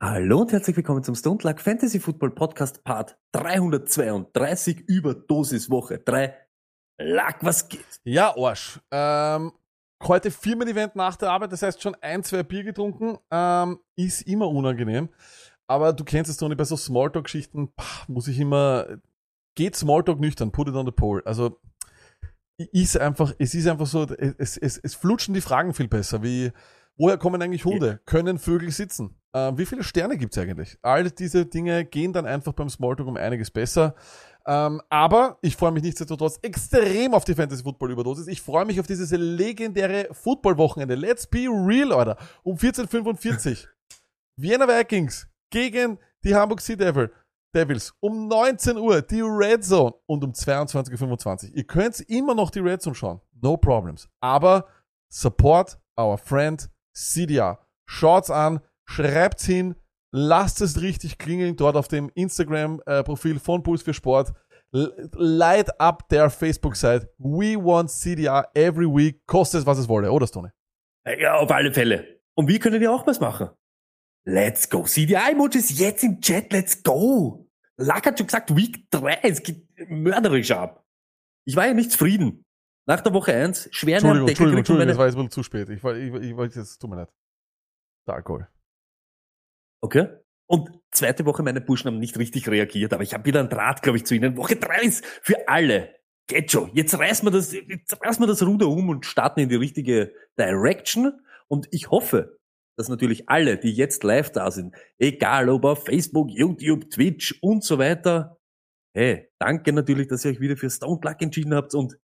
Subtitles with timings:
[0.00, 6.36] Hallo und herzlich willkommen zum Stone Luck Fantasy Football Podcast Part 332 Überdosis Woche 3.
[7.00, 7.84] Luck, was geht?
[8.04, 8.78] Ja, Arsch.
[8.92, 9.50] Ähm,
[10.04, 13.18] heute Firmen-Event nach der Arbeit, das heißt schon ein, zwei Bier getrunken.
[13.32, 15.08] Ähm, ist immer unangenehm.
[15.66, 17.72] Aber du kennst es, Toni, bei so Smalltalk-Geschichten
[18.06, 19.00] muss ich immer.
[19.56, 21.26] Geht Smalltalk nüchtern, put it on the pole.
[21.26, 21.58] Also
[22.56, 26.52] ist einfach, es ist einfach so, es, es, es flutschen die Fragen viel besser, wie
[26.96, 28.00] woher kommen eigentlich Hunde?
[28.04, 29.17] Können Vögel sitzen?
[29.34, 30.78] Ähm, wie viele Sterne gibt's eigentlich?
[30.82, 33.94] All diese Dinge gehen dann einfach beim Smalltalk um einiges besser.
[34.46, 38.26] Ähm, aber ich freue mich nichtsdestotrotz extrem auf die Fantasy Football Überdosis.
[38.28, 40.94] Ich freue mich auf dieses legendäre Football-Wochenende.
[40.94, 42.16] Let's be real, Alter.
[42.42, 43.66] Um 14.45
[44.36, 47.12] Vienna Vikings gegen die Hamburg Sea Devil.
[47.54, 47.94] Devils.
[48.00, 51.56] Um 19 Uhr die Red Zone und um 22.25 Uhr.
[51.56, 53.20] Ihr könnt immer noch die Red Zone schauen.
[53.40, 54.08] No problems.
[54.20, 54.66] Aber
[55.08, 57.58] support our friend CDR.
[57.86, 59.74] Schaut's an, schreibt's hin,
[60.12, 64.32] lasst es richtig klingeln dort auf dem Instagram-Profil von Puls für Sport.
[64.70, 67.10] Light up their Facebook-Site.
[67.18, 69.26] We want CDR every week.
[69.26, 70.52] Kostet es, was es wolle, oder Stone?
[71.18, 72.20] Ja, auf alle Fälle.
[72.34, 73.50] Und wie können wir auch was machen?
[74.26, 74.84] Let's go.
[74.84, 77.48] CDI-Emojis jetzt im Chat, let's go.
[77.78, 80.84] Luck hat schon gesagt, Week 3, es geht mörderisch ab.
[81.46, 82.44] Ich war ja nicht zufrieden.
[82.86, 85.68] Nach der Woche 1, schwer Entschuldigung, Deckel Entschuldigung, Entschuldigung, das war jetzt wohl zu spät.
[85.70, 87.12] Ich ich, ich wollte jetzt, tut mir leid.
[88.06, 88.48] Der Alkohol.
[89.80, 90.08] Okay.
[90.46, 93.82] Und zweite Woche meine Burschen haben nicht richtig reagiert, aber ich habe wieder einen Draht,
[93.82, 94.36] glaube ich, zu ihnen.
[94.36, 95.94] Woche drei ist für alle.
[96.26, 96.70] Geht schon.
[96.74, 100.12] Jetzt reißen wir das, jetzt reißen wir das Ruder um und starten in die richtige
[100.38, 101.20] Direction.
[101.48, 102.38] Und ich hoffe,
[102.78, 107.64] dass natürlich alle, die jetzt live da sind, egal ob auf Facebook, YouTube, Twitch und
[107.64, 108.38] so weiter,
[108.94, 111.98] hey, danke natürlich, dass ihr euch wieder für Stone Luck entschieden habt und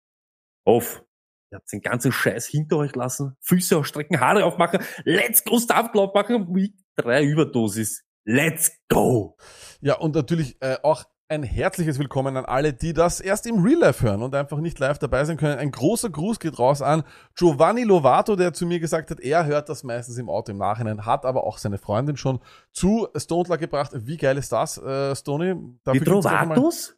[0.66, 1.02] hoff,
[1.50, 5.58] ihr habt den ganzen Scheiß hinter euch lassen, Füße ausstrecken, Haare aufmachen, let's go
[5.90, 8.04] Club machen, 3 Überdosis.
[8.24, 9.36] Let's go!
[9.80, 13.78] Ja, und natürlich äh, auch ein herzliches Willkommen an alle, die das erst im Real
[13.78, 15.58] Life hören und einfach nicht live dabei sein können.
[15.58, 17.04] Ein großer Gruß geht raus an
[17.36, 21.06] Giovanni Lovato, der zu mir gesagt hat, er hört das meistens im Auto im Nachhinein,
[21.06, 22.40] hat aber auch seine Freundin schon
[22.72, 23.92] zu Stone gebracht.
[23.94, 25.54] Wie geil ist das, äh, Stoney?
[25.54, 26.96] Die Dafür einmal- Trovatos?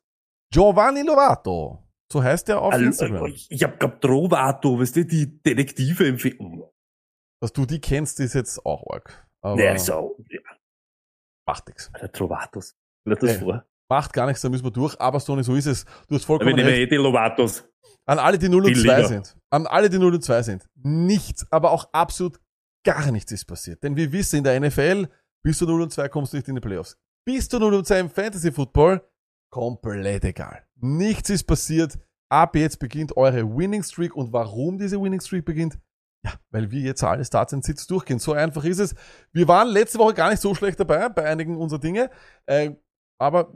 [0.51, 1.79] Giovanni Lovato.
[2.11, 3.27] So heißt er auf Also, Instagram.
[3.27, 6.63] ich ich hab grad Trovato, weißt du, die Detektive empfehlen.
[7.41, 9.27] Dass du die kennst, ist jetzt auch arg.
[9.43, 10.41] Aber Ja, so, ja,
[11.47, 11.91] macht nichts.
[12.01, 12.75] der Trovatos.
[13.07, 13.67] Stell dir das vor.
[13.91, 14.99] Macht gar nichts, da müssen wir durch.
[15.01, 15.85] Aber Stoney, so ist es.
[16.09, 16.69] Du hast vollkommen recht.
[16.79, 17.69] eh die Lovatos.
[18.07, 19.09] An alle, die 0 und Viel 2 lieber.
[19.09, 19.37] sind.
[19.51, 20.67] An alle, die 0 und 2 sind.
[20.83, 22.41] Nichts, aber auch absolut
[22.85, 23.83] gar nichts ist passiert.
[23.83, 25.09] Denn wir wissen, in der NFL,
[25.45, 26.97] bis du 0 und 2 kommst du nicht in die Playoffs.
[27.27, 29.07] Bis du 0 und 2 im Fantasy Football,
[29.53, 30.65] komplett egal.
[30.81, 31.99] Nichts ist passiert.
[32.31, 34.17] Ab jetzt beginnt eure Winning Streak.
[34.17, 35.79] Und warum diese Winning Streak beginnt?
[36.25, 38.19] Ja, weil wir jetzt alle Starts and Sits durchgehen.
[38.21, 38.95] So einfach ist es.
[39.33, 42.11] Wir waren letzte Woche gar nicht so schlecht dabei, bei einigen unserer Dinge.
[42.47, 42.73] Äh,
[43.19, 43.53] aber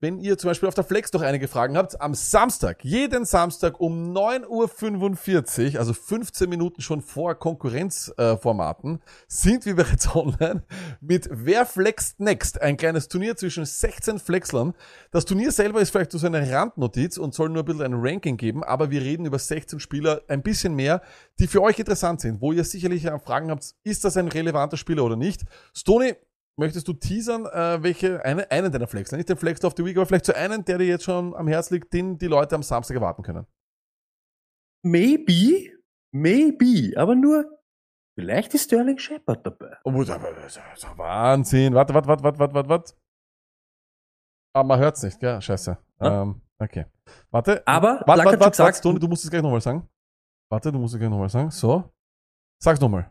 [0.00, 3.80] wenn ihr zum Beispiel auf der Flex noch einige Fragen habt, am Samstag, jeden Samstag
[3.80, 10.62] um 9.45 Uhr, also 15 Minuten schon vor Konkurrenzformaten, sind wir bereits online
[11.00, 12.60] mit Wer flext next?
[12.62, 14.72] Ein kleines Turnier zwischen 16 Flexlern.
[15.10, 18.38] Das Turnier selber ist vielleicht so eine Randnotiz und soll nur ein bisschen ein Ranking
[18.38, 21.02] geben, aber wir reden über 16 Spieler, ein bisschen mehr,
[21.38, 24.78] die für euch interessant sind, wo ihr sicherlich äh, Fragen habt, ist das ein relevanter
[24.78, 25.42] Spieler oder nicht?
[25.74, 26.14] Stony,
[26.60, 29.96] Möchtest du teasern, äh, welche, eine, einen deiner Flex, nicht den Flex of the Week,
[29.96, 32.62] aber vielleicht so einen, der dir jetzt schon am Herz liegt, den die Leute am
[32.62, 33.46] Samstag erwarten können?
[34.84, 35.72] Maybe,
[36.12, 37.46] maybe, aber nur,
[38.14, 39.74] vielleicht ist Sterling Shepard dabei.
[39.84, 41.72] Oh, das ist Wahnsinn.
[41.72, 42.94] Warte, warte, warte, warte, warte, warte, warte.
[44.54, 45.40] Ah, man hört's nicht, gell?
[45.40, 45.78] Scheiße.
[46.02, 46.22] Ja.
[46.22, 46.84] Ähm, okay.
[47.30, 47.66] Warte.
[47.66, 49.88] Aber, warte, warte, warte, warte, Stone, du musst es gleich nochmal sagen.
[50.50, 51.50] Warte, du musst es gleich nochmal sagen.
[51.50, 51.90] So.
[52.62, 53.10] Sag's nochmal.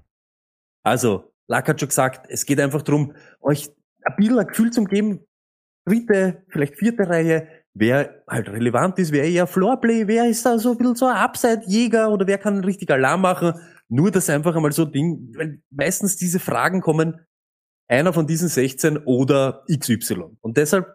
[0.85, 3.69] Also, Lack hat schon gesagt, es geht einfach darum, euch
[4.03, 5.25] ein bisschen ein Gefühl zu geben,
[5.85, 10.71] dritte, vielleicht vierte Reihe, wer halt relevant ist, wer eher Floorplay, wer ist da so
[10.71, 13.53] ein bisschen so ein Upside-Jäger oder wer kann richtig Alarm machen.
[13.87, 17.25] Nur das einfach einmal so Ding, weil meistens diese Fragen kommen,
[17.87, 20.37] einer von diesen 16 oder XY.
[20.41, 20.85] Und deshalb,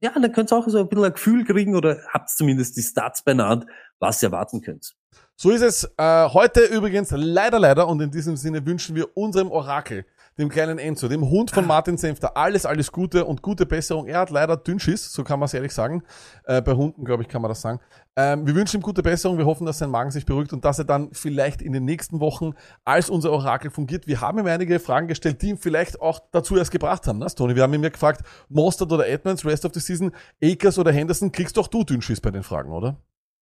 [0.00, 2.82] ja, dann könnt ihr auch so ein bisschen ein Gefühl kriegen oder habt zumindest die
[2.82, 3.66] Stats beieinander,
[3.98, 4.96] was ihr erwarten könnt.
[5.40, 9.52] So ist es äh, heute übrigens leider, leider und in diesem Sinne wünschen wir unserem
[9.52, 10.04] Orakel
[10.36, 14.08] dem kleinen Enzo, dem Hund von Martin Senfter, alles, alles Gute und gute Besserung.
[14.08, 16.02] Er hat leider Dünnschiss, so kann man es ehrlich sagen.
[16.42, 17.78] Äh, bei Hunden, glaube ich, kann man das sagen.
[18.16, 19.38] Ähm, wir wünschen ihm gute Besserung.
[19.38, 22.18] Wir hoffen, dass sein Magen sich beruhigt und dass er dann vielleicht in den nächsten
[22.18, 22.54] Wochen
[22.84, 24.08] als unser Orakel fungiert.
[24.08, 27.26] Wir haben ihm einige Fragen gestellt, die ihn vielleicht auch dazu erst gebracht haben, ne,
[27.26, 27.54] Tony?
[27.54, 30.10] Wir haben ihn ja gefragt, Mostert oder Edmonds, Rest of the Season,
[30.42, 32.96] Akers oder Henderson, kriegst doch du Dünnschiss bei den Fragen, oder?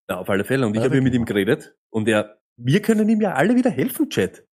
[0.09, 0.67] Ja, auf alle Fälle.
[0.67, 3.71] Und ich Ja, habe mit ihm geredet und er, wir können ihm ja alle wieder
[3.71, 4.47] helfen, Chat.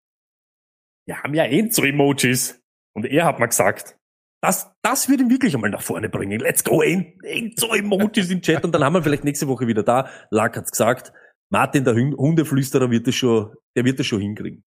[1.07, 2.61] Wir haben ja Enzo-Emojis.
[2.95, 3.97] Und er hat mal gesagt,
[4.43, 6.41] das, das wird ihn wirklich einmal nach vorne bringen.
[6.41, 8.65] Let's go, En- Enzo-Emojis im Chat.
[8.65, 10.09] Und dann haben wir vielleicht nächste Woche wieder da.
[10.31, 11.13] Lack hat's gesagt.
[11.51, 14.65] Martin, der Hundeflüsterer, wird das schon, der wird das schon hinkriegen.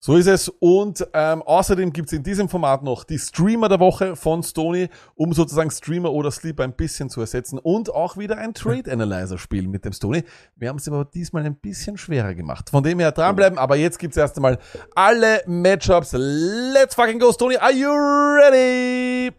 [0.00, 0.48] So ist es.
[0.48, 5.32] Und ähm, außerdem gibt's in diesem Format noch die Streamer der Woche von Stony, um
[5.32, 7.58] sozusagen Streamer oder Sleeper ein bisschen zu ersetzen.
[7.58, 10.24] Und auch wieder ein Trade Analyzer Spiel mit dem Stony.
[10.54, 12.70] Wir haben es aber diesmal ein bisschen schwerer gemacht.
[12.70, 13.58] Von dem her dranbleiben.
[13.58, 14.58] Aber jetzt gibt's erst einmal
[14.94, 16.12] alle Matchups.
[16.12, 17.56] Let's fucking go, Stony.
[17.56, 19.32] Are you ready?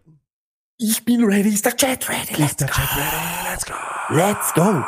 [0.77, 1.49] Ich bin ready.
[1.53, 2.41] Ist der Chat ready?
[2.41, 2.65] Let's go.
[3.49, 3.73] Let's go.
[4.09, 4.83] Let's go.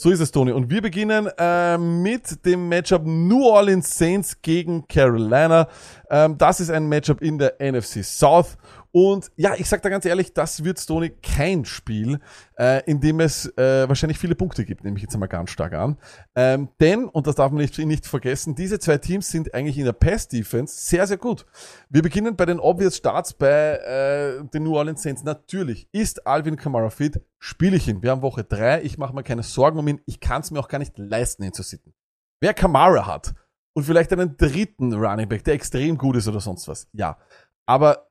[0.00, 0.52] So ist es, Tony.
[0.52, 5.66] Und wir beginnen äh, mit dem Matchup New Orleans Saints gegen Carolina.
[6.08, 8.56] Ähm, das ist ein Matchup in der NFC South.
[9.00, 12.18] Und ja, ich sag da ganz ehrlich, das wird Tony kein Spiel,
[12.58, 15.72] äh, in dem es äh, wahrscheinlich viele Punkte gibt, nehme ich jetzt einmal ganz stark
[15.72, 15.98] an.
[16.34, 19.84] Ähm, denn, und das darf man nicht, nicht vergessen, diese zwei Teams sind eigentlich in
[19.84, 21.46] der Pass-Defense sehr, sehr gut.
[21.88, 25.22] Wir beginnen bei den obvious Starts bei äh, den New Orleans Saints.
[25.22, 28.02] Natürlich ist Alvin Kamara fit, spiele ich ihn.
[28.02, 28.82] Wir haben Woche drei.
[28.82, 30.00] ich mache mir keine Sorgen um ihn.
[30.06, 31.94] Ich kann es mir auch gar nicht leisten, ihn zu sitten.
[32.40, 33.32] Wer Kamara hat
[33.76, 37.16] und vielleicht einen dritten Running Back, der extrem gut ist oder sonst was, ja.
[37.64, 38.07] Aber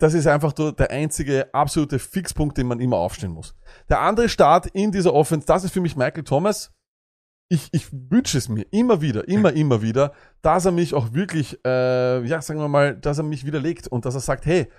[0.00, 3.54] das ist einfach der einzige absolute Fixpunkt, den man immer aufstehen muss.
[3.90, 6.72] Der andere Start in dieser Offense, das ist für mich Michael Thomas.
[7.52, 11.58] Ich, ich wünsche es mir immer wieder, immer, immer wieder, dass er mich auch wirklich,
[11.66, 14.70] äh, ja, sagen wir mal, dass er mich widerlegt und dass er sagt, hey,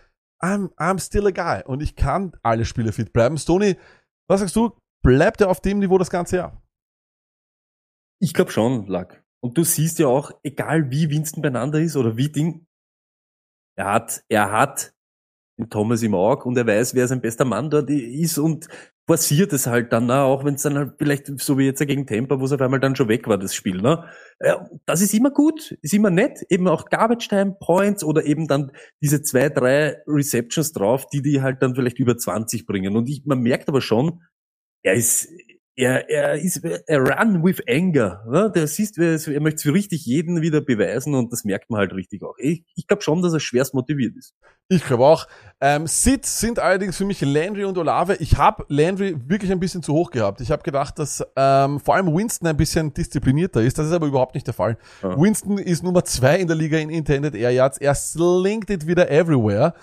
[0.41, 3.37] I'm, I'm still a guy und ich kann alle Spiele fit bleiben.
[3.37, 3.77] Stoney,
[4.27, 4.75] was sagst du?
[5.03, 6.63] Bleibt er auf dem Niveau das ganze Jahr?
[8.19, 9.23] Ich glaube schon, Lack.
[9.43, 12.65] Und du siehst ja auch, egal wie Winston beieinander ist oder wie Ding,
[13.77, 14.95] er hat, er hat
[15.69, 18.67] Thomas im Auge und er weiß, wer sein bester Mann dort ist und
[19.07, 22.39] forciert es halt dann, auch wenn es dann halt vielleicht so wie jetzt gegen Tampa,
[22.39, 23.81] wo es auf einmal dann schon weg war, das Spiel.
[23.81, 24.05] Ne?
[24.39, 28.47] Ja, das ist immer gut, ist immer nett, eben auch Garbage Time Points oder eben
[28.47, 28.71] dann
[29.01, 32.95] diese zwei, drei Receptions drauf, die die halt dann vielleicht über 20 bringen.
[32.95, 34.21] Und ich, man merkt aber schon,
[34.83, 35.27] er ist,
[35.75, 38.23] er, er ist, er run with anger.
[38.29, 38.51] Ne?
[38.53, 42.23] Der siehst, er, möchte für richtig jeden wieder beweisen und das merkt man halt richtig
[42.23, 42.35] auch.
[42.37, 44.35] Ich, ich glaube schon, dass er schwerst motiviert ist.
[44.67, 45.27] Ich glaube auch.
[45.59, 48.15] Ähm, Sits sind allerdings für mich Landry und Olave.
[48.19, 50.41] Ich habe Landry wirklich ein bisschen zu hoch gehabt.
[50.41, 53.77] Ich habe gedacht, dass ähm, vor allem Winston ein bisschen disziplinierter ist.
[53.77, 54.77] Das ist aber überhaupt nicht der Fall.
[55.01, 55.19] Ja.
[55.19, 57.77] Winston ist Nummer zwei in der Liga in Intended Air Yards.
[57.79, 59.73] Er slingt it wieder everywhere.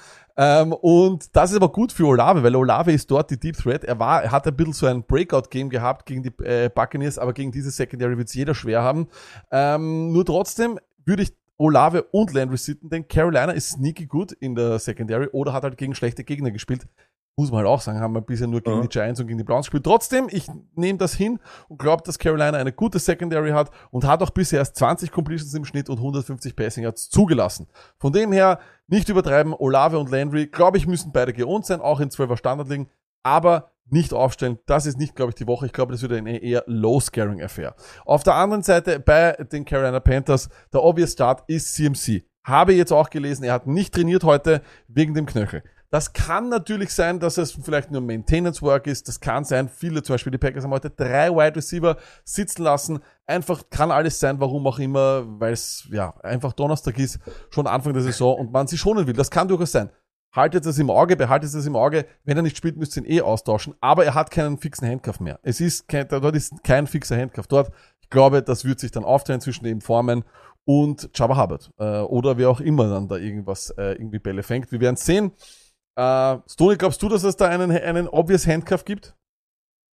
[0.41, 3.83] Ähm, und das ist aber gut für Olave, weil Olave ist dort die Deep Threat.
[3.83, 7.33] Er war, er hat ein bisschen so ein Breakout-Game gehabt gegen die äh, Buccaneers, aber
[7.33, 9.09] gegen diese Secondary wird es jeder schwer haben.
[9.51, 14.55] Ähm, nur trotzdem würde ich Olave und Landry sitten, denn Carolina ist sneaky gut in
[14.55, 16.87] der Secondary oder hat halt gegen schlechte Gegner gespielt.
[17.39, 18.83] Muss man halt auch sagen, haben wir bisher nur gegen Ja.
[18.83, 19.85] die Giants und gegen die Browns gespielt.
[19.85, 21.39] Trotzdem, ich nehme das hin
[21.69, 25.55] und glaube, dass Carolina eine gute Secondary hat und hat auch bisher erst 20 Completions
[25.55, 27.69] im Schnitt und 150 Passing Yards zugelassen.
[28.01, 28.59] Von dem her
[28.89, 29.55] nicht übertreiben.
[29.55, 32.89] Olave und Landry, glaube ich, müssen beide geohnt sein, auch in 12er Standard liegen,
[33.23, 34.59] aber nicht aufstellen.
[34.67, 35.67] Das ist nicht, glaube ich, die Woche.
[35.67, 37.77] Ich glaube, das wird eine eher low-scaring-Affair.
[38.05, 42.25] Auf der anderen Seite bei den Carolina Panthers, der obvious Start ist CMC.
[42.45, 45.63] Habe jetzt auch gelesen, er hat nicht trainiert heute wegen dem Knöchel.
[45.91, 49.09] Das kann natürlich sein, dass es vielleicht nur Maintenance Work ist.
[49.09, 52.99] Das kann sein, viele, zum Beispiel die Packers haben heute drei Wide Receiver sitzen lassen.
[53.27, 57.19] Einfach kann alles sein, warum auch immer, weil es ja einfach Donnerstag ist,
[57.51, 59.15] schon Anfang der Saison und man sie schonen will.
[59.15, 59.91] Das kann durchaus sein.
[60.31, 62.05] Haltet das im Auge, behaltet das im Auge.
[62.25, 63.75] Wenn er nicht spielt, müsst ihr ihn eh austauschen.
[63.81, 65.41] Aber er hat keinen fixen Handcuff mehr.
[65.43, 67.73] Es ist kein, dort ist kein fixer Handcuff dort.
[68.03, 70.25] Ich glaube, das wird sich dann aufteilen zwischen eben Formen
[70.67, 71.71] und Jabba Hubbard.
[71.79, 74.71] Äh, oder wer auch immer dann da irgendwas, äh, irgendwie Bälle fängt.
[74.71, 75.33] Wir werden sehen.
[75.99, 79.17] Äh, Stoney, glaubst du, dass es da einen, einen obvious Handcuff gibt?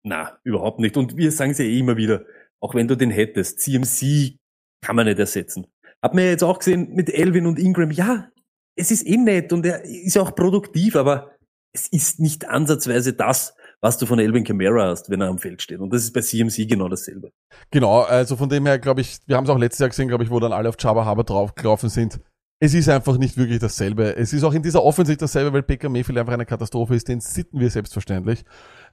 [0.03, 0.99] Na, überhaupt nicht.
[0.99, 2.27] Und wir sagen es ja eh immer wieder,
[2.61, 4.37] auch wenn du den hättest, CMC
[4.83, 5.67] kann man nicht ersetzen.
[6.03, 8.29] Hat man ja jetzt auch gesehen mit Elvin und Ingram, ja,
[8.77, 11.31] es ist eh nett und er ist ja auch produktiv, aber
[11.73, 15.63] es ist nicht ansatzweise das, was du von Elvin Kamara hast, wenn er am Feld
[15.63, 15.81] steht.
[15.81, 17.33] Und das ist bei CMC genau dasselbe.
[17.71, 20.25] Genau, also von dem her glaube ich, wir haben es auch letztes Jahr gesehen, glaube
[20.25, 22.21] ich, wo dann alle auf Jabba Hubbard draufgelaufen sind.
[22.61, 24.17] Es ist einfach nicht wirklich dasselbe.
[24.17, 27.09] Es ist auch in dieser Offensive dasselbe, weil Baker Mayfield einfach eine Katastrophe ist.
[27.09, 28.45] Den sitten wir selbstverständlich.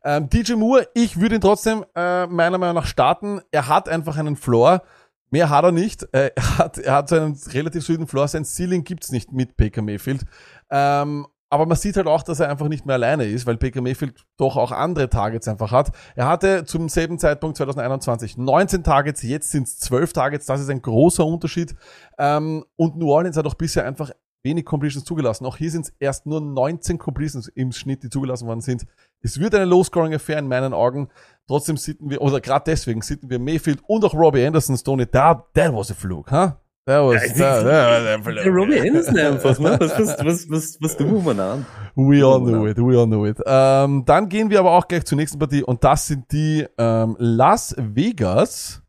[0.04, 3.40] Ähm, DJ Moore, ich würde ihn trotzdem äh, meiner Meinung nach starten.
[3.52, 4.82] Er hat einfach einen Floor.
[5.30, 6.04] Mehr hat er nicht.
[6.12, 8.28] Äh, Er hat, er hat so einen relativ soliden Floor.
[8.28, 10.26] Sein Ceiling gibt's nicht mit Baker Mayfield.
[10.70, 13.82] Ähm, aber man sieht halt auch, dass er einfach nicht mehr alleine ist, weil Baker
[13.82, 15.92] Mayfield doch auch andere Targets einfach hat.
[16.16, 20.46] Er hatte zum selben Zeitpunkt 2021 19 Targets, jetzt sind es 12 Targets.
[20.46, 21.76] Das ist ein großer Unterschied.
[22.18, 24.12] Ähm, und New Orleans hat auch bisher einfach
[24.44, 25.46] wenig Completions zugelassen.
[25.46, 28.86] Auch hier sind es erst nur 19 Completions im Schnitt, die zugelassen worden sind.
[29.22, 31.10] Es wird eine Low-Scoring-Affair in meinen Augen.
[31.48, 35.06] Trotzdem sitten wir, oder gerade deswegen sitten wir Mayfield und auch Robbie Anderson, Stoney.
[35.06, 36.54] Da, that was a fluke, huh?
[36.88, 38.44] That was, that, that fluke.
[38.44, 39.78] Der Robbie einfach, ne?
[39.80, 41.66] Was, was, was, was, was tun wir an?
[41.96, 43.38] We all know it, we all know it.
[43.46, 47.16] Ähm, dann gehen wir aber auch gleich zur nächsten Partie und das sind die ähm,
[47.20, 48.82] Las Vegas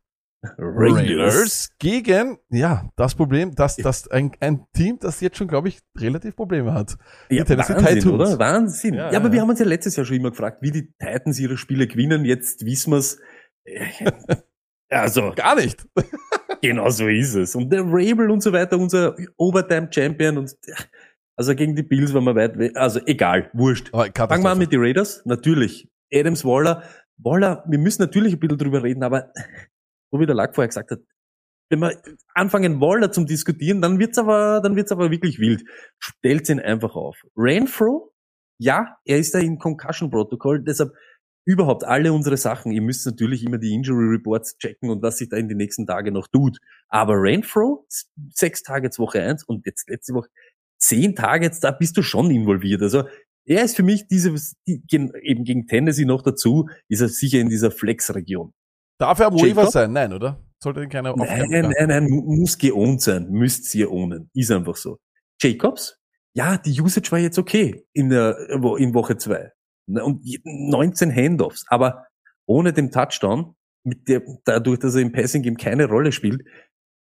[0.57, 5.79] Raiders gegen, ja, das Problem, dass das ein, ein Team, das jetzt schon, glaube ich,
[5.97, 6.97] relativ Probleme hat.
[7.29, 8.05] Die Ja, Tennessee Wahnsinn, Titans.
[8.13, 8.39] oder?
[8.39, 8.93] Wahnsinn.
[8.95, 10.91] Ja, Ja, ja, aber wir haben uns ja letztes Jahr schon immer gefragt, wie die
[10.99, 12.25] Titans ihre Spiele gewinnen.
[12.25, 13.19] Jetzt wissen wir's.
[14.89, 15.87] Also, Gar nicht.
[16.63, 17.55] Genau so ist es.
[17.55, 20.55] Und der Rabel und so weiter, unser Overtime-Champion und,
[21.35, 22.75] also gegen die Bills waren wir weit weg.
[22.75, 23.89] Also, egal, wurscht.
[23.89, 25.21] Fangen wir an mit den Raiders.
[25.25, 25.89] Natürlich.
[26.11, 26.83] Adams Waller.
[27.17, 29.31] Waller, wir müssen natürlich ein bisschen drüber reden, aber
[30.11, 30.99] so wie der Lack vorher gesagt hat,
[31.69, 32.01] wenn wir
[32.33, 35.63] anfangen Waller zum diskutieren, dann wird's aber, dann wird's aber wirklich wild.
[35.99, 37.23] Stellt ihn einfach auf.
[37.35, 38.13] Renfro,
[38.57, 40.93] ja, er ist da im Concussion-Protokoll, deshalb
[41.45, 42.71] überhaupt alle unsere Sachen.
[42.71, 45.85] Ihr müsst natürlich immer die Injury Reports checken und was sich da in den nächsten
[45.85, 46.59] Tagen noch tut.
[46.89, 47.85] Aber Renfro,
[48.33, 50.29] sechs Targets Woche eins und jetzt letzte Woche
[50.77, 52.81] zehn Targets, da bist du schon involviert.
[52.81, 53.03] Also
[53.45, 54.33] er ist für mich diese,
[54.65, 58.53] eben gegen Tennessee noch dazu, ist er sicher in dieser Flex-Region.
[58.99, 59.33] Darf er am?
[59.33, 59.91] Waiver sein?
[59.91, 60.41] Nein, oder?
[60.61, 64.29] Sollte ihn keiner Nein, nein, nein, nein, mu- muss geohnt sein, müsst ihr ohnen.
[64.33, 64.97] Ist einfach so.
[65.41, 65.97] Jacobs?
[66.35, 69.51] Ja, die Usage war jetzt okay in der, in Woche zwei
[69.87, 72.07] Und 19 Handoffs, aber
[72.45, 76.41] ohne den Touchdown, mit der, dadurch, dass er im Passing Game keine Rolle spielt,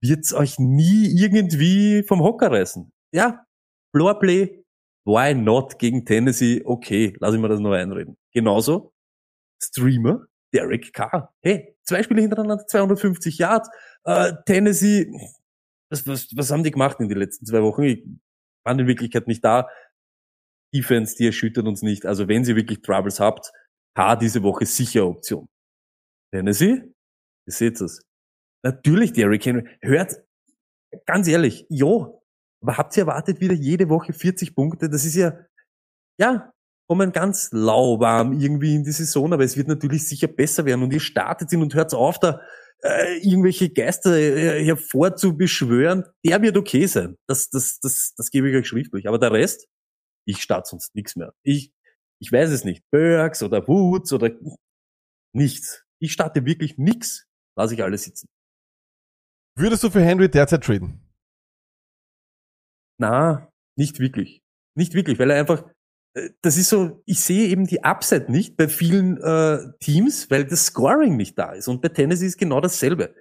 [0.03, 2.93] wird's euch nie irgendwie vom Hocker reißen.
[3.13, 3.47] Ja,
[3.95, 4.63] Floorplay,
[5.07, 6.63] why not gegen Tennessee?
[6.65, 8.17] Okay, lass ich mir das noch einreden.
[8.33, 8.93] Genauso,
[9.63, 11.33] Streamer, Derek Carr.
[11.43, 13.71] Hey, zwei Spiele hintereinander, 250 Yards.
[14.05, 15.11] Äh, Tennessee,
[15.91, 17.83] was, was, was haben die gemacht in den letzten zwei Wochen?
[17.85, 18.05] Ich
[18.67, 19.69] waren in Wirklichkeit nicht da.
[20.77, 22.07] Defense, die erschüttert uns nicht.
[22.07, 23.53] Also wenn ihr wirklich Troubles habt,
[23.95, 25.49] Carr diese Woche sicher Option.
[26.33, 26.83] Tennessee,
[27.47, 28.03] ihr seht es.
[28.63, 29.69] Natürlich Derrick Henry.
[29.81, 30.17] Hört,
[31.07, 31.87] ganz ehrlich, ja,
[32.61, 34.91] aber habt ihr erwartet wieder jede Woche 40 Punkte?
[34.91, 35.39] Das ist ja,
[36.19, 36.53] ja,
[36.89, 40.93] kommen ganz lauwarm irgendwie in die Saison, aber es wird natürlich sicher besser werden und
[40.93, 42.41] ihr startet ihn und hört auf, da
[42.83, 46.05] äh, irgendwelche Geister äh, hervorzubeschwören.
[46.25, 47.17] Der wird okay sein.
[47.27, 49.09] Das, das, das, das gebe ich euch schriftlich.
[49.09, 49.67] Aber der Rest,
[50.27, 51.35] ich starte sonst nichts mehr.
[51.43, 51.73] Ich,
[52.21, 52.85] ich weiß es nicht.
[52.91, 54.31] Burks oder Woods oder
[55.33, 55.85] nichts.
[55.99, 57.27] Ich starte wirklich nichts.
[57.57, 58.29] Lass ich alles sitzen.
[59.57, 61.01] Würdest du für Henry derzeit traden?
[62.99, 64.43] Na, nicht wirklich.
[64.75, 65.65] Nicht wirklich, weil er einfach,
[66.15, 70.45] äh, das ist so, ich sehe eben die Upside nicht bei vielen äh, Teams, weil
[70.45, 71.69] das Scoring nicht da ist.
[71.69, 73.15] Und bei Tennessee ist genau dasselbe.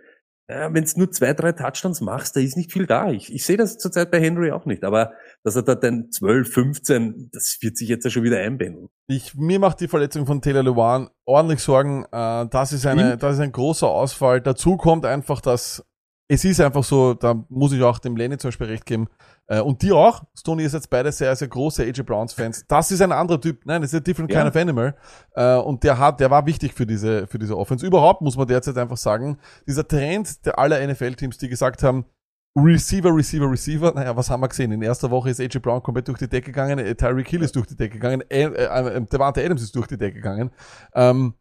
[0.48, 3.10] Äh, Wenn es nur zwei, drei Touchdowns machst, da ist nicht viel da.
[3.10, 4.84] Ich, ich sehe das zurzeit bei Henry auch nicht.
[4.84, 8.90] Aber dass er da dann 12, 15, das wird sich jetzt ja schon wieder einbinden.
[9.08, 12.06] Ich, mir macht die Verletzung von Taylor Lewan ordentlich Sorgen.
[12.12, 14.42] Äh, das ist eine, das ist ein großer Ausfall.
[14.42, 15.84] Dazu kommt einfach, dass
[16.28, 19.08] es ist einfach so, da muss ich auch dem Lenny zum Beispiel recht geben.
[19.48, 20.24] Äh, und die auch.
[20.36, 22.66] Stoney ist jetzt beide sehr, sehr große AJ Browns Fans.
[22.68, 23.64] Das ist ein anderer Typ.
[23.66, 24.42] Nein, das ist a different Ja.
[24.42, 24.96] kind of animal.
[25.36, 27.86] Äh, und der hat, der war wichtig für diese, für diese Offense.
[27.86, 32.06] Überhaupt muss man derzeit einfach sagen, dieser Trend der aller NFL-Teams, die gesagt haben,
[32.58, 33.92] Receiver, Receiver, Receiver.
[33.94, 34.72] Naja, was haben wir gesehen?
[34.72, 37.56] In erster Woche ist AJ Brown komplett durch die Decke gegangen, äh, Tyreek Hill ist
[37.56, 40.52] durch die Decke gegangen, äh, äh, Devante Adams ist durch die Decke gegangen.
[40.94, 41.34] Ähm,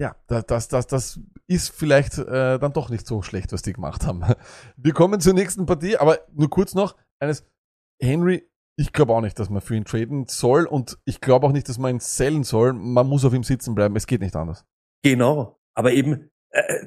[0.00, 4.06] ja, das, das, das, ist vielleicht äh, dann doch nicht so schlecht, was die gemacht
[4.06, 4.22] haben.
[4.76, 7.44] Wir kommen zur nächsten Partie, aber nur kurz noch eines.
[8.00, 11.52] Henry, ich glaube auch nicht, dass man für ihn traden soll und ich glaube auch
[11.52, 12.72] nicht, dass man ihn sellen soll.
[12.72, 13.94] Man muss auf ihm sitzen bleiben.
[13.94, 14.64] Es geht nicht anders.
[15.02, 15.60] Genau.
[15.74, 16.86] Aber eben, äh,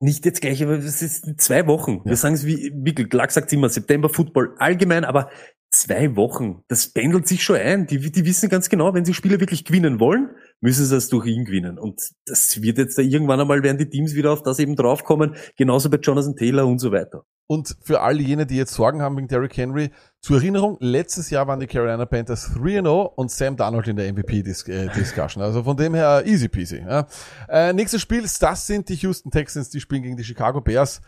[0.00, 1.98] nicht jetzt gleich, aber es ist zwei Wochen.
[1.98, 2.06] Ja.
[2.06, 5.30] Wir sagen es wie, wirklich, Clark sagt immer, September Football allgemein, aber
[5.70, 7.86] zwei Wochen, das pendelt sich schon ein.
[7.86, 10.30] Die, die wissen ganz genau, wenn sie Spiele wirklich gewinnen wollen,
[10.62, 11.78] müssen sie es durch ihn gewinnen.
[11.78, 15.34] Und das wird jetzt da irgendwann einmal, werden die Teams wieder auf das eben draufkommen,
[15.56, 17.24] genauso bei Jonathan Taylor und so weiter.
[17.48, 19.90] Und für all jene, die jetzt Sorgen haben wegen Derrick Henry,
[20.20, 25.42] zur Erinnerung, letztes Jahr waren die Carolina Panthers 3-0 und Sam Darnold in der MVP-Discussion.
[25.42, 26.78] Also von dem her easy peasy.
[26.78, 27.08] Ja.
[27.48, 31.02] Äh, nächstes Spiel, das sind die Houston Texans, die spielen gegen die Chicago Bears.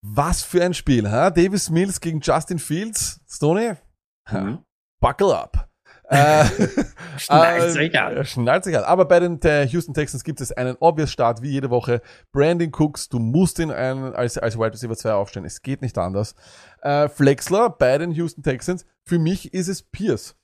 [0.00, 1.30] Was für ein Spiel, ha?
[1.30, 3.20] Davis Mills gegen Justin Fields.
[3.28, 3.74] Stoney?
[4.30, 4.58] Mhm.
[5.00, 5.68] Buckle up.
[6.08, 6.44] Äh,
[7.18, 8.24] Schnallt sich äh, an.
[8.24, 8.84] Schnallt sich an.
[8.84, 12.00] Aber bei den äh, Houston Texans gibt es einen obvious Start, wie jede Woche.
[12.32, 15.46] Brandon Cooks, du musst ihn ein, als, als Wide Receiver 2 aufstellen.
[15.46, 16.34] Es geht nicht anders.
[16.82, 18.86] Äh, Flexler bei den Houston Texans.
[19.04, 20.36] Für mich ist es Pierce.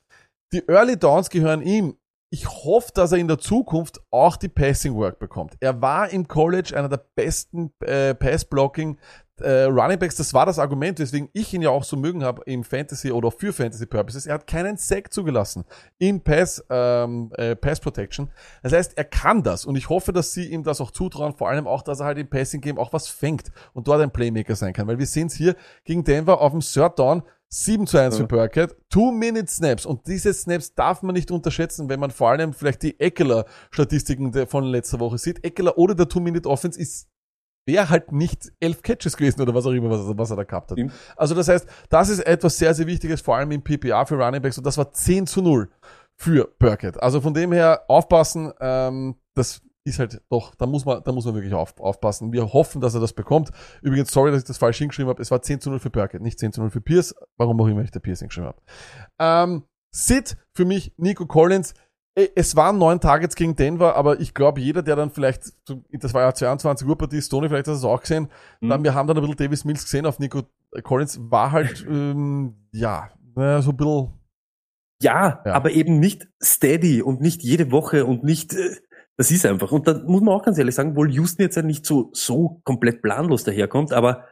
[0.52, 1.97] Die Early Downs gehören ihm.
[2.35, 5.53] Ich hoffe, dass er in der Zukunft auch die Passing Work bekommt.
[5.61, 8.97] Er war im College einer der besten äh, Pass-Blocking
[9.43, 10.17] äh, Running Backs.
[10.17, 13.31] Das war das Argument, weswegen ich ihn ja auch so mögen habe im Fantasy oder
[13.31, 14.25] für Fantasy Purposes.
[14.25, 15.67] Er hat keinen Sack zugelassen
[15.99, 18.31] in Pass, ähm, äh, Pass Protection.
[18.62, 21.35] Das heißt, er kann das und ich hoffe, dass sie ihm das auch zutrauen.
[21.35, 24.11] Vor allem auch, dass er halt im Passing Game auch was fängt und dort ein
[24.11, 24.87] Playmaker sein kann.
[24.87, 27.25] Weil wir sehen es hier gegen Denver auf dem Third Down
[27.55, 29.85] 7 zu 1 für Burkett, Two-Minute-Snaps.
[29.85, 34.65] Und diese Snaps darf man nicht unterschätzen, wenn man vor allem vielleicht die Eckler-Statistiken von
[34.65, 35.45] letzter Woche sieht.
[35.45, 37.09] Eckler oder der Two-Minute-Offense ist
[37.65, 40.43] wäre halt nicht elf Catches gewesen oder was auch immer, was, er- was er da
[40.43, 40.79] gehabt hat.
[41.15, 44.43] Also das heißt, das ist etwas sehr, sehr Wichtiges, vor allem im PPA für Running
[44.43, 45.71] Backs und das war 10 zu 0
[46.17, 47.01] für Burkett.
[47.01, 51.25] Also von dem her aufpassen, ähm, das ist halt doch, da muss man, da muss
[51.25, 52.33] man wirklich auf, aufpassen.
[52.33, 53.51] Wir hoffen, dass er das bekommt.
[53.83, 55.21] Übrigens, sorry, dass ich das falsch hingeschrieben habe.
[55.21, 57.15] Es war 10 zu 0 für Burkett, nicht 10 zu 0 für Pierce.
[57.37, 58.62] Warum auch immer ich der Pierce hingeschrieben habe.
[59.19, 61.75] Ähm, Sid für mich, Nico Collins.
[62.15, 65.53] Eh, Es waren neun Targets gegen Denver, aber ich glaube, jeder, der dann vielleicht,
[65.91, 68.29] das war ja 22 Uhr Partie, Stoney, vielleicht hast du es auch gesehen,
[68.61, 68.69] Mhm.
[68.69, 70.43] dann, wir haben dann ein bisschen Davis Mills gesehen auf Nico
[70.83, 74.12] Collins, war halt, ähm, ja, so ein bisschen,
[75.03, 75.55] Ja, Ja.
[75.55, 78.77] aber eben nicht steady und nicht jede Woche und nicht, äh,
[79.23, 79.71] das ist einfach.
[79.71, 82.61] Und da muss man auch ganz ehrlich sagen, wohl Houston jetzt ja nicht so, so
[82.64, 84.26] komplett planlos daherkommt, aber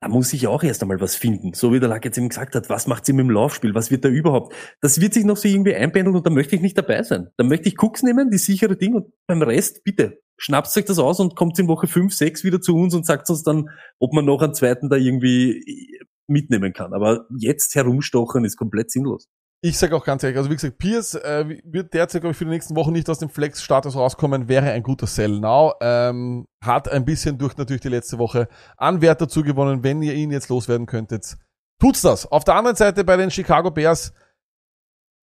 [0.00, 1.52] da muss ich auch erst einmal was finden.
[1.52, 3.74] So wie der Lack jetzt eben gesagt hat, was macht sie mit dem Laufspiel?
[3.74, 4.54] Was wird da überhaupt?
[4.80, 7.28] Das wird sich noch so irgendwie einpendeln und da möchte ich nicht dabei sein.
[7.36, 10.98] Da möchte ich Cooks nehmen, die sichere Ding und beim Rest, bitte, schnappt euch das
[10.98, 14.14] aus und kommt in Woche 5, 6 wieder zu uns und sagt uns dann, ob
[14.14, 16.94] man noch einen zweiten da irgendwie mitnehmen kann.
[16.94, 19.28] Aber jetzt herumstochern ist komplett sinnlos.
[19.60, 22.44] Ich sage auch ganz ehrlich, also wie gesagt, Pierce äh, wird derzeit, glaube ich, für
[22.44, 25.74] die nächsten Wochen nicht aus dem Flex-Status rauskommen, wäre ein guter Sell now.
[25.80, 29.82] Ähm, hat ein bisschen durch natürlich die letzte Woche an Wert dazu gewonnen.
[29.82, 31.36] Wenn ihr ihn jetzt loswerden könntet,
[31.80, 32.30] tut's das.
[32.30, 34.12] Auf der anderen Seite bei den Chicago Bears,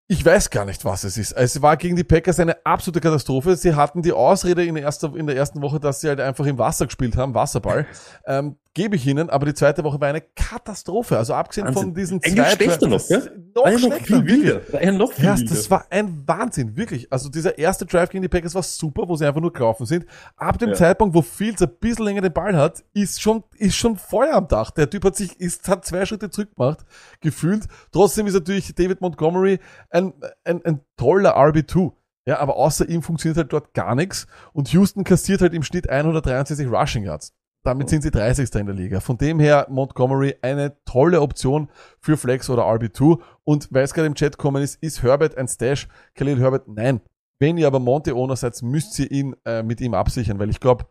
[0.07, 1.31] ich weiß gar nicht, was es ist.
[1.31, 3.55] Es war gegen die Packers eine absolute Katastrophe.
[3.55, 6.45] Sie hatten die Ausrede in der, ersten, in der ersten Woche, dass sie halt einfach
[6.45, 7.85] im Wasser gespielt haben, Wasserball.
[8.25, 11.15] Ähm, Gebe ich ihnen, aber die zweite Woche war eine Katastrophe.
[11.15, 11.83] Also abgesehen Wahnsinn.
[11.83, 13.19] von diesen Eigentlich zwei schlechter noch, ja?
[13.53, 14.91] Noch War ja noch schlechter, viel wilder.
[14.93, 17.11] Noch viel Ja, das war ein Wahnsinn, wirklich.
[17.13, 20.07] Also dieser erste Drive gegen die Packers war super, wo sie einfach nur gelaufen sind.
[20.37, 20.75] Ab dem Ja.
[20.75, 24.47] Zeitpunkt, wo Fields ein bisschen länger den Ball hat, ist schon, ist schon Feuer am
[24.47, 24.71] Dach.
[24.71, 26.85] Der Typ hat sich, ist, hat zwei Schritte zurück gemacht,
[27.21, 27.65] gefühlt.
[27.91, 31.93] Trotzdem ist natürlich David Montgomery ein, ein, ein toller RB2.
[32.25, 34.27] Ja, aber außer ihm funktioniert halt dort gar nichts.
[34.53, 37.33] Und Houston kassiert halt im Schnitt 123 Rushing Yards.
[37.63, 38.53] Damit sind sie 30.
[38.55, 38.99] in der Liga.
[38.99, 43.21] Von dem her Montgomery eine tolle Option für Flex oder RB2.
[43.45, 45.87] Und weil es gerade im Chat gekommen ist, ist Herbert ein Stash?
[46.15, 46.67] Khalil Herbert?
[46.67, 46.99] Nein.
[47.39, 50.85] Wenn ihr aber Monte-Owner seid, müsst ihr ihn äh, mit ihm absichern, weil ich glaube,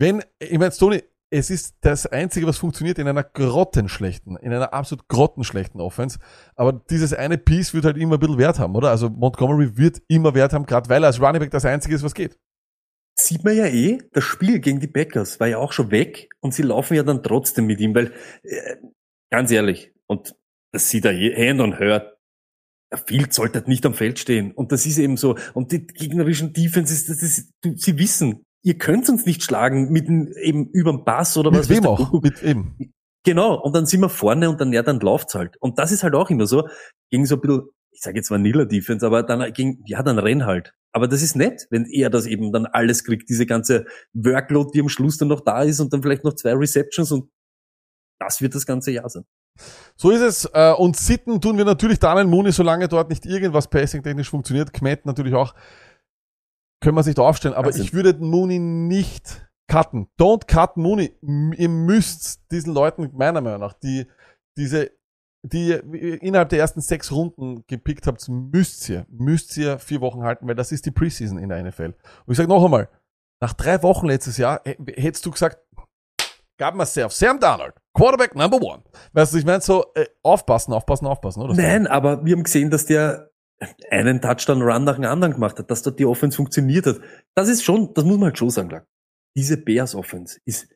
[0.00, 4.74] wenn, ich meine, Stoney, es ist das Einzige, was funktioniert in einer grottenschlechten, in einer
[4.74, 6.18] absolut grottenschlechten Offense.
[6.56, 8.90] Aber dieses eine Piece wird halt immer ein bisschen Wert haben, oder?
[8.90, 12.02] Also Montgomery wird immer Wert haben, gerade weil er als Running Back das Einzige ist,
[12.02, 12.36] was geht.
[13.18, 16.52] Sieht man ja eh, das Spiel gegen die Packers war ja auch schon weg und
[16.52, 18.12] sie laufen ja dann trotzdem mit ihm, weil,
[18.42, 18.76] äh,
[19.30, 20.34] ganz ehrlich, und
[20.72, 22.16] das sieht er Hand und hört,
[23.06, 24.52] viel sollte halt nicht am Feld stehen.
[24.52, 25.36] Und das ist eben so.
[25.54, 30.32] Und die gegnerischen Defenses, das ist, sie wissen, ihr könnt uns nicht schlagen mit dem,
[30.42, 31.68] eben überm Pass oder was.
[31.68, 31.98] Mit wem auch?
[31.98, 32.22] Kuckuck.
[32.22, 32.94] Mit eben.
[33.24, 35.56] Genau, und dann sind wir vorne und dann, ja, dann läuft's halt.
[35.60, 36.66] Und das ist halt auch immer so,
[37.10, 40.46] gegen so ein bisschen, ich sage jetzt Vanilla Defense, aber dann gegen, ja, dann renn
[40.46, 40.72] halt.
[40.92, 44.80] Aber das ist nett, wenn er das eben dann alles kriegt, diese ganze Workload, die
[44.80, 47.30] am Schluss dann noch da ist und dann vielleicht noch zwei Receptions und
[48.18, 49.24] das wird das ganze Jahr sein.
[49.96, 50.44] So ist es.
[50.52, 54.72] Äh, und sitten tun wir natürlich Daniel Mooney, solange dort nicht irgendwas passing-technisch funktioniert.
[54.72, 55.54] Kmet natürlich auch.
[56.82, 57.54] Können wir sich da aufstellen.
[57.54, 57.82] Aber Wahnsinn.
[57.84, 60.08] ich würde Mooney nicht cutten.
[60.18, 61.14] Don't cut Mooney.
[61.56, 64.06] Ihr müsst diesen Leuten, meiner Meinung nach, die
[64.56, 64.90] diese,
[65.42, 70.22] die ihr innerhalb der ersten sechs Runden gepickt habt, müsst ihr, müsst ihr vier Wochen
[70.22, 71.94] halten, weil das ist die Preseason in der NFL.
[72.26, 72.88] Und ich sage noch einmal,
[73.42, 75.58] nach drei Wochen letztes Jahr h- hättest du gesagt,
[76.58, 78.82] gab myself Sam Darnold, Quarterback number one.
[79.12, 81.54] Weißt du, ich meine so, äh, aufpassen, aufpassen, aufpassen, oder?
[81.54, 83.29] Nein, aber wir haben gesehen, dass der
[83.90, 87.00] einen Touchdown-Run nach dem anderen gemacht hat, dass dort die Offense funktioniert hat.
[87.34, 88.86] Das ist schon, das muss man halt schon sagen, Lack.
[89.36, 90.68] Diese Bears-Offense ist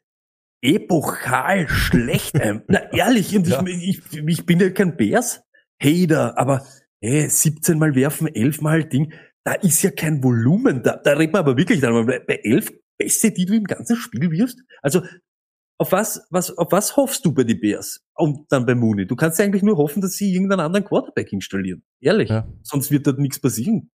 [0.62, 2.33] epochal schlecht.
[2.40, 3.62] ähm, Na, ehrlich, und Ja.
[3.66, 6.66] ich, ich, ich bin ja kein Bears-Hater, aber
[7.03, 9.12] hey, 17 mal werfen, 11 mal Ding,
[9.44, 10.83] da ist ja kein Volumen.
[10.83, 14.31] Da, da reden wir aber wirklich dann bei 11 Bässe, die du im ganzen Spiel
[14.31, 14.61] wirfst.
[14.83, 15.03] Also
[15.79, 18.05] auf was, was, auf was hoffst du bei die Bears?
[18.15, 19.07] Und dann bei Mooney?
[19.07, 21.83] Du kannst ja eigentlich nur hoffen, dass sie irgendeinen anderen Quarterback installieren.
[22.01, 22.31] Ehrlich.
[22.31, 22.47] Ja.
[22.63, 23.91] Sonst wird dort nichts passieren.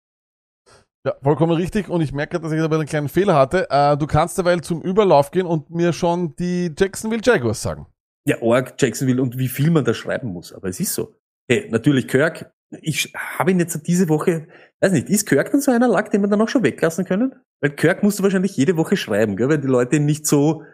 [1.05, 1.89] Ja, vollkommen richtig.
[1.89, 3.69] Und ich merke, dass ich dabei einen kleinen Fehler hatte.
[3.71, 7.87] Äh, du kannst derweil zum Überlauf gehen und mir schon die Jacksonville Jaguars sagen.
[8.27, 10.53] Ja, Org, Jacksonville und wie viel man da schreiben muss.
[10.53, 11.15] Aber es ist so.
[11.49, 12.53] Hey, natürlich Kirk.
[12.81, 14.49] Ich habe ihn jetzt diese Woche,
[14.81, 17.33] weiß nicht, ist Kirk dann so einer Lack, den wir dann auch schon weglassen können?
[17.61, 19.49] Weil Kirk musst du wahrscheinlich jede Woche schreiben, gell?
[19.49, 20.65] weil die Leute ihn nicht so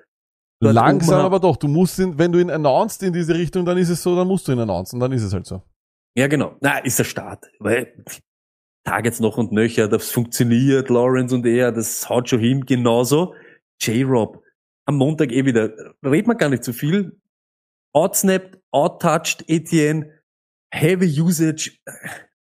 [0.70, 1.56] Langsam oben aber doch.
[1.56, 4.28] Du musst ihn, wenn du ihn announced in diese Richtung, dann ist es so, dann
[4.28, 5.00] musst du ihn announcen.
[5.00, 5.62] Dann ist es halt so.
[6.16, 6.56] Ja, genau.
[6.60, 7.50] Na, ist der Start.
[7.58, 8.04] Weil
[8.84, 13.34] Targets noch und nöcher, das funktioniert, Lawrence und er, das haut schon hin, genauso.
[13.80, 14.42] J-Rob,
[14.86, 15.72] am Montag eh wieder,
[16.04, 17.20] redet man gar nicht so viel.
[17.94, 20.22] Outsnapped, outtouched, Etienne,
[20.72, 21.78] heavy usage,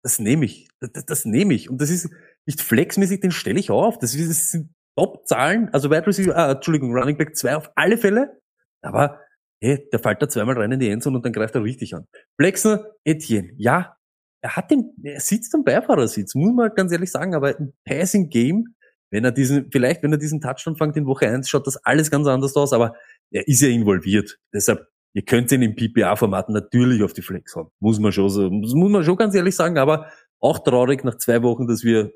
[0.03, 0.67] das nehme ich.
[0.79, 1.69] Das, das nehme ich.
[1.69, 2.09] Und das ist
[2.45, 3.97] nicht flexmäßig, den stelle ich auf.
[3.97, 7.97] Das, ist, das sind Top-Zahlen, also Wide Receiver, ah, Entschuldigung, Running Back 2 auf alle
[7.97, 8.39] Fälle.
[8.81, 9.19] Aber
[9.61, 12.05] hey, der fällt da zweimal rein in die Endzone und dann greift er richtig an.
[12.39, 13.95] Flexner, Etienne, ja,
[14.41, 18.29] er hat den, er sitzt am Beifahrersitz, muss man ganz ehrlich sagen, aber im Passing
[18.29, 18.75] Game,
[19.09, 22.11] wenn er diesen, vielleicht wenn er diesen Touchdown fängt in Woche 1, schaut das alles
[22.11, 22.95] ganz anders aus, aber
[23.31, 24.37] er ist ja involviert.
[24.53, 27.69] Deshalb, ihr könnt ihn im PPA-Format natürlich auf die Flex haben.
[27.79, 31.41] Muss man schon so, muss man schon ganz ehrlich sagen, aber auch traurig nach zwei
[31.41, 32.11] Wochen, dass wir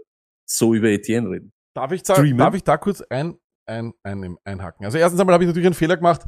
[0.45, 1.53] so über Etienne reden.
[1.79, 4.85] Darf ich, da, darf ich da kurz ein, ein, ein, einhaken?
[4.85, 6.21] Also erstens einmal habe ich natürlich einen Fehler gemacht.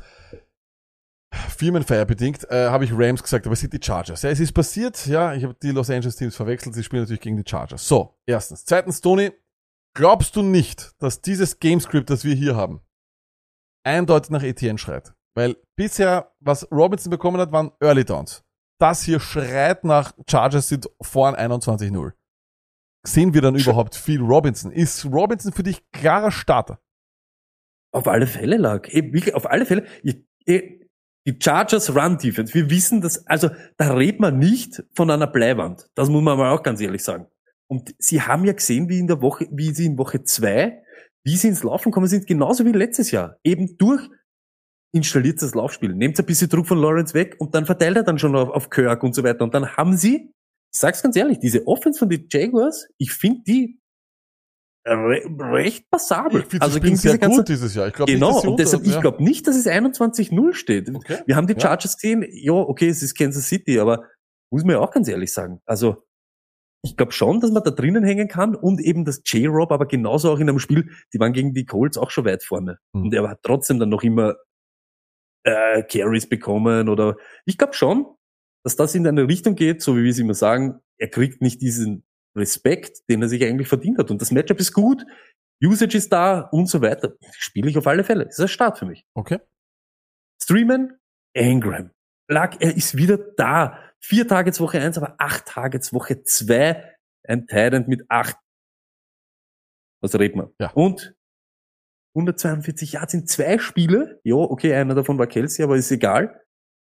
[1.34, 4.22] Firmenfeier bedingt äh, habe ich Rams gesagt, aber es sind die Chargers.
[4.22, 7.22] Ja, es ist passiert, ja, ich habe die Los Angeles Teams verwechselt, sie spielen natürlich
[7.22, 7.88] gegen die Chargers.
[7.88, 8.66] So, erstens.
[8.66, 9.32] Zweitens, Tony,
[9.94, 12.82] glaubst du nicht, dass dieses Gamescript, das wir hier haben,
[13.84, 15.14] eindeutig nach Etienne schreit?
[15.34, 18.44] Weil bisher, was Robinson bekommen hat, waren Early Downs.
[18.80, 22.12] Das hier schreit nach Chargers sind vorn 21-0.
[23.04, 24.72] Sehen wir dann überhaupt viel Robinson?
[24.72, 26.80] Ist Robinson für dich klarer Starter?
[27.92, 28.88] Auf alle Fälle lag.
[29.34, 29.86] Auf alle Fälle.
[30.04, 30.82] Ich, ich,
[31.26, 32.54] die Chargers Run Defense.
[32.54, 35.90] Wir wissen das, also da redet man nicht von einer Bleiwand.
[35.96, 37.28] Das muss man mal auch ganz ehrlich sagen.
[37.68, 40.84] Und sie haben ja gesehen, wie in der Woche, wie sie in Woche zwei,
[41.24, 43.38] wie sie ins Laufen kommen sind, genauso wie letztes Jahr.
[43.44, 44.10] Eben durch
[44.94, 45.94] installiert das Laufspiel.
[45.96, 48.70] Nehmt ein bisschen Druck von Lawrence weg und dann verteilt er dann schon auf, auf
[48.70, 49.44] Kirk und so weiter.
[49.44, 50.34] Und dann haben sie,
[50.74, 53.80] ich sag's ganz ehrlich, diese Offense von den Jaguars, ich finde die
[54.88, 56.44] re recht passabel.
[56.52, 57.88] Ich also gegen spielen sehr diese ganze gut dieses Jahr.
[57.88, 60.94] Ich glaube Genau, nicht, dass und deshalb, unter- ich glaube nicht, dass es 21-0 steht.
[60.96, 61.20] Okay.
[61.26, 61.60] Wir haben die Ja.
[61.60, 64.08] Chargers gesehen, ja, okay, es ist Kansas City, aber
[64.52, 65.62] muss man ja auch ganz ehrlich sagen.
[65.66, 66.04] Also,
[66.84, 70.32] ich glaube schon, dass man da drinnen hängen kann und eben das J-Rob, aber genauso
[70.32, 72.80] auch in einem Spiel, die waren gegen die Colts auch schon weit vorne.
[72.96, 73.04] Hm.
[73.04, 74.36] Und er hat trotzdem dann noch immer
[75.44, 78.08] äh, Carries bekommen oder ich glaube schon,
[78.64, 81.62] dass das in eine Richtung geht, so wie wir es immer sagen, er kriegt nicht
[81.62, 82.04] diesen
[82.36, 84.12] Respekt, den er sich eigentlich verdient hat.
[84.12, 85.06] Und das Matchup ist gut,
[85.64, 87.16] Usage ist da und so weiter.
[87.32, 88.26] Spiele ich auf alle Fälle.
[88.26, 89.06] Das ist ein Start für mich.
[89.14, 89.40] Okay.
[90.42, 90.98] Streamen,
[91.34, 91.92] Ingram.
[92.28, 93.78] Lag, er ist wieder da.
[94.00, 96.98] Vier Tage Woche eins, aber acht Tage Woche zwei.
[97.24, 98.38] Ein Tyrant mit acht.
[100.02, 100.50] Was redet man?
[100.60, 100.72] Ja.
[100.72, 101.16] Und
[102.16, 104.20] 142 Yards in zwei Spiele.
[104.24, 106.41] Ja, okay, einer davon war Kelsey, aber ist egal.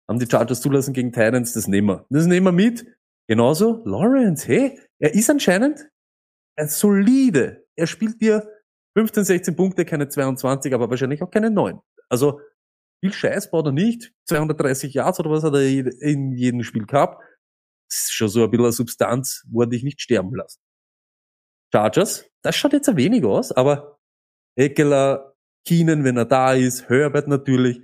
[0.08, 2.06] Haben die Chargers zulassen gegen Titans, das nehmen wir.
[2.10, 2.86] Das nehmen wir mit.
[3.28, 5.88] Genauso Lawrence, hey, er ist anscheinend
[6.56, 7.66] ein solide.
[7.76, 8.48] Er spielt dir
[8.96, 11.78] 15, 16 Punkte, keine 22, aber wahrscheinlich auch keine 9.
[12.08, 12.40] Also
[13.00, 14.12] viel Scheiß baut er nicht.
[14.28, 17.22] 230 Yards oder was hat er in jedem Spiel gehabt.
[17.88, 20.60] Das ist schon so ein bisschen eine Substanz, wo er dich nicht sterben lässt.
[21.72, 23.98] Chargers, das schaut jetzt ein wenig aus, aber
[24.56, 25.34] Eckler,
[25.66, 27.82] Keenan, wenn er da ist, Herbert natürlich,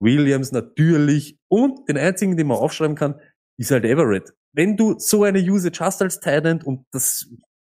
[0.00, 3.20] Williams natürlich und den einzigen, den man aufschreiben kann,
[3.58, 4.34] ist halt Everett.
[4.54, 7.28] Wenn du so eine Usage hast als Titan und das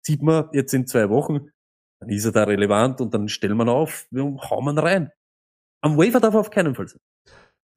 [0.05, 1.49] sieht man jetzt in zwei Wochen,
[1.99, 4.79] dann ist er da relevant und dann stellen wir ihn auf und hauen wir ihn
[4.79, 5.11] rein.
[5.83, 6.99] Am Wafer darf er auf keinen Fall sein.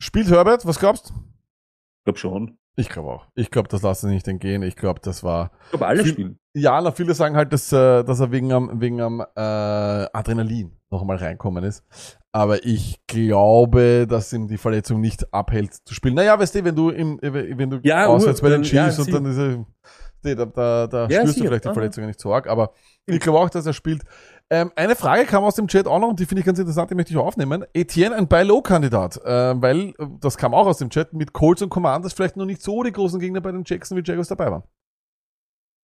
[0.03, 1.11] Spielt Herbert, was glaubst?
[1.11, 2.59] Ich glaube schon.
[2.77, 3.27] Ich glaube auch.
[3.35, 4.63] Ich glaube, das lassen sie nicht entgehen.
[4.63, 5.53] Ich glaube, das war.
[5.65, 6.39] Ich glaube, alle Viel- spielen.
[6.57, 10.77] Ja, na, viele sagen halt, dass, äh, dass er wegen am, wegen am äh, Adrenalin
[10.95, 11.85] noch einmal reinkommen ist.
[12.33, 16.15] Aber ich glaube, dass ihm die Verletzung nicht abhält zu spielen.
[16.15, 18.99] Naja, weißt du, wenn du im, wenn du Ja, auswärts bei den dann- ja, Chiefs
[18.99, 19.65] und dann ist er,
[20.25, 21.47] nee, da, da, da Ja, spürst du sicher.
[21.47, 21.73] vielleicht die.
[21.73, 22.49] Verletzung nicht so arg.
[22.49, 22.73] Aber
[23.07, 24.03] ich glaube auch, dass er spielt.
[24.51, 26.91] Ähm, eine Frage kam aus dem Chat auch noch und die finde ich ganz interessant,
[26.91, 27.65] die möchte ich auch aufnehmen.
[27.73, 32.13] Etienne, ein Buy-Low-Kandidat, äh, weil, das kam auch aus dem Chat, mit Colts und Commanders
[32.13, 34.65] vielleicht noch nicht so die großen Gegner bei den Jacksonville Jaguars dabei waren.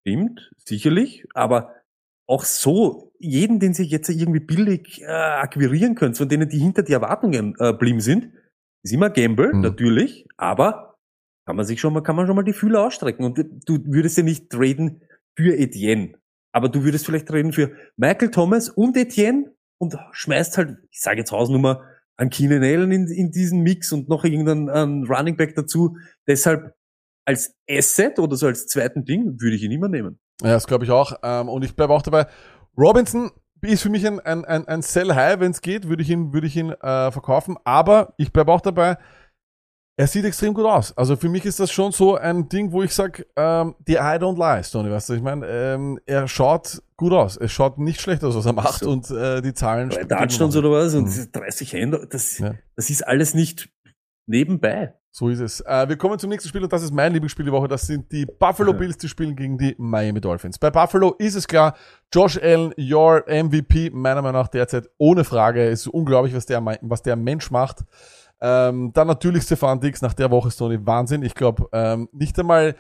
[0.07, 1.71] Stimmt, sicherlich, aber
[2.31, 6.83] auch so, jeden, den sie jetzt irgendwie billig äh, akquirieren könnt, von denen die hinter
[6.83, 8.31] die Erwartungen äh, blieben sind,
[8.83, 9.61] ist immer Gamble, Mhm.
[9.63, 10.97] natürlich, aber
[11.47, 14.17] kann man sich schon mal, kann man schon mal die Fühler ausstrecken und du würdest
[14.17, 15.03] ja nicht traden
[15.37, 16.15] für Etienne,
[16.53, 21.19] aber du würdest vielleicht traden für Michael Thomas und Etienne und schmeißt halt, ich sage
[21.19, 21.85] jetzt Hausnummer,
[22.17, 25.97] einen Keenan Allen in, in diesen Mix und noch irgendeinen einen Running Back dazu.
[26.29, 26.75] Deshalb
[27.27, 30.19] als Asset oder so als zweiten Ding würde ich ihn immer nehmen.
[30.43, 31.13] Ja, das glaube ich auch.
[31.23, 32.27] Ähm, und ich bleibe auch dabei.
[32.77, 33.31] Robinson
[33.63, 36.33] ist für mich ein, ein, ein, ein Sell High, wenn es geht, würde ich ihn,
[36.33, 37.57] würde ich ihn äh, verkaufen.
[37.65, 38.97] Aber ich bleibe auch dabei.
[39.99, 40.97] Er sieht extrem gut aus.
[40.97, 44.17] Also für mich ist das schon so ein Ding, wo ich sage, ähm, die I
[44.17, 47.37] don't lie, Stoney, weißt du, ich meine, ähm, er schaut gut aus.
[47.37, 48.91] Es schaut nicht schlecht aus, was er macht So.
[48.91, 51.07] und äh, die Zahlen Bei Touchdowns oder was und Mhm.
[51.07, 52.55] diese 30 Hände, das, Ja.
[52.77, 53.69] das ist alles nicht
[54.27, 54.95] nebenbei.
[55.13, 55.61] So ist es.
[55.63, 57.67] Äh, wir kommen zum nächsten Spiel und das ist mein Lieblingsspiel die Woche.
[57.67, 58.73] Das sind die Buffalo.
[58.73, 60.59] Bills, die spielen gegen die Miami Dolphins.
[60.59, 61.75] Bei Buffalo ist es klar,
[62.15, 65.65] Josh Allen, your MVP, meiner Meinung nach derzeit ohne Frage.
[65.65, 67.85] Es ist unglaublich, was der, was der Mensch macht.
[68.41, 70.87] Ähm, dann natürlich Stefan Dix nach der Woche Stoney.
[70.87, 71.23] Wahnsinn.
[71.25, 72.77] Ich glaube, ähm, nicht einmal,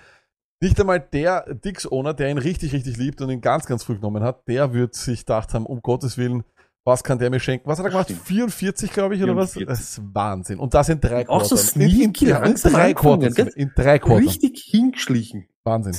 [0.60, 4.22] nicht einmal der Dix-Owner, der ihn richtig, richtig liebt und ihn ganz, ganz früh genommen
[4.22, 6.44] hat, der wird sich gedacht haben, um Gottes Willen,
[6.84, 7.68] was kann der mir schenken?
[7.68, 8.06] Was hat er gemacht?
[8.06, 8.22] Stimmt.
[8.26, 9.52] 44, glaube ich, oder was?
[9.52, 9.66] 44.
[9.68, 10.58] Das ist Wahnsinn.
[10.58, 11.80] Und das in drei Auch so Quartern.
[11.82, 13.34] In- in, sneaky in drei Quartern.
[13.34, 13.52] gell?
[13.54, 14.24] In drei Quartern.
[14.24, 15.46] Richtig hingeschlichen.
[15.62, 15.94] Wahnsinn.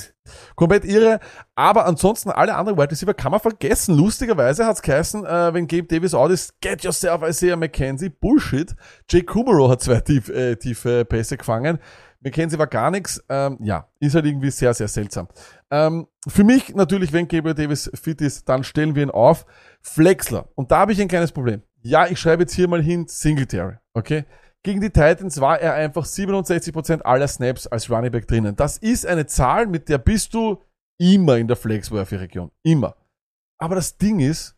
[0.56, 1.20] Komplett irre.
[1.54, 3.96] Aber ansonsten alle anderen Wide Receiver kann man vergessen.
[3.96, 8.08] Lustigerweise hat's geheißen, äh, wenn Gabe Davis out ist, get yourself Isaiah McKenzie.
[8.10, 8.74] Bullshit.
[9.08, 11.78] Jake Kumaro hat zwei tief, äh, tiefe Pässe gefangen.
[12.24, 13.22] McKenzie war gar nichts.
[13.28, 15.28] Ähm, ja, ist halt irgendwie sehr, sehr seltsam.
[15.72, 19.46] Ähm, für mich natürlich, wenn Gabriel Davis fit ist, dann stellen wir ihn auf.
[19.80, 20.48] Flexler.
[20.54, 21.62] Und da habe ich ein kleines Problem.
[21.80, 23.78] Ja, ich schreibe jetzt hier mal hin Singletary.
[23.94, 24.26] Okay?
[24.62, 28.54] Gegen die Titans war er einfach 67% aller Snaps als Running Back drinnen.
[28.54, 30.62] Das ist eine Zahl, mit der bist du
[31.00, 32.50] immer in der Flexworthy-Region.
[32.62, 32.94] Immer.
[33.58, 34.54] Aber das Ding ist,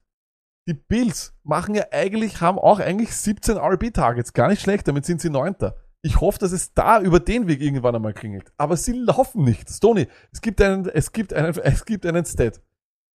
[0.67, 4.33] die Bills machen ja eigentlich, haben auch eigentlich 17 RB-Targets.
[4.33, 5.77] Gar nicht schlecht, damit sind sie Neunter.
[6.05, 8.53] Ich hoffe, dass es da über den Weg irgendwann einmal klingelt.
[8.59, 9.71] Aber sie laufen nicht.
[9.71, 12.61] Stoney, es gibt einen, es gibt einen, es gibt einen Stat.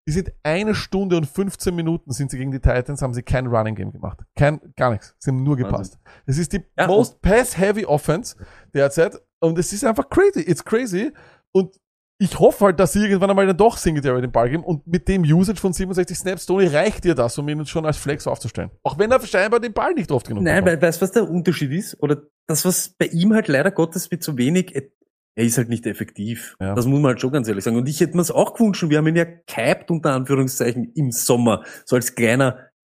[0.08, 3.46] Die sind eine Stunde und 15 Minuten sind sie gegen die Titans, haben sie kein
[3.46, 4.22] Running Game gemacht.
[4.36, 5.14] Kein, gar nichts.
[5.20, 6.00] Sie haben nur gepasst.
[6.26, 8.36] Es ist die Ja, most pass-heavy Offense
[8.74, 9.22] derzeit.
[9.40, 10.40] Und es ist einfach crazy.
[10.40, 11.14] It's crazy.
[11.52, 11.80] Und
[12.22, 14.64] ich hoffe halt, dass sie irgendwann einmal dann doch Singletary den Ball geben.
[14.64, 17.98] Und mit dem Usage von 67 Snaps, Tony, reicht dir das, um ihn schon als
[17.98, 18.72] Flex aufzustellen.
[18.84, 21.30] Auch wenn er scheinbar den Ball nicht oft genug Nein, weil, weißt du, was der
[21.30, 21.96] Unterschied ist?
[22.02, 25.86] Oder das, was bei ihm halt leider Gottes mit so wenig, er ist halt nicht
[25.86, 26.58] effektiv.
[26.60, 26.76] Ja.
[26.76, 27.78] Das muss man halt schon ganz ehrlich sagen.
[27.78, 31.12] Und ich hätte mir es auch gewünscht, wir haben ihn ja gehypt, unter Anführungszeichen, im
[31.12, 31.64] Sommer.
[31.86, 32.58] So als kleiner,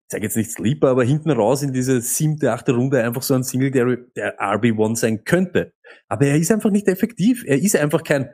[0.09, 3.35] ich sage jetzt nicht Sleeper, aber hinten raus in diese siebte, achte Runde einfach so
[3.35, 5.75] ein Single, der, der RB1 sein könnte.
[6.09, 7.45] Aber er ist einfach nicht effektiv.
[7.47, 8.31] Er ist einfach kein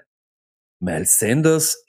[0.87, 1.85] Miles Sanders.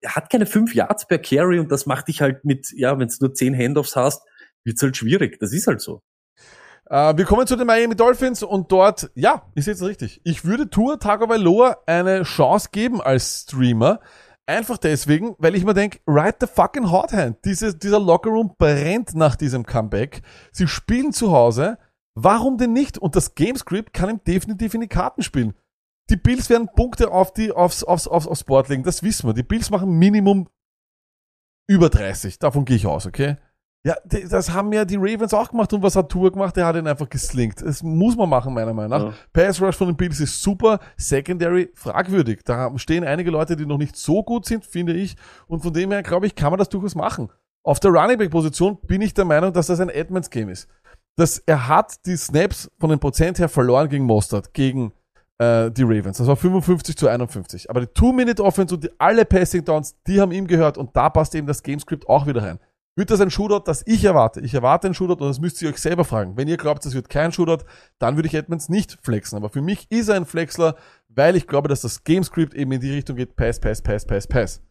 [0.00, 3.08] Er hat keine fünf Yards per Carry und das macht dich halt mit, ja, wenn
[3.08, 4.22] du nur zehn Handoffs hast,
[4.64, 5.38] wird's halt schwierig.
[5.38, 6.00] Das ist halt so.
[6.88, 10.20] Äh, wir kommen zu den Miami Dolphins und dort, ja, ist jetzt richtig.
[10.24, 14.00] Ich würde Tour Tagovailoa eine Chance geben als Streamer.
[14.46, 17.38] Einfach deswegen, weil ich mir denke, right the fucking hot hand.
[17.44, 20.22] Diese, dieser Lockerroom brennt nach diesem Comeback.
[20.50, 21.78] Sie spielen zu Hause.
[22.14, 22.98] Warum denn nicht?
[22.98, 25.54] Und das Gamescript kann ihm definitiv in die Karten spielen.
[26.12, 28.82] Die Bills werden Punkte auf die, aufs, aufs, aufs, aufs Board legen.
[28.82, 29.32] Das wissen wir.
[29.32, 30.46] Die Bills machen Minimum
[31.66, 32.38] über 30.
[32.38, 33.38] Davon gehe ich aus, okay?
[33.82, 35.72] Ja, das haben ja die Ravens auch gemacht.
[35.72, 36.54] Und was hat Tour gemacht?
[36.54, 37.62] Der hat ihn einfach geslinkt.
[37.62, 39.06] Das muss man machen, meiner Meinung nach.
[39.06, 39.14] Ja.
[39.32, 40.80] Pass Rush von den Bills ist super.
[40.98, 42.40] Secondary fragwürdig.
[42.44, 45.16] Da stehen einige Leute, die noch nicht so gut sind, finde ich.
[45.46, 47.30] Und von dem her, glaube ich, kann man das durchaus machen.
[47.64, 50.68] Auf der Running Back Position bin ich der Meinung, dass das ein Edmonds Game ist.
[51.16, 54.92] Dass er hat die Snaps von den Prozent her verloren gegen Mostert, gegen
[55.42, 56.18] äh, die Ravens.
[56.18, 57.68] Das war 55 zu 51.
[57.70, 61.34] Aber die Two-Minute-Offense und die, alle Passing Downs, die haben ihm gehört und da passt
[61.34, 62.58] eben das Gamescript auch wieder rein.
[62.94, 64.40] Wird das ein Shootout, das ich erwarte?
[64.40, 66.36] Ich erwarte ein Shootout und das müsst ihr euch selber fragen.
[66.36, 67.64] Wenn ihr glaubt, das wird kein Shootout,
[67.98, 69.36] dann würde ich Edmonds nicht flexen.
[69.36, 70.76] Aber für mich ist er ein Flexler,
[71.08, 74.26] weil ich glaube, dass das Gamescript eben in die Richtung geht, Pass, Pass, Pass, Pass,
[74.26, 74.62] Pass.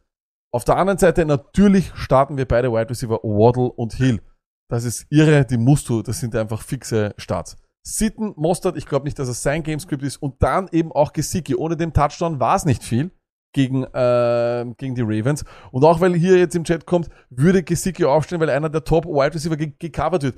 [0.54, 4.22] Auf der anderen Seite, natürlich starten wir beide Wide Receiver Waddle und Hill.
[4.70, 7.58] Das ist irre, die musst du, das sind einfach fixe Starts.
[7.84, 10.18] Sitten, Mostert, ich glaube nicht, dass es sein Gamescript ist.
[10.18, 11.56] Und dann eben auch Gesicki.
[11.56, 13.12] Ohne den Touchdown war es nicht viel
[13.54, 15.44] gegen, äh, gegen die Ravens.
[15.72, 19.06] Und auch weil hier jetzt im Chat kommt, würde Gesicki aufstehen, weil einer der Top
[19.06, 20.36] Wide Receiver ge gecovert wird.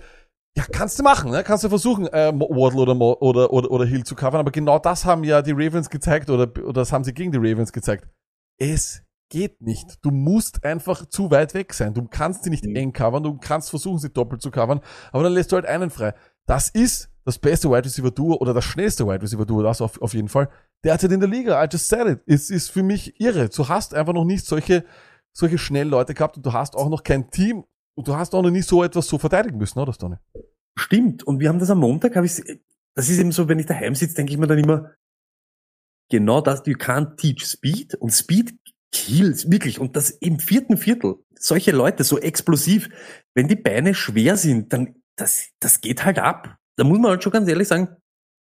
[0.55, 1.43] Ja, kannst du machen, ne?
[1.43, 4.77] kannst du versuchen, äh, Waddle oder, Mo oder, oder, oder Hill zu covern, aber genau
[4.77, 8.07] das haben ja die Ravens gezeigt oder, oder das haben sie gegen die Ravens gezeigt.
[8.59, 9.97] Es geht nicht.
[10.03, 11.95] Du musst einfach zu weit weg sein.
[11.95, 12.75] Du kannst sie nicht Mhm.
[12.75, 15.89] eng covern, du kannst versuchen, sie doppelt zu covern, aber dann lässt du halt einen
[15.89, 16.13] frei.
[16.45, 20.01] Das ist das beste Wide Receiver Duo oder das schnellste Wide Receiver Duo, das auf,
[20.01, 20.49] auf jeden Fall.
[20.83, 21.63] Derzeit in der Liga.
[21.63, 22.21] I just said it.
[22.25, 23.49] Es ist für mich irre.
[23.49, 24.83] Du hast einfach noch nicht solche,
[25.31, 27.63] solche schnellen Leute gehabt und du hast auch noch kein Team
[27.95, 30.17] und du hast auch noch nie so etwas so verteidigen müssen, oder Stoney?
[30.77, 31.23] Stimmt.
[31.23, 32.41] Und wir haben das am Montag, habe ich,
[32.95, 34.91] das ist eben so, wenn ich daheim sitze, denke ich mir dann immer,
[36.09, 38.57] genau das, you can't teach Speed und Speed
[38.91, 39.79] kills, wirklich.
[39.79, 41.15] Und das im vierten Viertel.
[41.37, 42.89] Solche Leute, so explosiv,
[43.33, 46.57] wenn die Beine schwer sind, dann das, das geht halt ab.
[46.77, 47.95] Da muss man halt schon ganz ehrlich sagen,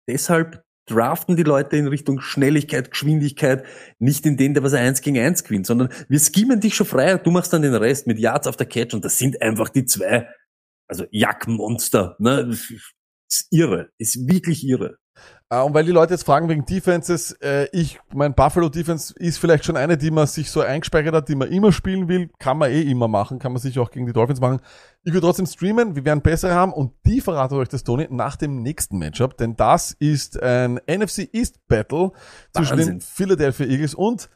[0.08, 3.66] deshalb draften die Leute in Richtung Schnelligkeit, Geschwindigkeit,
[3.98, 7.16] nicht in den, der was eins gegen eins gewinnt, sondern wir schemen dich schon frei,
[7.18, 9.84] du machst dann den Rest mit Yards auf der Catch und das sind einfach die
[9.84, 10.28] zwei,
[10.88, 12.56] also Jagdmonster, ne?
[13.28, 14.98] Ist irre, ist wirklich irre.
[15.48, 19.38] Äh, und weil die Leute jetzt fragen wegen Defenses, äh, ich, mein Buffalo Defense ist
[19.38, 22.58] vielleicht schon eine, die man sich so eingespeichert hat, die man immer spielen will, kann
[22.58, 24.60] man eh immer machen, kann man sich auch gegen die Dolphins machen.
[25.04, 28.36] Ich will trotzdem streamen, wir werden bessere haben und die verrate euch das, Tony, nach
[28.36, 32.10] dem nächsten Matchup, denn das ist ein NFC East Battle
[32.52, 32.98] zwischen Wahnsinn.
[32.98, 34.28] den Philadelphia Eagles und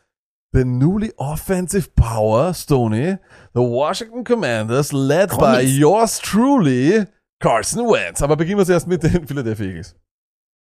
[0.53, 3.17] the newly offensive power, Stoney,
[3.55, 5.77] the Washington Commanders, led by Commies.
[5.77, 7.05] yours truly,
[7.41, 8.23] Carson Wentz.
[8.23, 9.97] Aber beginnen wir zuerst mit den Philadelphia Eagles.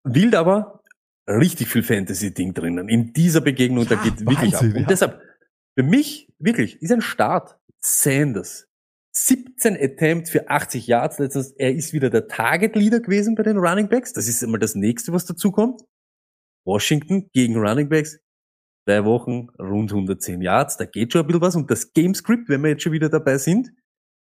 [0.05, 0.83] Wild aber
[1.27, 2.89] richtig viel Fantasy-Ding drinnen.
[2.89, 4.63] In dieser Begegnung, da Ja, geht wirklich ab.
[4.63, 4.87] Wahnsinn, Und ja.
[4.89, 5.23] deshalb,
[5.79, 7.59] für mich, wirklich, ist ein Start.
[7.81, 8.67] Sanders.
[9.13, 11.19] 17 Attempts für 80 Yards.
[11.19, 14.13] Letztens, er ist wieder der Target-Leader gewesen bei den Running Backs.
[14.13, 15.83] Das ist immer das nächste, was dazu kommt.
[16.65, 18.21] Washington gegen Running Backs.
[18.87, 20.77] Zwei Wochen, rund 110 Yards.
[20.77, 21.57] Da geht schon ein bisschen was.
[21.57, 23.71] Und das Gamescript, wenn wir jetzt schon wieder dabei sind,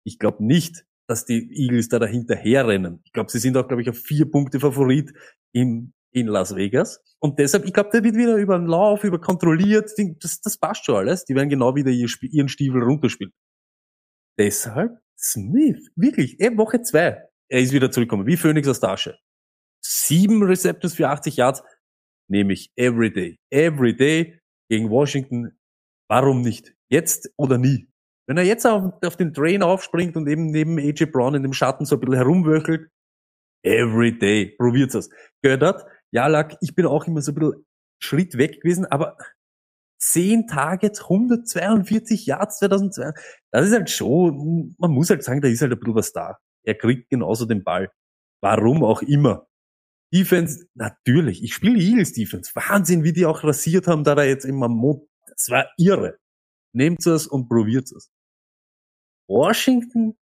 [0.05, 3.01] ich glaube nicht, dass die Eagles da dahinter herrennen.
[3.05, 5.13] Ich glaube, sie sind auch, glaube ich, auf vier Punkte Favorit
[5.53, 7.01] in, in Las Vegas.
[7.21, 9.91] Und deshalb, ich glaube, der wird wieder über den Lauf, über kontrolliert.
[10.21, 11.25] Das, das passt schon alles.
[11.25, 13.33] Die werden genau wieder ihren Stiefel runterspielen.
[14.38, 17.23] Deshalb Smith, wirklich, eh, Woche zwei.
[17.49, 19.19] Er ist wieder zurückgekommen, wie Phoenix aus der Asche.
[19.85, 21.62] Sieben Receptions für 80 Yards,
[22.29, 23.38] nehme ich everyday.
[23.51, 25.59] Everyday gegen Washington.
[26.09, 26.75] Warum nicht?
[26.88, 27.88] Jetzt oder nie?
[28.27, 31.53] Wenn er jetzt auf, auf den Train aufspringt und eben neben AJ Brown in dem
[31.53, 32.88] Schatten so ein bisschen herumwöchelt,
[33.62, 35.11] everyday, probiert's es.
[35.42, 37.64] Gehört ja, Lack, ich bin auch immer so ein bisschen
[37.98, 39.16] Schritt weg gewesen, aber
[39.98, 43.12] 10 Targets, 142 Yards 2002,
[43.51, 46.38] das ist halt schon, man muss halt sagen, da ist halt ein bisschen was da.
[46.64, 47.90] Er kriegt genauso den Ball.
[48.42, 49.46] Warum auch immer.
[50.12, 52.53] Defense, natürlich, ich spiele Eagles Defense.
[52.55, 56.18] Wahnsinn, wie die auch rasiert haben, da da jetzt immer Mo Das war irre.
[56.75, 58.11] Nehmt es und probiert es.
[59.29, 60.18] Washington,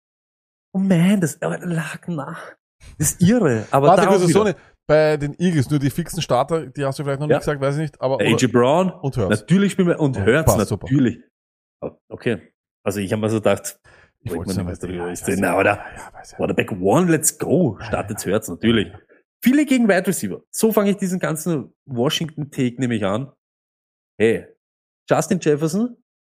[0.73, 2.57] oh man, das lag nach.
[2.99, 3.67] Das ist irre.
[3.71, 4.39] Aber Warte da kurz, auch wieder.
[4.41, 4.53] Sony,
[4.89, 7.37] bei den Eagles, nur die fixen Starter, die hast du vielleicht noch Ja.
[7.37, 9.41] nicht gesagt, weiß ich nicht, aber AJ Brown, und Hurts.
[9.41, 10.87] natürlich spielen wir, und Ja, Hurts passt super.
[10.87, 11.19] natürlich.
[11.83, 12.53] Oh, Okay.
[12.85, 13.81] Also ich habe mir so gedacht,
[14.21, 15.27] Ich wollte nicht drüber ja, ist.
[15.27, 15.59] weiß Na, ja.
[15.59, 15.77] oder?
[15.77, 16.37] Ja, ja, weiß ja.
[16.37, 17.77] Quarterback One, let's go.
[17.81, 18.35] Startet Ja, ja.
[18.35, 18.93] Hurts natürlich.
[19.45, 20.41] Viele gegen Wide Receiver.
[20.51, 23.33] So fange ich diesen ganzen Washington-Take nämlich an.
[24.19, 24.47] Hey,
[25.11, 25.97] Justin Jefferson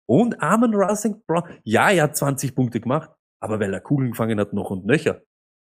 [0.08, 1.44] und Armin Russell Brown.
[1.64, 5.22] Ja, er hat 20 Punkte gemacht, aber weil er Kugeln gefangen hat, noch und nöcher.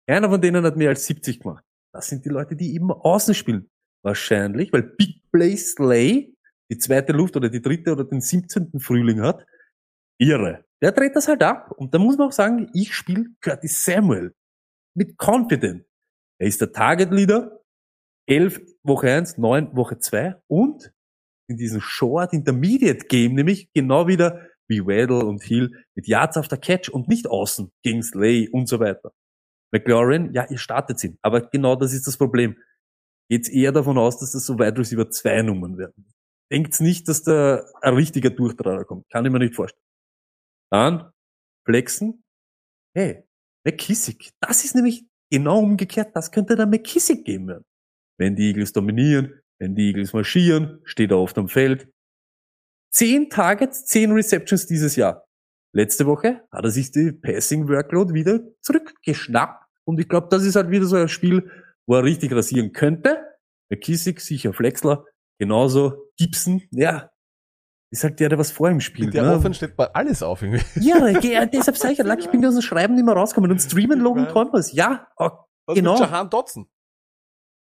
[0.07, 1.63] Keiner von denen hat mehr als 70 gemacht.
[1.93, 3.69] Das sind die Leute, die eben außen spielen.
[4.03, 6.35] Wahrscheinlich, weil Big Play Slay
[6.69, 8.79] die zweite Luft oder die dritte oder den 17.
[8.79, 9.45] Frühling hat.
[10.17, 10.65] Irre.
[10.81, 11.71] Der dreht das halt ab.
[11.71, 14.33] Und da muss man auch sagen, ich spiele Curtis Samuel.
[14.95, 15.85] Mit Confident.
[16.39, 17.61] Er ist der Target Leader.
[18.27, 20.91] 11 Woche 1, 9 Woche 2 und
[21.47, 26.47] in diesem Short Intermediate Game nämlich genau wieder wie Waddle und Hill mit Yards auf
[26.47, 29.11] der Catch und nicht außen gegen Slay und so weiter.
[29.71, 31.17] McLaurin, ja, ihr startet ihn.
[31.21, 32.57] Aber genau das ist das Problem.
[33.29, 36.05] Geht's eher davon aus, dass das so Wide Receiver zwei Nummern werden.
[36.51, 39.09] Denkt's nicht, dass da ein richtiger Durchtrager kommt.
[39.09, 39.81] Kann ich mir nicht vorstellen.
[40.71, 41.11] Dann
[41.65, 42.23] Flexen.
[42.95, 43.23] Hey,
[43.65, 44.31] McKissick.
[44.39, 46.15] Das ist nämlich genau umgekehrt.
[46.15, 47.65] Das könnte der McKissick geben werden.
[48.17, 51.91] Wenn die Eagles dominieren, wenn die Eagles marschieren, steht er oft am Feld.
[52.91, 55.24] Zehn Targets, zehn Receptions dieses Jahr.
[55.75, 59.65] Letzte Woche hat er sich die Passing Workload wieder zurückgeschnappt.
[59.83, 61.51] Und ich glaube, das ist halt wieder so ein Spiel,
[61.85, 63.21] wo er richtig rasieren könnte.
[63.69, 65.03] McKissick, sicher Flexler,
[65.37, 67.11] genauso Gibson, ja,
[67.91, 69.13] ist halt der, der was vor ihm spielt.
[69.13, 69.53] Der ne?
[69.53, 70.63] Steht mal alles auf irgendwie.
[70.79, 73.59] Ja, ja, deshalb sag ich ja, ich bin aus dem Schreiben nicht mehr rausgekommen und
[73.59, 74.71] streamen Logan Thomas.
[74.71, 75.29] Ja, oh,
[75.65, 75.91] Was Genau.
[75.93, 76.69] mit Jahan Dotson?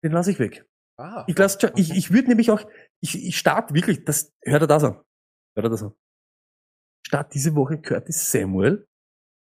[0.03, 0.65] den lasse ich weg.
[0.97, 2.63] Ah, Ich lass, ich, ich würde nämlich auch,
[3.01, 4.95] ich, ich starte wirklich, das, hört er das an.
[5.55, 5.93] Hört er das an.
[7.09, 8.87] Start diese Woche Curtis Samuel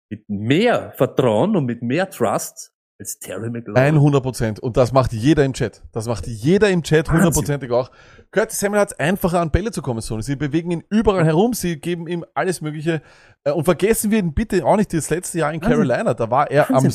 [0.09, 3.83] mit mehr Vertrauen und mit mehr Trust als Terry McLaurin.
[3.83, 4.59] 100 Prozent.
[4.59, 5.83] Und das macht jeder im Chat.
[5.91, 7.91] Das macht jeder im Chat hundertprozentig auch.
[8.31, 10.01] Curtis Samuel hat es einfacher an Bälle zu kommen.
[10.01, 10.23] Sonny.
[10.23, 11.53] Sie bewegen ihn überall herum.
[11.53, 13.03] Sie geben ihm alles Mögliche.
[13.43, 15.59] Äh, Und vergessen wir ihn bitte auch nicht das letzte Jahr in.
[15.59, 16.15] Carolina.
[16.15, 16.89] Da war er am,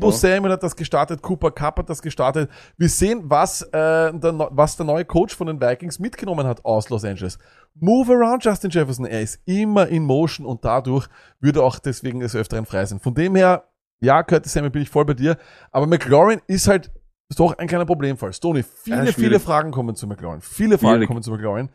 [0.00, 0.20] Wahnsinn.
[0.22, 0.34] Ja.
[0.34, 2.50] Samuel hat das gestartet, Cooper Cup hat das gestartet.
[2.76, 6.88] Wir sehen, was, äh, der, was der neue Coach von den Vikings mitgenommen hat aus
[6.90, 7.38] Los Angeles.
[7.74, 9.06] Move around Justin Jefferson.
[9.06, 11.08] Er ist immer in Motion und dadurch
[11.40, 13.00] würde auch deswegen des Öfteren frei sein.
[13.00, 13.64] Von dem her,
[14.00, 15.36] ja, Curtis Samuel bin ich voll bei dir.
[15.70, 16.90] Aber McLaurin ist halt
[17.28, 18.32] ist doch ein kleiner Problemfall.
[18.32, 20.40] Stoney, viele, Ja, viele Fragen kommen zu McLaurin.
[20.40, 21.08] Viele Fragen Schwierig.
[21.08, 21.70] kommen zu McLaurin.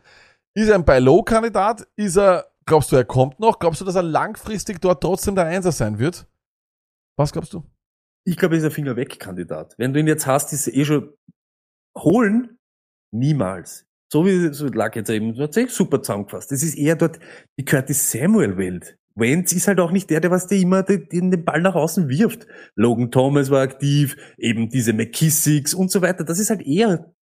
[0.54, 1.88] Ist er ein Buy-Low-Kandidat?
[1.96, 3.58] Ist er, glaubst du, er kommt noch?
[3.58, 6.26] Glaubst du, dass er langfristig dort trotzdem der Einser sein wird?
[7.16, 7.64] Was glaubst du?
[8.24, 9.74] Ich glaube, er ist ein Finger weg Kandidat.
[9.78, 11.12] Wenn du ihn jetzt hast, ist er eh schon
[11.96, 12.58] holen.
[13.12, 13.86] Niemals.
[14.12, 16.52] So wie so lag jetzt eben, du hast eh super zusammengefasst.
[16.52, 17.18] Das ist eher dort
[17.58, 18.98] die Curtis Samuel Welt.
[19.14, 22.08] Wentz ist halt auch nicht der, der was der immer den den Ball nach außen
[22.08, 22.46] wirft.
[22.74, 26.24] Logan Thomas war aktiv, eben diese McKissicks und so weiter.
[26.24, 27.12] Das ist halt eher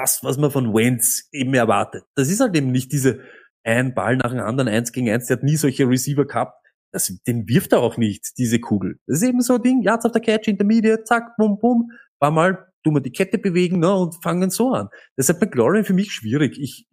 [0.00, 2.04] das, was man von Wentz eben erwartet.
[2.14, 3.20] Das ist halt eben nicht diese
[3.62, 5.26] ein Ball nach dem anderen, eins gegen eins.
[5.26, 6.56] Der hat nie solche Receiver gehabt.
[6.92, 8.98] Das, den wirft er auch nicht, diese Kugel.
[9.06, 11.90] Das ist eben so ein Ding, Yards auf der Catch, Intermediate, zack, bum, bum.
[12.18, 14.88] War mal, tu mal die Kette bewegen, ne, und fangen so an.
[15.16, 16.58] Deshalb McLaurin für mich schwierig.
[16.58, 16.88] Ich,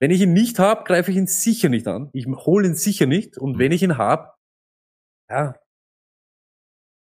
[0.00, 2.08] wenn ich ihn nicht habe, greife ich ihn sicher nicht an.
[2.12, 3.36] Ich hole ihn sicher nicht.
[3.36, 4.30] Und wenn ich ihn habe,
[5.28, 5.54] ja,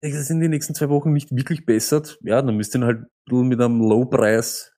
[0.01, 3.05] das in den nächsten zwei Wochen nicht wirklich bessert, ja, dann müsst ihr ihn halt
[3.29, 4.73] mit einem Low-Preis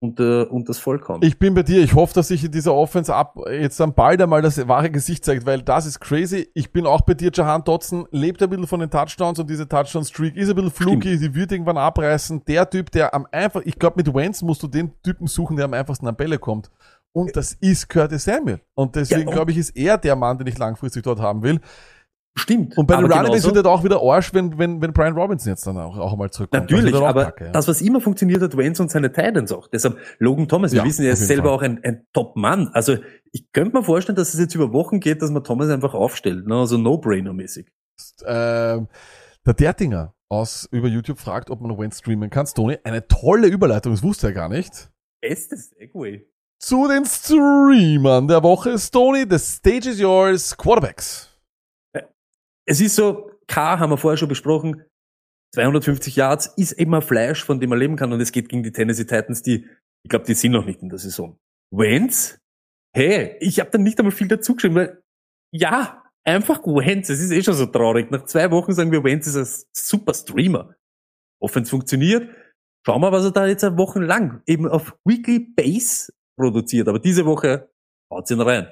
[0.00, 1.08] unter, unter das Volk.
[1.20, 1.80] Ich bin bei dir.
[1.80, 5.24] Ich hoffe, dass sich in dieser Offense ab jetzt dann bald einmal das wahre Gesicht
[5.24, 6.48] zeigt, weil das ist crazy.
[6.54, 7.30] Ich bin auch bei dir.
[7.32, 11.18] Jahan Dotson lebt ein bisschen von den Touchdowns und diese Touchdown-Streak ist ein bisschen fluky.
[11.18, 12.44] Die wird irgendwann abreißen.
[12.46, 15.66] Der Typ, der am einfach, ich glaube, mit Wentz musst du den Typen suchen, der
[15.66, 16.68] am einfachsten an Bälle kommt.
[17.12, 18.60] Und das ist Curtis Samuel.
[18.74, 21.42] Und deswegen Ja, und- glaube ich, ist er der Mann, den ich langfristig dort haben
[21.44, 21.60] will.
[22.34, 22.78] Stimmt.
[22.78, 25.66] Und bei den genauso- wird er auch wieder Arsch, wenn, wenn, wenn Brian Robinson jetzt
[25.66, 26.70] dann auch, auch mal zurückkommt.
[26.70, 27.50] Natürlich, Das auch aber kacke, ja.
[27.52, 29.68] das, was immer funktioniert hat, Wentz und seine Titans auch.
[29.68, 31.52] Deshalb Logan Thomas, wir Ja, wissen, er ist selber Fall.
[31.58, 32.68] auch ein, ein Top-Mann.
[32.72, 32.96] Also
[33.32, 36.46] ich könnte mir vorstellen, dass es jetzt über Wochen geht, dass man Thomas einfach aufstellt.
[36.46, 36.54] Ne?
[36.56, 37.66] Also No-Brainer-mäßig.
[38.24, 38.88] ähm,
[39.46, 42.46] der Dertinger aus über YouTube fragt, ob man Wentz streamen kann.
[42.46, 44.90] Tony, eine tolle Überleitung, das wusste er gar nicht.
[45.20, 46.26] Bestes Segway.
[46.58, 51.28] Zu den Streamern der Woche ist Tony, the stage is yours, Quarterbacks.
[52.66, 54.84] Es ist so, K haben wir vorher schon besprochen,
[55.54, 58.62] 250 Yards ist eben ein Fleisch, von dem man leben kann und es geht gegen
[58.62, 59.68] die Tennessee Titans, die,
[60.04, 61.38] ich glaube, die sind noch nicht in der Saison.
[61.70, 62.38] Wentz?
[62.94, 65.02] Hey, ich habe da nicht einmal viel dazu geschrieben, weil
[65.54, 68.10] ja, einfach Wentz, es ist eh schon so traurig.
[68.10, 70.74] Nach zwei Wochen sagen wir, Wentz ist ein super Streamer.
[71.40, 72.28] Offense funktioniert.
[72.86, 76.88] Schauen wir, was er da jetzt eine Woche lang eben auf Weekly Base produziert.
[76.88, 77.70] Aber diese Woche
[78.12, 78.68] haut ihn rein.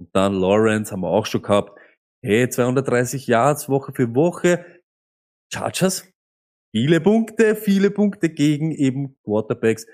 [0.00, 1.78] Und dann Lawrence haben wir auch schon gehabt.
[2.26, 4.64] Hey, 230 Yards Woche für Woche.
[5.52, 6.10] Chargers,
[6.74, 9.86] viele Punkte, viele Punkte gegen eben Quarterbacks.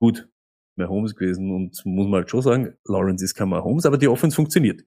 [0.00, 0.28] Gut,
[0.76, 4.06] mehr Holmes gewesen und muss man halt schon sagen, Lawrence ist kein Holmes, aber die
[4.06, 4.84] Offense funktioniert.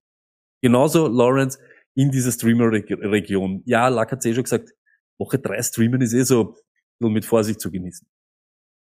[0.62, 1.60] Genauso Lawrence
[1.94, 3.62] in dieser Streamer-Region.
[3.66, 4.74] Ja, Lack hat eh schon gesagt,
[5.20, 6.56] Woche drei streamen ist eh so
[7.02, 8.08] mit Vorsicht zu genießen.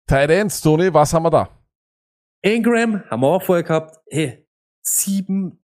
[0.08, 1.64] Tight Ends, Tony, was haben wir da?
[2.42, 4.00] Ingram haben wir auch vorher gehabt.
[4.10, 4.44] Hey,
[4.84, 5.63] sieben,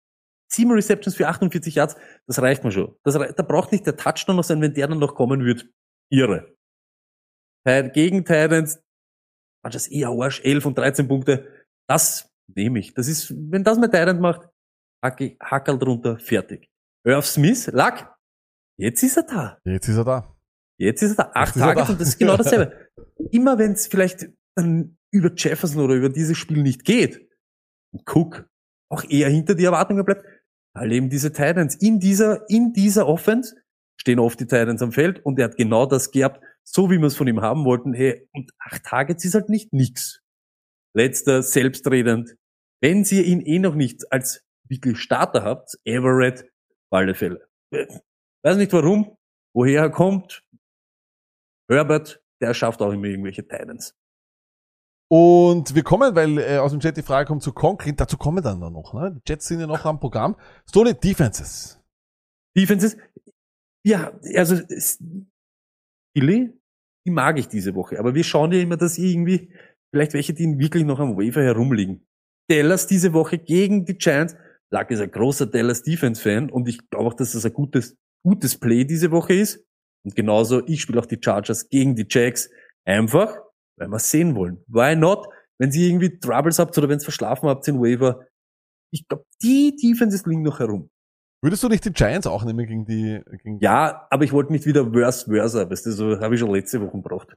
[0.51, 1.97] sieben Receptions für 48 Yards,
[2.27, 2.95] das reicht mir schon.
[3.05, 5.69] Das, da braucht nicht der Touchdown noch sein, wenn der dann noch kommen wird.
[6.11, 6.55] Irre.
[7.93, 8.83] Gegen Titans,
[9.63, 11.67] war das eher Arsch, 11 und 13 Punkte.
[11.87, 12.95] Das nehme ich.
[12.95, 14.49] Das ist, wenn das mein Titan macht,
[15.05, 16.71] hacke, hackel drunter, fertig.
[17.05, 18.15] Irv Smith, Lack,
[18.79, 19.59] jetzt ist er da.
[19.65, 20.37] Jetzt ist er da.
[20.79, 21.31] Jetzt ist er da.
[21.35, 21.89] Acht Tage da.
[21.89, 22.89] und das ist genau dasselbe.
[23.31, 27.29] Immer wenn es vielleicht dann über Jefferson oder über dieses Spiel nicht geht,
[27.93, 28.49] und Cook
[28.91, 30.25] auch eher hinter die Erwartungen bleibt,
[30.79, 33.57] weil eben diese Titans in dieser, in dieser Offense
[34.01, 37.07] stehen oft die Titans am Feld und er hat genau das gehabt, so wie wir
[37.07, 37.93] es von ihm haben wollten.
[37.93, 40.23] Hey, und acht Targets ist halt nicht nix.
[40.95, 42.37] Letzter, selbstredend.
[42.81, 46.49] Wenn ihr ihn eh noch nicht als wirklich Starter habt, Everett,
[46.91, 47.49] alle Fälle.
[48.43, 49.17] Weiß nicht warum,
[49.55, 50.45] woher er kommt,
[51.69, 53.95] Herbert, der schafft auch immer irgendwelche Titans.
[55.11, 58.39] Und wir kommen, weil äh, aus dem Chat die Frage kommt zu Conklin, dazu kommen
[58.39, 58.93] wir dann noch.
[58.93, 59.15] Ne?
[59.15, 60.37] Die Jets sind ja noch am Programm.
[60.71, 61.81] Tony, Defenses.
[62.55, 62.97] Defenses,
[63.85, 64.57] ja, also
[66.15, 66.53] Philly,
[67.07, 69.51] die mag ich diese Woche, aber wir schauen ja immer, dass irgendwie
[69.91, 72.07] vielleicht welche, die wirklich noch am Wafer herumliegen.
[72.51, 74.37] Dallas diese Woche gegen die Giants.
[74.71, 77.97] Luck ist ein großer Dallas Defense Fan und ich glaube auch, dass das ein gutes,
[78.23, 79.65] gutes Play diese Woche ist.
[80.05, 82.51] Und genauso, ich spiele auch die Chargers gegen die Jacks.
[82.85, 83.37] Einfach,
[83.79, 84.65] weil wir es sehen wollen.
[84.69, 85.27] Why not?
[85.59, 88.27] Wenn sie irgendwie Troubles habt oder wenn es verschlafen habt in Waiver.
[88.93, 90.91] Ich glaube, die Defenses liegen noch herum.
[91.43, 94.67] Würdest du nicht die Giants auch nehmen gegen die gegen Ja, aber ich wollte nicht
[94.67, 97.37] wieder worse versa, weißt du, so habe ich schon letzte Woche gebraucht.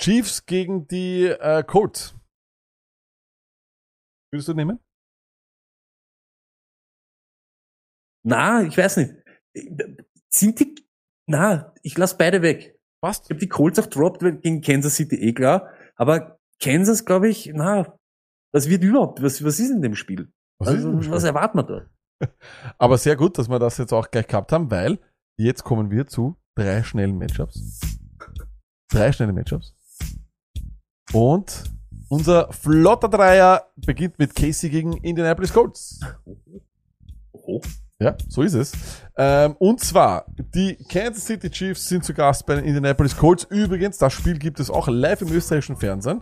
[0.00, 2.14] Chiefs gegen die äh, Colts?
[4.32, 4.78] Würdest du nehmen?
[8.24, 9.14] Na, ich weiß nicht.
[10.30, 10.74] Sind die,
[11.26, 12.78] na, ich lass beide weg.
[13.02, 13.20] Was?
[13.24, 15.73] Ich habe die Colts auch droppt gegen Kansas City, eh klar.
[15.96, 17.98] Aber Kansas, glaube ich, na,
[18.52, 20.32] was wird überhaupt, was, was ist in dem Spiel?
[20.58, 21.28] Was also, denn das was Spiel?
[21.28, 21.86] erwartet man da?
[22.78, 24.98] Aber sehr gut, dass wir das jetzt auch gleich gehabt haben, weil
[25.36, 27.80] jetzt kommen wir zu drei schnellen Matchups.
[28.88, 29.74] drei schnelle Matchups.
[31.12, 31.64] Und
[32.08, 36.00] unser flotter Dreier beginnt mit Casey gegen Indianapolis Colts.
[37.32, 37.60] Oh.
[38.00, 38.72] Ja, so ist es.
[39.16, 43.44] Ähm, und zwar, die Kansas City Chiefs sind zu Gast bei den Indianapolis Colts.
[43.44, 46.20] Übrigens, das Spiel gibt es auch live im österreichischen Fernsehen.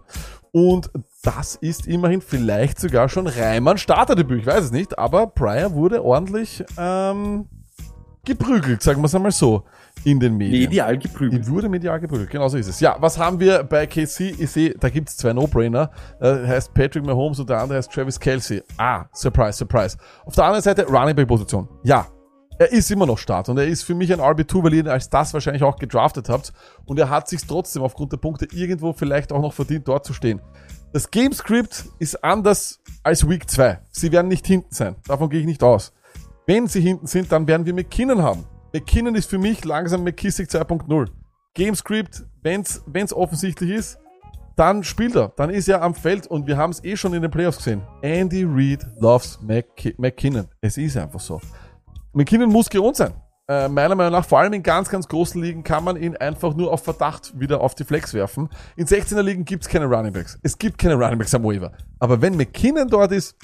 [0.53, 0.91] Und
[1.23, 4.41] das ist immerhin vielleicht sogar schon Reimann Starterdebüt.
[4.41, 7.49] Ich weiß es nicht, aber Pryor wurde ordentlich ähm,
[8.25, 9.64] geprügelt, sagen wir es einmal so,
[10.05, 10.62] in den Medien.
[10.64, 11.49] Medial Die geprügelt.
[11.49, 12.81] wurde medial geprügelt, genau so ist es.
[12.81, 14.35] Ja, was haben wir bei KC?
[14.39, 15.91] Ich sehe, da gibt's zwei No-Brainer.
[16.20, 18.62] Äh, heißt Patrick Mahomes und der andere heißt Travis Kelsey.
[18.79, 19.97] Ah, surprise, surprise.
[20.25, 21.68] Auf der anderen Seite Running Back Position.
[21.83, 22.07] Ja,
[22.59, 24.89] er ist immer noch Start und er ist für mich ein RB2, weil ihr ihn
[24.89, 26.53] als das wahrscheinlich auch gedraftet habt.
[26.85, 30.12] Und er hat sich trotzdem aufgrund der Punkte irgendwo vielleicht auch noch verdient, dort zu
[30.12, 30.41] stehen.
[30.93, 33.81] Das Gamescript ist anders als Week 2.
[33.91, 34.97] Sie werden nicht hinten sein.
[35.09, 35.93] Davon gehe ich nicht aus.
[36.47, 38.45] Wenn sie hinten sind, dann werden wir McKinnon haben.
[38.72, 41.09] McKinnon ist für mich langsam McKissick 2.0.
[41.55, 43.99] Gamescript, wenn's, wenn's offensichtlich ist,
[44.57, 45.28] dann spielt er.
[45.36, 47.82] Dann ist er am Feld und wir haben es eh schon in den Playoffs gesehen.
[48.03, 50.49] Andy Reid loves Mc McKinnon.
[50.61, 51.40] Es ist einfach so.
[52.12, 53.12] McKinnon muss geohnt sein.
[53.49, 56.55] Äh, meiner Meinung nach, vor allem in ganz, ganz großen Ligen, kann man ihn einfach
[56.55, 58.49] nur auf Verdacht wieder auf die Flex werfen.
[58.76, 60.38] In 16er Ligen gibt's keine Running Backs.
[60.43, 61.72] Es gibt keine Running Backs am Waiver.
[61.99, 63.36] Aber wenn McKinnon dort ist,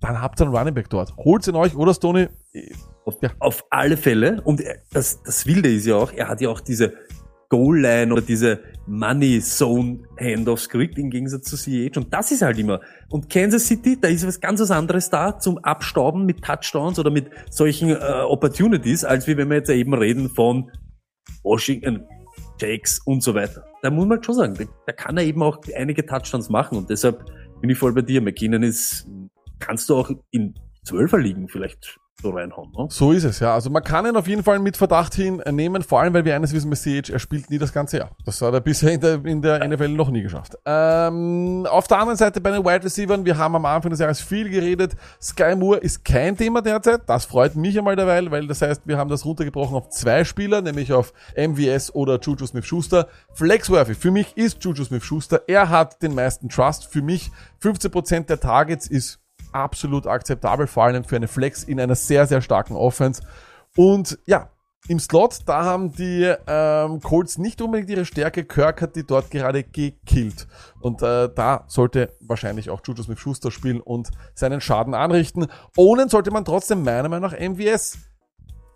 [0.00, 1.16] dann habt ihr einen Running Back dort.
[1.16, 2.28] Holt's ihn euch, oder Stoney?
[3.04, 3.30] Auf, Ja.
[3.38, 4.40] auf alle Fälle.
[4.42, 6.94] Und das, das Wilde ist ja auch, er hat ja auch diese
[7.48, 11.96] Goal-Line oder diese Money-Zone-Handoffs gekriegt im Gegensatz zu CH.
[11.96, 12.80] Und das ist halt immer.
[13.08, 17.10] Und Kansas City, da ist was ganz was anderes da zum Abstauben mit Touchdowns oder
[17.10, 17.94] mit solchen äh,
[18.26, 20.70] Opportunities, als wie wenn wir jetzt eben reden von
[21.42, 22.04] Washington,
[22.60, 23.64] Jakes und so weiter.
[23.82, 26.78] Da muss man halt schon sagen, da, da kann er eben auch einige Touchdowns machen.
[26.78, 27.24] Und deshalb
[27.60, 28.20] bin ich voll bei dir.
[28.20, 29.06] McKinnon ist,
[29.58, 30.54] kannst du auch in
[30.84, 32.72] Zwölfer ligen vielleicht so reinhauen.
[32.76, 32.86] Ne?
[32.90, 33.54] So ist es, ja.
[33.54, 36.52] Also man kann ihn auf jeden Fall mit Verdacht hinnehmen, vor allem weil wir eines
[36.52, 38.10] wissen CH, er spielt nie das ganze Jahr.
[38.24, 40.56] Das hat er bisher in der, in der NFL noch nie geschafft.
[40.64, 44.20] Ähm, auf der anderen Seite bei den Wide Receivers, wir haben am Anfang des Jahres
[44.20, 44.96] viel geredet.
[45.20, 47.02] Sky Moore ist kein Thema derzeit.
[47.06, 50.62] Das freut mich einmal derweil, weil das heißt, wir haben das runtergebrochen auf zwei Spieler,
[50.62, 53.08] nämlich auf MVS oder Juju Smith-Schuster.
[53.34, 55.42] Flexworthy, für mich ist Juju Smith-Schuster.
[55.48, 56.86] Er hat den meisten Trust.
[56.86, 57.30] Für mich
[57.62, 59.20] 15% der Targets ist
[59.56, 63.22] absolut akzeptabel, vor allem für eine Flex in einer sehr, sehr starken Offense.
[63.76, 64.50] Und ja,
[64.88, 68.44] im Slot, da haben die ähm, Colts nicht unbedingt ihre Stärke.
[68.44, 70.46] Kirk hat die dort gerade gekillt.
[70.80, 75.48] Und äh, da sollte wahrscheinlich auch Juju Smith-Schuster spielen und seinen Schaden anrichten.
[75.76, 77.98] Ohne sollte man trotzdem meiner Meinung nach MVS.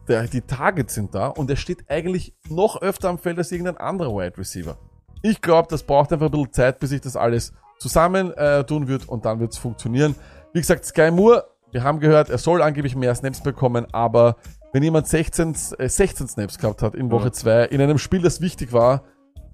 [0.08, 3.76] Der, die Targets sind da und er steht eigentlich noch öfter am Feld als irgendein
[3.76, 4.76] anderer Wide Receiver.
[5.22, 8.88] Ich glaube, das braucht einfach ein bisschen Zeit, bis sich das alles zusammen äh, tun
[8.88, 10.16] wird und dann wird es funktionieren.
[10.52, 14.36] Wie gesagt, Sky Moore, wir haben gehört, er soll angeblich mehr Snaps bekommen, aber
[14.72, 17.32] wenn jemand 16, äh, 16 Snaps gehabt hat in Woche Ja.
[17.32, 19.04] 2, in einem Spiel, das wichtig war,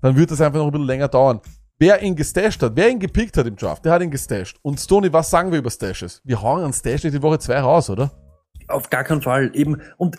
[0.01, 1.41] dann wird das einfach noch ein bisschen länger dauern.
[1.79, 4.59] Wer ihn gestasht hat, wer ihn gepickt hat im Draft, der hat ihn gestasht.
[4.63, 6.23] Und Stoney, was sagen wir über Stashes?
[6.25, 8.11] Wir hauen einen Stash nicht in Woche 2 raus, oder?
[8.69, 9.51] Auf gar keinen Fall.
[9.53, 10.17] Eben, und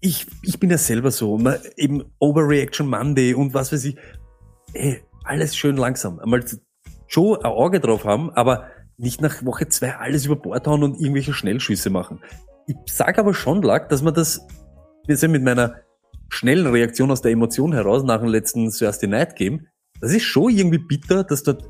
[0.00, 3.96] ich, ich bin ja selber so, man, eben Overreaction Monday und was weiß ich.
[4.72, 6.18] Ey, alles schön langsam.
[6.18, 6.42] Einmal
[7.06, 8.64] schon ein Auge drauf haben, aber
[9.00, 12.20] nicht nach Woche zwei alles über Bord hauen und irgendwelche Schnellschüsse machen.
[12.66, 14.46] Ich sag aber schon, Lack, dass man das,
[15.06, 15.76] wir sind mit meiner
[16.28, 19.66] schnellen Reaktion aus der Emotion heraus nach dem letzten Thursday Night Game,
[20.00, 21.64] das ist schon irgendwie bitter, dass dort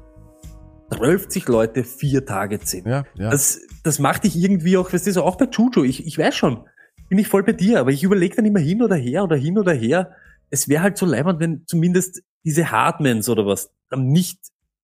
[0.93, 2.87] 12 Leute vier Tage sind.
[2.87, 3.31] Ja, ja.
[3.31, 6.35] Das, das macht dich irgendwie auch, weißt du, so auch bei Juju, ich, ich weiß
[6.35, 6.65] schon,
[7.09, 9.59] bin ich voll bei dir, aber ich überlege dann immer hin oder her oder hin
[9.59, 10.13] oder her.
[10.51, 14.41] Es wäre halt so leibend, wenn zumindest diese Hardmans oder was dann nicht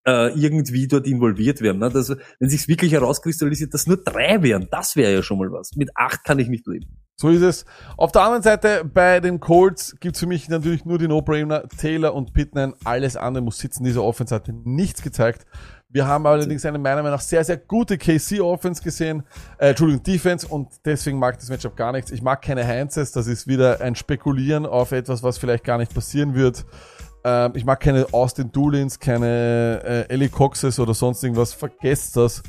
[0.06, 1.78] äh, irgendwie dort involviert werden.
[1.78, 1.90] Ne?
[1.90, 5.74] Das, wenn sich's wirklich herauskristallisiert, dass nur drei wären, das wäre ja schon mal was.
[5.74, 6.86] Mit acht kann ich nicht leben.
[7.18, 7.64] So ist es.
[7.96, 11.66] Auf der anderen Seite, bei den Colts gibt's für mich natürlich nur die No-Brainer.
[11.68, 13.84] Taylor und Pittman, alles andere muss sitzen.
[13.84, 15.46] Diese Offense hat nichts gezeigt.
[15.88, 19.22] Wir haben allerdings eine meiner Meinung nach sehr, sehr gute KC-Offense gesehen.
[19.56, 22.10] Äh, Entschuldigung, Defense und deswegen mag das Matchup gar nichts.
[22.10, 25.94] Ich mag keine Heinzes, das ist wieder ein Spekulieren auf etwas, was vielleicht gar nicht
[25.94, 26.66] passieren wird.
[27.26, 31.52] Ähm, ich mag keine Austin Doolins, keine äh, Ellie Coxes oder sonst irgendwas.
[31.52, 32.40] Vergesst das.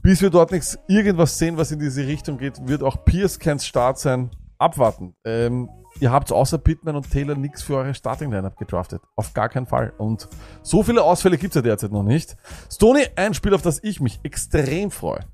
[0.00, 3.58] Bis wir dort nichts irgendwas sehen, was in diese Richtung geht, wird auch Pierce kein
[3.58, 4.30] Start sein.
[4.58, 5.16] Abwarten.
[5.24, 5.68] Ähm,
[5.98, 9.02] ihr habt außer Pittman und Taylor nichts für eure Starting-Lineup gedraftet.
[9.16, 9.92] Auf gar keinen Fall.
[9.98, 10.28] Und
[10.62, 12.36] so viele Ausfälle gibt's ja derzeit noch nicht.
[12.70, 15.24] Stoney, ein Spiel, auf das ich mich extrem freue,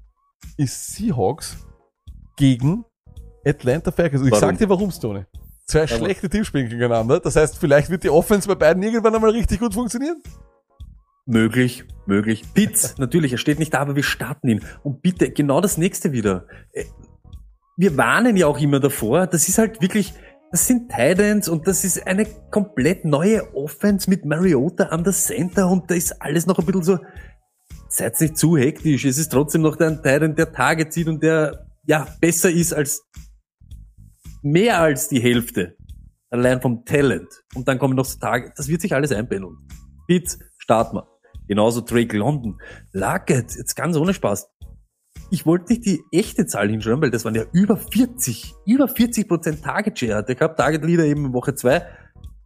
[0.57, 1.59] ist Seahawks
[2.37, 2.87] gegen
[3.45, 4.23] Atlanta Falcons.
[4.23, 4.49] Und ich Warum?
[4.49, 5.27] sag dir warum, Stoney.
[5.69, 6.05] Zwei Warum?
[6.05, 7.21] schlechte Teams spielen gegeneinander.
[7.21, 10.23] Das heißt, vielleicht wird die Offense bei beiden irgendwann einmal richtig gut funktionieren.
[11.27, 12.43] Möglich, möglich.
[12.55, 14.65] Pitts, natürlich, er steht nicht da, aber wir starten ihn.
[14.83, 16.47] Und bitte, genau das nächste wieder.
[16.73, 16.85] Äh,
[17.77, 20.15] Wir warnen ja auch immer davor, das ist halt wirklich,
[20.51, 25.69] das sind Titans und das ist eine komplett neue Offense mit Mariota an der Center
[25.69, 26.99] und da ist alles noch ein bisschen so,
[27.91, 29.05] seid nicht zu hektisch.
[29.05, 33.03] Es ist trotzdem noch der Titan, der Tage zieht und der, ja, besser ist als,
[34.43, 35.77] mehr als die Hälfte.
[36.31, 37.29] Allein vom Talent.
[37.55, 39.57] Und dann kommen noch so Tage, das wird sich alles einpendeln.
[40.07, 41.09] Bitte, starten wir.
[41.47, 42.61] Genauso Drake London.
[42.93, 44.49] Luckett, jetzt ganz ohne Spaß.
[45.31, 49.29] Ich wollte nicht die echte Zahl hinschreiben, weil das waren ja über 40, über 40
[49.29, 50.59] Prozent Target Share hatte gehabt.
[50.59, 51.83] Target Leader eben in Woche 2.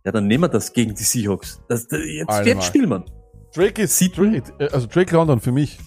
[0.04, 1.60] Ja, dann nehmen wir das gegen die Seahawks.
[1.68, 3.04] Das, das, jetzt, Alter, jetzt spielen wir.
[3.54, 5.78] Drake ist, Drake, äh, also Drake London für mich.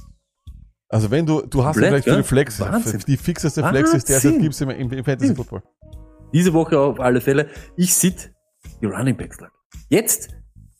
[0.89, 3.03] Also wenn du, du hast Komplett, vielleicht für die Flex, Wahnsinn.
[3.07, 5.35] die fixeste Flex ist derzeit gibt's im, im, im Fantasy.
[5.35, 5.63] Football.
[6.33, 7.49] Diese Woche auf alle Fälle.
[7.75, 8.31] Ich sit
[8.81, 9.51] die Running Backs lag.
[9.89, 10.29] Jetzt,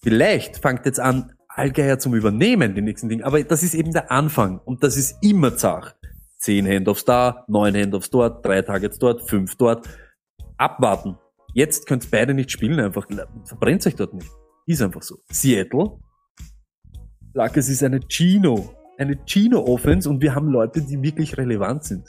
[0.02, 3.26] vielleicht fangt jetzt an, Allgeier zum Übernehmen, die nächsten Dinge.
[3.26, 4.60] Aber das ist eben der Anfang.
[4.60, 5.96] Und das ist immer zart.
[6.38, 9.88] Zehn Handoffs da, neun Handoffs dort, drei Targets dort, fünf dort.
[10.58, 11.18] Abwarten.
[11.54, 13.08] Jetzt könnt beide nicht spielen einfach.
[13.46, 14.30] Verbrennt euch dort nicht.
[14.66, 15.18] Ist einfach so.
[15.30, 15.98] Seattle.
[17.34, 18.75] Sag, es ist eine Chino.
[18.98, 22.08] Eine Chino-Offense und wir haben Leute, die wirklich relevant sind.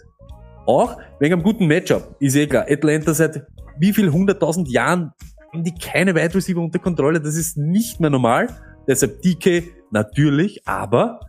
[0.67, 2.17] Auch wegen einem guten Matchup.
[2.21, 2.67] Ist eh klar.
[2.69, 3.47] Atlanta seit
[3.79, 5.13] wie viel hunderttausend Jahren
[5.53, 7.21] haben die keine Wide Receiver unter Kontrolle.
[7.21, 8.49] Das ist nicht mehr normal.
[8.87, 11.21] Deshalb DK natürlich, aber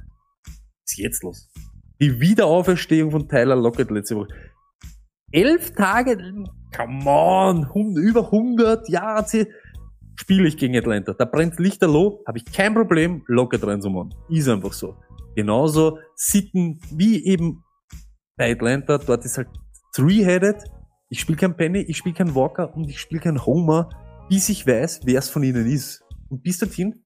[0.86, 1.50] ist jetzt los?
[2.00, 4.28] Die Wiederauferstehung von Tyler Lockett letzte Woche.
[5.32, 6.18] Elf Tage,
[6.76, 9.48] come on, über 100 Jahre
[10.16, 11.14] spiele ich gegen Atlanta.
[11.14, 14.14] Da brennt Lichterloh, habe ich kein Problem, Lockett reinzumachen.
[14.30, 14.96] Ist einfach so.
[15.38, 17.64] Genauso Sitten wie eben
[18.38, 19.48] bei Atlanta, dort ist halt
[19.96, 20.64] three-headed.
[21.10, 23.88] Ich spiele kein Penny, ich spiele kein Walker und ich spiele kein Homer,
[24.30, 26.04] bis ich weiß, wer es von ihnen ist.
[26.30, 27.04] Und bis dorthin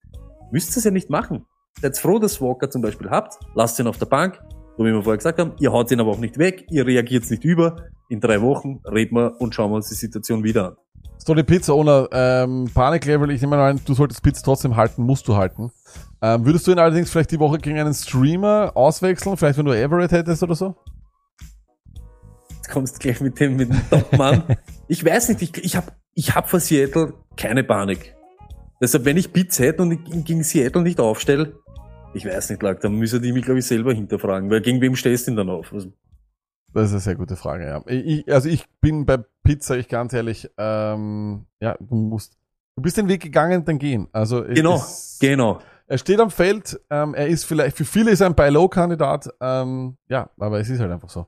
[0.50, 1.46] müsst ihr es ja nicht machen.
[1.82, 4.42] Seid froh, dass Walker zum Beispiel habt, lasst ihn auf der Bank,
[4.78, 7.30] so wie wir vorher gesagt haben, ihr haut ihn aber auch nicht weg, ihr reagiert
[7.30, 7.90] nicht über.
[8.08, 10.76] In drei Wochen reden wir und schauen wir uns die Situation wieder an.
[11.22, 15.28] Story Pizza Owner, ähm, Paniklevel, ich nehme mal an, du solltest Pizza trotzdem halten, musst
[15.28, 15.72] du halten.
[16.20, 19.38] Ähm, würdest du ihn allerdings vielleicht die Woche gegen einen Streamer auswechseln?
[19.38, 20.76] Vielleicht wenn du Everett hättest oder so?
[22.56, 24.58] Jetzt kommst du gleich mit dem, mit dem Topmann.
[24.88, 28.16] ich weiß nicht, ich, ich habe ich hab vor Seattle keine Panik.
[28.82, 31.54] Deshalb, wenn ich Bits hätte und ich ihn gegen Seattle nicht aufstelle,
[32.16, 34.96] ich weiß nicht, lag, dann müssen die mich, glaube ich, selber hinterfragen, weil gegen wem
[34.96, 35.72] stehst du denn dann auf?
[35.72, 35.92] Also,
[36.74, 37.84] Das ist eine sehr gute Frage, ja.
[37.88, 42.38] Ich, also ich bin bei Pizza, ich ganz ehrlich, ähm, ja, du musst,
[42.76, 44.08] du bist den Weg gegangen, dann gehen.
[44.12, 45.60] Also es genau, ist- genau.
[45.88, 49.98] Er steht am Feld, ähm, er ist vielleicht, für viele ist er ein Buy-Low-Kandidat, ähm,
[50.08, 51.28] ja, aber es ist halt einfach so.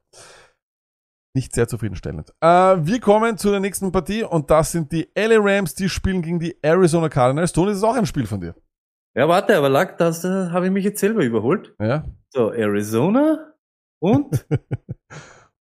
[1.36, 2.30] Nicht sehr zufriedenstellend.
[2.42, 6.22] Äh, wir kommen zu der nächsten Partie und das sind die LA Rams, die spielen
[6.22, 7.52] gegen die Arizona Cardinals.
[7.52, 8.56] Toni, das ist auch ein Spiel von dir.
[9.16, 11.74] Ja, warte, aber lag, das äh, habe ich mich jetzt selber überholt.
[11.82, 12.06] Ja.
[12.30, 13.53] So, Arizona
[14.04, 14.46] und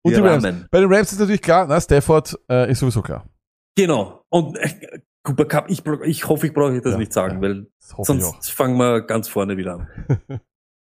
[0.04, 0.44] Und die die Rams.
[0.44, 0.66] Ramen.
[0.70, 3.28] Bei den Rams ist natürlich klar, na, Stafford äh, ist sowieso klar.
[3.76, 4.24] Genau.
[4.30, 7.42] Und äh, Cooper Cup, ich, ich hoffe, ich brauche das Ja, nicht sagen, ja.
[7.42, 9.88] weil sonst fangen wir ganz vorne wieder an.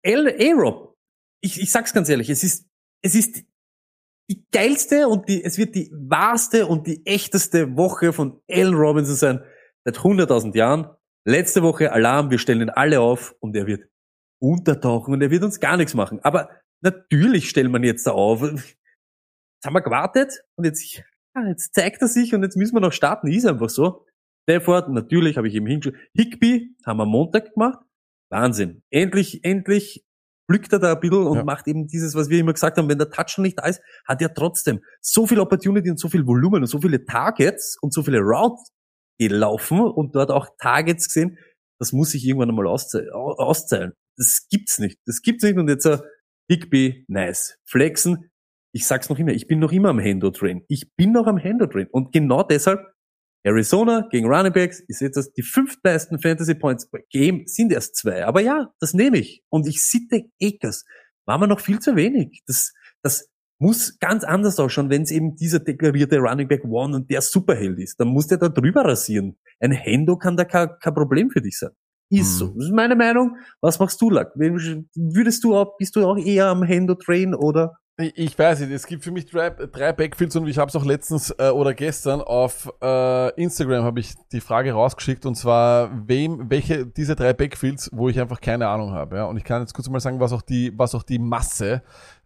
[0.03, 0.27] L.
[0.27, 0.95] A-Rob,
[1.41, 2.67] ich, ich sag's ganz ehrlich, es ist,
[3.01, 3.45] es ist
[4.29, 9.15] die geilste und die, es wird die wahrste und die echteste Woche von Allen Robinson
[9.15, 9.43] sein
[9.85, 10.89] seit 100.000 Jahren.
[11.25, 13.89] Letzte Woche Alarm, wir stellen ihn alle auf und er wird
[14.41, 16.19] untertauchen und er wird uns gar nichts machen.
[16.23, 16.49] Aber
[16.81, 18.41] natürlich wir ihn jetzt da auf.
[18.41, 20.95] Jetzt haben wir gewartet und jetzt,
[21.35, 23.27] ja, jetzt zeigt er sich und jetzt müssen wir noch starten.
[23.27, 24.05] Ist einfach so.
[24.49, 25.95] Stafford, natürlich habe ich eben hingeschaut.
[26.13, 27.79] Higby haben wir am Montag gemacht.
[28.31, 28.83] Wahnsinn.
[28.91, 30.05] Endlich, endlich
[30.49, 31.43] blückt er da ein bisschen und Ja.
[31.43, 34.21] macht eben dieses, was wir immer gesagt haben, wenn der Touchdown nicht da ist, hat
[34.21, 38.03] er trotzdem so viel Opportunity und so viel Volumen und so viele Targets und so
[38.03, 38.71] viele Routes
[39.19, 41.37] gelaufen und dort auch Targets gesehen.
[41.79, 43.93] Das muss sich irgendwann einmal ausze auszahlen.
[44.15, 44.97] Das gibt's nicht.
[45.05, 45.85] Das gibt's nicht und jetzt
[46.47, 47.57] äh, Higby, nice.
[47.65, 48.29] Flexen.
[48.73, 50.63] Ich sag's noch immer, ich bin noch immer am Hendo-Train.
[50.67, 51.87] Ich bin noch am Hendo-Train.
[51.91, 52.81] Und genau deshalb
[53.43, 57.95] Arizona gegen Running Backs, ich sehe das, die fünftbesten Fantasy Points per Game sind erst
[57.95, 58.25] zwei.
[58.25, 59.43] Aber ja, das nehme ich.
[59.49, 60.85] Und ich sitte Akers.
[61.25, 62.43] War mir noch viel zu wenig.
[62.45, 63.29] Das, das
[63.59, 67.79] muss ganz anders ausschauen, wenn es eben dieser deklarierte Running Back One und der Superheld
[67.79, 67.99] ist.
[67.99, 69.37] Dann muss der da drüber rasieren.
[69.59, 71.71] Ein Hendo kann da kein, kein Problem für dich sein.
[72.09, 72.37] Ist Mhm.
[72.37, 72.47] so.
[72.55, 73.37] Das ist meine Meinung.
[73.61, 74.31] Was machst du, Lack?
[74.35, 77.77] Würdest du auch, bist du auch eher am Hendo-Train oder?
[77.99, 80.85] Ich, weiß nicht, es gibt für mich drei, drei Backfields und ich habe es auch
[80.85, 86.47] letztens äh, oder gestern auf äh, Instagram habe ich die Frage rausgeschickt und zwar wem
[86.51, 89.25] welche dieser drei Backfields, wo ich einfach keine Ahnung habe, ja.
[89.25, 91.81] Und ich kann jetzt kurz mal sagen, was auch die was auch die Masse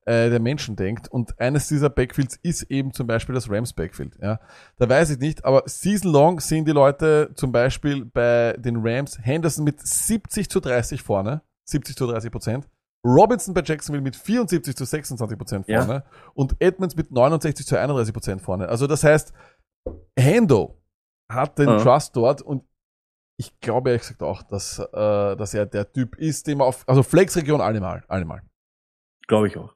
[0.06, 4.18] äh, der Menschen denkt und eines dieser Backfields ist eben zum Beispiel das Rams Backfield,
[4.22, 4.40] ja.
[4.78, 9.20] Da weiß ich nicht, aber season long sehen die Leute zum Beispiel bei den Rams
[9.22, 12.70] Henderson mit 70 zu 30 vorne, 70 zu 30 Prozent.
[13.06, 15.84] Robinson bei Jacksonville mit 74 zu 26 Prozent Ja.
[15.84, 16.04] vorne
[16.36, 18.70] und Edmonds mit 69 zu 31 Prozent vorne.
[18.70, 19.34] Also das heißt,
[20.18, 20.78] Hendo
[21.32, 21.78] hat den Ah.
[21.82, 22.64] Trust dort und
[23.40, 26.84] ich glaube ehrlich gesagt auch, dass, äh, dass er der Typ ist, den man auf,
[26.88, 28.44] also Flex-Region allemal, allemal.
[29.28, 29.74] Glaube ich auch.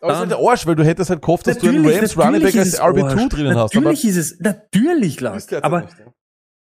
[0.00, 2.16] Aber es ist halt der Arsch, weil du hättest halt gehofft, dass du einen Rams
[2.18, 3.28] Running Back ist als es RB2 Arsch.
[3.28, 3.76] drinnen hast.
[3.76, 6.12] Aber Natürlich ist es, natürlich ja Aber nicht, ja.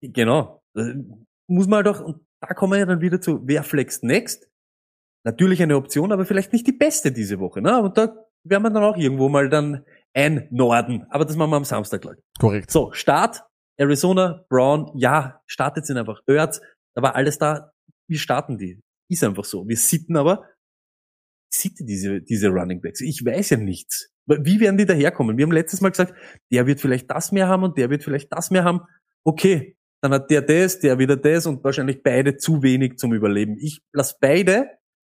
[0.03, 0.63] Genau.
[0.77, 0.95] Äh,
[1.47, 4.49] Muss man doch, und da kommen wir ja dann wieder zu, wer flext next?
[5.25, 7.61] Natürlich eine Option, aber vielleicht nicht die beste diese Woche.
[7.61, 7.83] Ne?
[7.83, 8.15] Und da
[8.45, 11.05] werden wir dann auch irgendwo mal dann einnorden.
[11.11, 12.17] Aber das machen wir am Samstag gleich.
[12.39, 12.71] Korrekt.
[12.71, 13.45] So, Start,
[13.79, 16.61] Arizona, Brown, ja, startet sind einfach Erz,
[16.95, 17.73] da war alles da.
[18.09, 18.81] Wir starten die.
[19.11, 19.67] Ist einfach so.
[19.69, 20.45] Wir sitten aber,
[21.51, 23.01] sitte diese, diese Running Backs.
[23.01, 24.11] Ich weiß ja nichts.
[24.27, 25.39] Wie werden die daherkommen?
[25.39, 26.15] Wir haben letztes Mal gesagt,
[26.53, 28.81] der wird vielleicht das mehr haben und der wird vielleicht das mehr haben.
[29.25, 33.57] Okay, dann hat der das, der wieder das und wahrscheinlich beide zu wenig zum Überleben.
[33.59, 34.67] Ich lass beide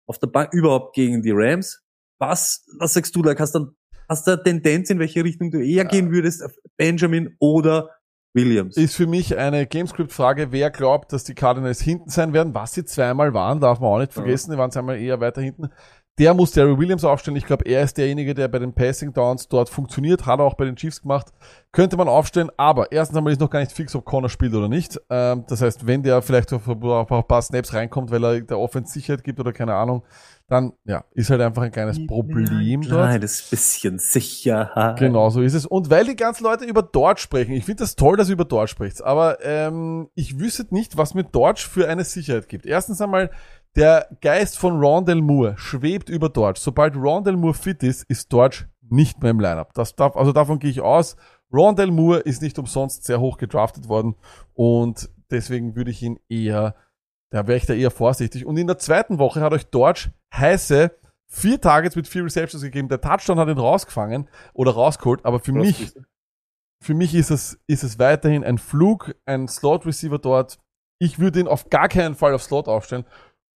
[0.08, 1.84] auf der Bank überhaupt gegen die Rams.
[2.20, 3.38] Was, was sagst du da?
[3.38, 3.72] Hast du,
[4.08, 6.44] hast du eine Tendenz, in welche Richtung du eher gehen würdest?
[6.78, 7.90] Benjamin oder
[8.34, 8.78] Williams?
[8.78, 12.86] Ist für mich eine Gamescript-Frage, wer glaubt, dass die Cardinals hinten sein werden, was sie
[12.86, 15.70] zweimal waren, darf man auch nicht vergessen, die waren zweimal eher weiter hinten.
[16.20, 17.38] Der muss Daryl Williams aufstellen.
[17.38, 20.56] Ich glaube, er ist derjenige, der bei den Passing Downs dort funktioniert, hat er auch
[20.56, 21.28] bei den Chiefs gemacht.
[21.72, 24.68] Könnte man aufstellen, aber erstens einmal ist noch gar nicht fix, ob Connor spielt oder
[24.68, 25.00] nicht.
[25.12, 28.58] Ähm, das heißt, wenn der vielleicht auf auf ein paar Snaps reinkommt, weil er der
[28.58, 30.04] Offense Sicherheit gibt oder keine Ahnung,
[30.50, 33.10] dann ja, ist halt einfach ein kleines Problem dort.
[33.10, 34.98] Nein, das bisschen Sicherheit.
[34.98, 35.66] Genau, so ist es.
[35.66, 38.46] Und weil die ganzen Leute über Dort sprechen, ich finde das toll, dass ihr über
[38.46, 42.66] Dort spricht, aber ähm, ich wüsste nicht, was mir Dort für eine Sicherheit gibt.
[42.66, 43.30] Erstens einmal,
[43.78, 46.58] der Geist von Rondell Moore schwebt über Dort.
[46.58, 49.74] Sobald Rondell Moore fit ist, ist Dort nicht mehr im Lineup.
[49.74, 51.16] Das darf, also davon gehe ich aus.
[51.54, 54.16] Rondell Moore ist nicht umsonst sehr hoch gedraftet worden
[54.54, 56.76] und deswegen würde ich ihn eher,
[57.30, 58.46] da wäre ich da eher vorsichtig.
[58.46, 60.92] Und in der zweiten Woche hat euch Dort heiße
[61.28, 62.90] vier Targets mit vier Receptions gegeben.
[62.90, 65.94] Der Touchdown hat ihn rausgefangen oder rausgeholt, aber für mich,
[66.82, 70.58] für mich ist es, ist es weiterhin ein Flug, ein Slot Receiver dort.
[71.00, 73.06] Ich würde ihn auf gar keinen Fall auf Slot aufstellen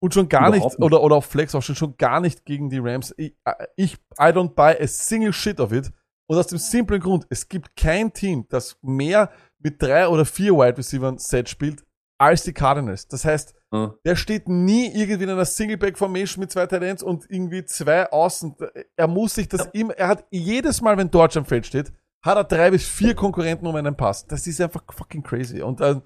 [0.01, 2.79] und schon gar Überhaupt nicht, oder, oder auf Flex aufstellen, schon gar nicht gegen die
[2.79, 3.13] Rams.
[3.17, 3.35] Ich,
[3.75, 5.91] ich, I don't buy a single shit of it.
[6.27, 10.53] Und aus dem simplen Grund, es gibt kein Team, das mehr mit drei oder vier
[10.53, 11.83] Wide Receivern Set spielt
[12.17, 13.07] als die Cardinals.
[13.07, 13.93] Das heißt, Ja.
[14.05, 18.55] der steht nie irgendwie in einer Singleback-Formation mit zwei Talents und irgendwie zwei Außen.
[18.95, 21.91] Er muss sich das immer, er hat jedes Mal, wenn Dodge am Feld steht,
[22.23, 24.25] hat er drei bis vier Konkurrenten um einen Pass.
[24.25, 25.61] Das ist einfach fucking crazy.
[25.61, 25.99] Und äh,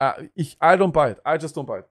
[0.00, 1.18] äh, ich, I don't buy it.
[1.26, 1.86] I just don't buy it.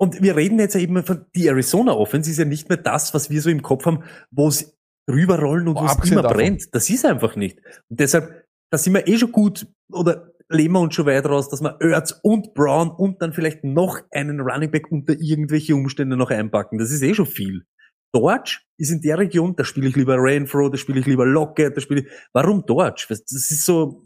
[0.00, 3.14] Und wir reden jetzt ja eben von, die Arizona Offense ist ja nicht mehr das,
[3.14, 4.76] was wir so im Kopf haben, wo es
[5.10, 6.36] rüberrollen und Oh, wo es immer davon.
[6.38, 6.74] brennt.
[6.74, 7.58] Das ist einfach nicht.
[7.88, 11.48] Und deshalb, da sind wir eh schon gut, oder lehnen wir uns schon weit raus,
[11.48, 16.16] dass wir Ertz und Brown und dann vielleicht noch einen Running Back unter irgendwelche Umstände
[16.16, 16.78] noch einpacken.
[16.78, 17.64] Das ist eh schon viel.
[18.12, 21.76] Dodge ist in der Region, da spiele ich lieber Rainfro, da spiele ich lieber Lockett,
[21.76, 23.06] da spiele ich, warum Dodge?
[23.08, 24.04] Das ist so,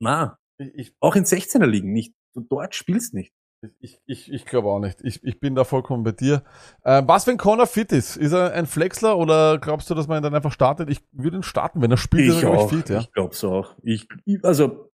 [0.00, 0.36] na,
[0.74, 2.14] Ich, auch in 16er liegen nicht.
[2.34, 3.32] Du Dodge spielst nicht.
[3.80, 5.00] Ich, ich, ich glaube auch nicht.
[5.02, 6.42] Ich, ich bin da vollkommen bei dir.
[6.84, 8.16] Äh, was, wenn Connor fit ist?
[8.16, 10.88] Ist er ein Flexler oder glaubst du, dass man ihn dann einfach startet?
[10.90, 12.68] Ich würde ihn starten, wenn er spielt, Ich auch.
[12.70, 13.00] fit, ja.
[13.00, 13.74] Ich glaub's auch.
[13.82, 14.06] Ich,
[14.42, 14.90] also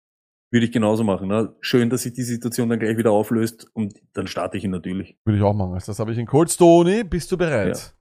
[0.51, 1.27] würde ich genauso machen.
[1.27, 1.55] Ne?
[1.61, 5.17] Schön, dass sich die Situation dann gleich wieder auflöst und dann starte ich ihn natürlich.
[5.25, 5.73] Würde ich auch machen.
[5.73, 7.03] Also das habe ich in Cold Stony.
[7.03, 7.95] Bist du bereit?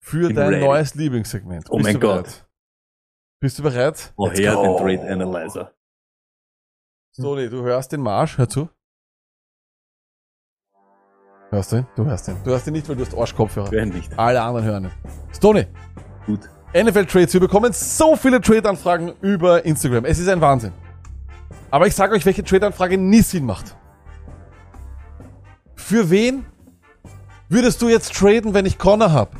[0.00, 0.64] Für Bin dein ready.
[0.64, 1.66] neues Lieblingssegment.
[1.70, 2.22] Oh Bist mein Gott.
[2.24, 2.46] bereit?
[3.40, 4.12] Bist du bereit?
[4.16, 4.76] Woher Let's den.
[4.98, 5.72] Trade Analyzer?
[7.12, 8.38] Stony, du hörst den Marsch.
[8.38, 8.68] Hör zu.
[11.56, 11.86] Hörst du ihn?
[11.96, 12.36] Du hörst ihn.
[12.44, 13.70] Du hörst ihn nicht, weil du hast Arschkopfhörer.
[13.70, 14.12] Wer nicht.
[14.18, 14.90] Alle anderen hören ihn.
[15.34, 15.64] Stony,
[16.26, 16.40] Gut.
[16.74, 17.32] NFL Trades.
[17.32, 20.04] Wir bekommen so viele Trade-Anfragen über Instagram.
[20.04, 20.72] Es ist ein Wahnsinn.
[21.70, 23.74] Aber ich sage euch, welche Trade-Anfrage nie Sinn macht.
[25.76, 26.44] Für wen
[27.48, 29.34] würdest du jetzt traden, wenn ich Connor hab?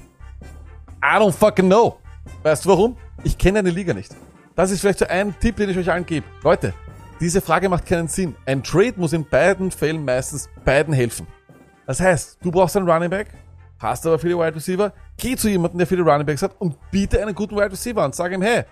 [1.04, 1.98] I don't fucking know.
[2.42, 2.96] Weißt du warum?
[3.24, 4.16] Ich kenne eine Liga nicht.
[4.54, 6.24] Das ist vielleicht so ein Tipp, den ich euch allen gebe.
[6.42, 6.72] Leute,
[7.20, 8.34] diese Frage macht keinen Sinn.
[8.46, 11.26] Ein Trade muss in beiden Fällen meistens beiden helfen.
[11.87, 13.28] Das heißt, du brauchst einen Running Back,
[13.78, 17.22] hast aber viele Wide Receiver, geh zu jemandem, der viele Running Backs hat und biete
[17.22, 18.12] einen guten Wide Receiver an.
[18.12, 18.64] Sag ihm, hey,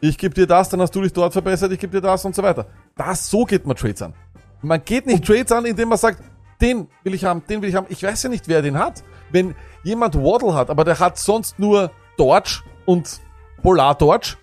[0.00, 2.34] ich gebe dir das, dann hast du dich dort verbessert, ich gebe dir das und
[2.34, 2.66] so weiter.
[2.96, 4.14] Das, so geht man Trades an.
[4.62, 6.22] Man geht nicht Trades an, indem man sagt,
[6.60, 7.86] den will ich haben, den will ich haben.
[7.88, 9.02] Ich weiß ja nicht, wer den hat.
[9.30, 13.20] Wenn jemand Waddle hat, aber der hat sonst nur Dodge und
[13.62, 14.36] Polar Dodge,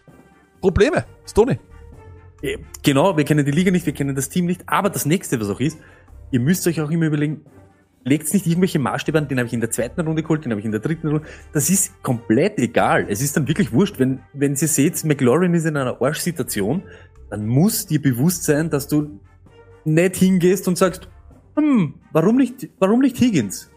[0.61, 1.05] Probleme.
[1.25, 1.59] Stony.
[2.41, 5.39] Eh, Genau, wir kennen die Liga nicht, wir kennen das Team nicht, aber das nächste,
[5.39, 5.77] was auch ist,
[6.31, 7.45] ihr müsst euch auch immer überlegen,
[8.03, 10.59] legt nicht irgendwelche Maßstäbe an, den habe ich in der zweiten Runde geholt, den habe
[10.59, 11.25] ich in der dritten Runde.
[11.53, 13.05] Das ist komplett egal.
[13.09, 16.83] Es ist dann wirklich wurscht, wenn, wenn ihr seht, McLaurin ist in einer Arschsituation,
[17.29, 19.19] dann muss dir bewusst sein, dass du
[19.85, 21.07] nicht hingehst und sagst,
[21.55, 23.69] hm, warum nicht, warum nicht Higgins?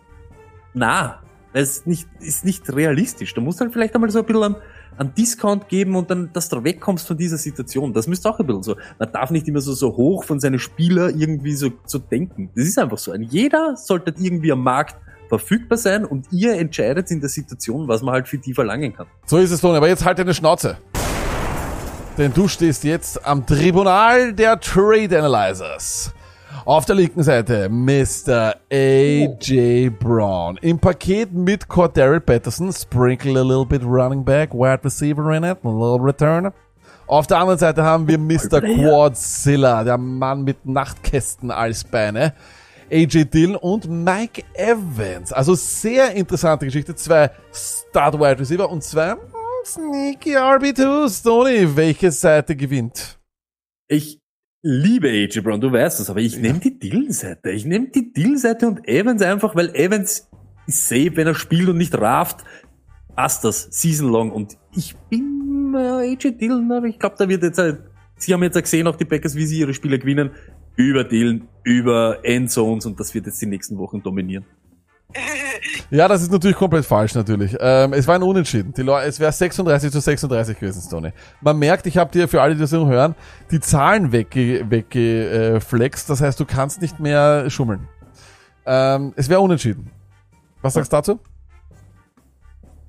[0.75, 3.35] Na, das ist nicht, ist nicht realistisch.
[3.35, 4.57] Du musst halt vielleicht einmal so ein bisschen am,
[4.99, 7.93] einen Discount geben und dann, dass du wegkommst von dieser Situation.
[7.93, 8.77] Das müsste auch ein bisschen so.
[8.99, 12.51] Man darf nicht immer so, so hoch von seinen Spielern irgendwie so, so denken.
[12.55, 13.13] Das ist einfach so.
[13.13, 14.97] Ein jeder sollte irgendwie am Markt
[15.29, 19.07] verfügbar sein und ihr entscheidet in der Situation, was man halt für die verlangen kann.
[19.25, 20.77] So ist es, Toni, aber jetzt halt deine Schnauze.
[22.19, 26.13] Denn du stehst jetzt am Tribunal der Trade Analyzers.
[26.65, 28.55] Auf der linken Seite Mr.
[28.71, 30.57] AJ Brown.
[30.59, 32.73] Im Paket mit Cordell Patterson.
[32.73, 36.53] Sprinkle a little bit running back, wide receiver in it, a little return.
[37.09, 38.61] Auf der anderen Seite haben wir Mr.
[38.61, 42.33] Quadzilla, der Mann mit Nachtkästen als Beine.
[42.93, 45.33] AJ Dillon und Mike Evans.
[45.33, 46.95] Also sehr interessante Geschichte.
[46.95, 49.19] Zwei Start Wide Receiver und zwei hm,
[49.65, 51.25] Sneaky RB2s.
[51.25, 53.19] Tony, welche Seite gewinnt?
[53.89, 54.22] Ich
[54.63, 57.51] liebe AJ Brown, du weißt das, aber ich nehme die Dillon-Seite.
[57.51, 60.29] Ich nehme die Dillon-Seite und Evans einfach, weil Evans
[60.67, 62.45] ist safe, wenn er spielt und nicht rafft,
[63.15, 64.31] passt das season long.
[64.31, 67.77] Und ich bin äh, AJ Dillon, aber ich glaube, da wird jetzt, äh,
[68.17, 70.31] sie haben jetzt gesehen, auch die Packers, wie sie ihre Spiele gewinnen,
[70.77, 74.47] über Dillon, über Endzones und das wird jetzt die nächsten Wochen dominieren.
[75.91, 77.55] Ja, das ist natürlich komplett falsch natürlich.
[77.61, 78.73] Ähm, es war ein Unentschieden.
[78.73, 81.13] Die Leute, es wäre 36 zu 36 gewesen, Stoney.
[81.43, 83.15] Man merkt, ich habe dir für alle, die das hören,
[83.51, 84.71] die Zahlen weggeflext.
[84.71, 86.09] Wegge, äh, flext.
[86.09, 87.89] das heißt, du kannst nicht mehr schummeln.
[88.65, 89.91] Ähm, es wäre unentschieden.
[90.63, 91.21] Was sagst du dazu?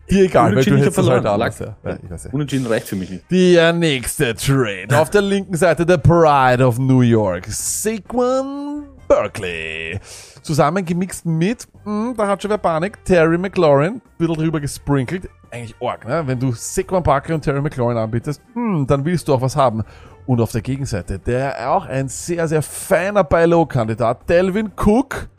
[0.10, 1.60] Dir egal, weil du hättest anders.
[1.60, 2.32] Ja, ich weiß ja.
[2.32, 3.32] Unentschieden reicht für mich nicht.
[3.32, 4.88] Der nächste Trade.
[4.98, 7.48] Auf der linken Seite der Pride of New York.
[7.48, 10.00] Saquon Berkeley.
[10.42, 14.02] Zusammengemixt mit, hm, da hat schon wer Panik, Terry McLaurin.
[14.18, 15.30] Bisschen drüber gesprinkelt.
[15.52, 16.24] Eigentlich arg, ne?
[16.26, 19.84] Wenn du Saquon Barkley und Terry McLaurin anbietest, hm, dann willst du auch was haben.
[20.26, 25.30] Und auf der Gegenseite, der auch ein sehr, sehr feiner Buy-Low-Kandidat, Delvin Cook.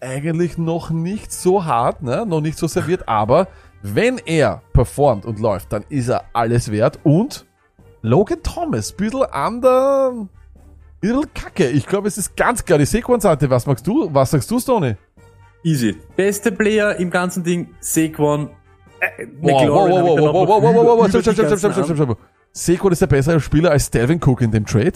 [0.00, 2.26] Eigentlich noch nicht so hart, ne?
[2.26, 3.48] Noch nicht so serviert, aber
[3.82, 7.00] wenn er performt und läuft, dann ist er alles wert.
[7.02, 7.46] Und
[8.02, 10.12] Logan Thomas, bisschen an der,
[11.02, 11.68] bisschen kacke.
[11.68, 13.50] Ich glaube, es ist ganz klar die Sequence-Seite.
[13.50, 14.08] Was magst du?
[14.12, 14.96] Was sagst du, Stoney?
[15.62, 15.96] Easy.
[16.16, 18.50] Beste Player im ganzen Ding, Saquon.
[19.00, 20.86] Äh, Wow, wow, McLaurin hab ich wow, dann wow, auch wow, wow, noch wow, wow,
[20.86, 22.18] wow, über stopp, die stopp, stopp, ganzen stopp, stopp, stopp, stopp.
[22.52, 24.94] Saquon ist der bessere Spieler als Delvin Cook in dem Trade?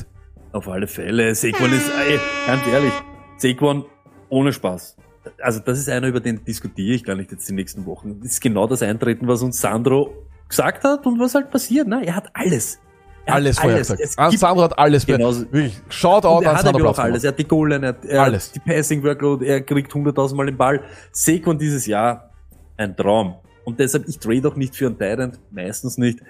[0.53, 1.35] Auf alle Fälle.
[1.35, 2.93] Saquon ist, ey, ganz ehrlich,
[3.39, 3.85] Saquon
[4.29, 4.97] ohne Spaß.
[5.41, 8.21] Also das ist einer, über den diskutiere ich gar nicht jetzt die nächsten Wochen.
[8.21, 10.13] Das ist genau das Eintreten, was uns Sandro
[10.49, 11.89] gesagt hat und was halt passiert.
[11.89, 12.05] Ne?
[12.05, 12.79] Er hat alles.
[13.27, 14.01] Alles vorher gesagt.
[14.01, 15.05] Es Ah, Sandro hat alles.
[15.07, 16.99] Genauso- Wirklich, Shoutout er an hat Sandro Platz.
[16.99, 17.25] alles.
[17.25, 18.53] Er hat die Goal, er hat, er Alles.
[18.53, 20.81] die Passing Workload, er kriegt 100.000 Mal den Ball.
[21.13, 22.31] Saquon dieses Jahr,
[22.77, 23.35] ein Traum.
[23.65, 26.21] Und deshalb, ich trade auch nicht für einen Tyrant, meistens nicht.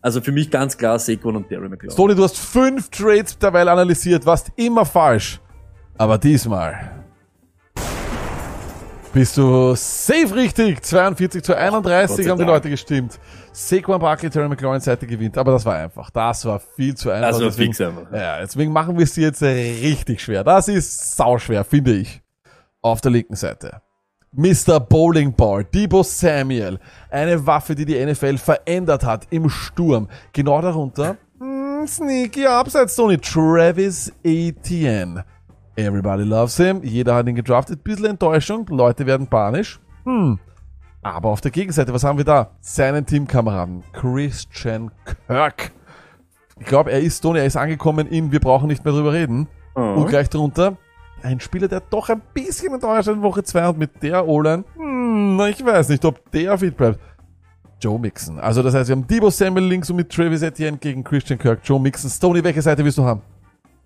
[0.00, 1.90] Also für mich ganz klar Saquon und Terry McLaurin.
[1.90, 5.40] Stoney, du hast fünf Trades derweil analysiert, warst immer falsch.
[5.96, 6.90] Aber diesmal
[9.12, 10.82] bist du safe richtig.
[10.82, 12.44] 42 zu 31 Gott sei haben die.
[12.44, 13.18] Leute gestimmt.
[13.56, 15.38] Saquon Barkley, Terry McLaurin Seite gewinnt.
[15.38, 16.10] Aber das war einfach.
[16.10, 17.28] Das war viel zu einfach.
[17.28, 18.12] Das war deswegen, fix einfach.
[18.12, 20.42] Ja, deswegen machen wir es jetzt richtig schwer.
[20.42, 22.20] Das ist sauschwer, finde ich.
[22.82, 23.80] Auf der linken Seite.
[24.32, 24.80] Mr.
[24.80, 26.80] Bowling Ball, Debo Samuel.
[27.10, 30.08] Eine Waffe, die die NFL verändert hat im Sturm.
[30.32, 35.24] Genau darunter, hm, sneaky Upside Tony, Travis Etienne.
[35.76, 36.82] Everybody loves him.
[36.82, 37.84] Jeder hat ihn gedraftet.
[37.84, 38.66] Bisschen Enttäuschung.
[38.68, 39.78] Leute werden panisch.
[40.04, 40.40] Hm.
[41.04, 42.50] Aber auf der Gegenseite, was haben wir da?
[42.60, 43.84] Seinen Teamkameraden.
[43.92, 44.90] Christian
[45.28, 45.70] Kirk.
[46.58, 49.46] Ich glaube, er ist Tony, er ist angekommen in Wir brauchen nicht mehr drüber reden.
[49.76, 49.98] Mhm.
[49.98, 50.76] Und gleich drunter
[51.24, 55.40] ein Spieler, der doch ein bisschen enttäuscht in Woche 2 und mit der O-Line, hm,
[55.50, 57.00] ich weiß nicht, ob der fit bleibt.
[57.80, 58.38] Joe Mixon.
[58.38, 61.60] Also das heißt, wir haben Debo Samuel links und mit Travis Etienne gegen Christian Kirk.
[61.64, 62.10] Joe Mixon.
[62.10, 63.22] Stoney, welche Seite willst du haben?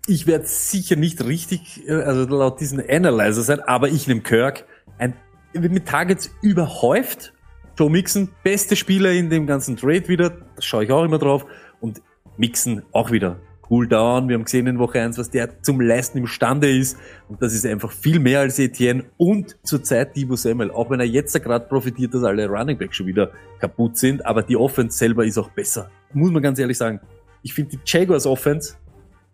[0.07, 4.65] Ich werde sicher nicht richtig, äh, also laut diesen Analyzer sein, aber ich nehme Kirk.
[4.97, 5.13] Ein,
[5.53, 7.33] mit Targets überhäuft.
[7.77, 10.31] Joe Mixon, beste Spieler in dem ganzen Trade wieder.
[10.31, 11.45] Da schaue ich auch immer drauf.
[11.79, 12.01] Und
[12.37, 13.39] Mixon auch wieder.
[13.69, 14.27] Cool down.
[14.27, 16.97] Wir haben gesehen in Woche 1, was der zum Leisten imstande ist.
[17.27, 20.71] Und das ist einfach viel mehr als Etienne und zurzeit Debo Samuel.
[20.71, 24.25] Auch wenn er jetzt gerade profitiert, dass alle Running Backs schon wieder kaputt sind.
[24.25, 25.91] Aber die Offense selber ist auch besser.
[26.13, 26.99] Muss man ganz ehrlich sagen.
[27.43, 28.75] Ich finde die Jaguars Offense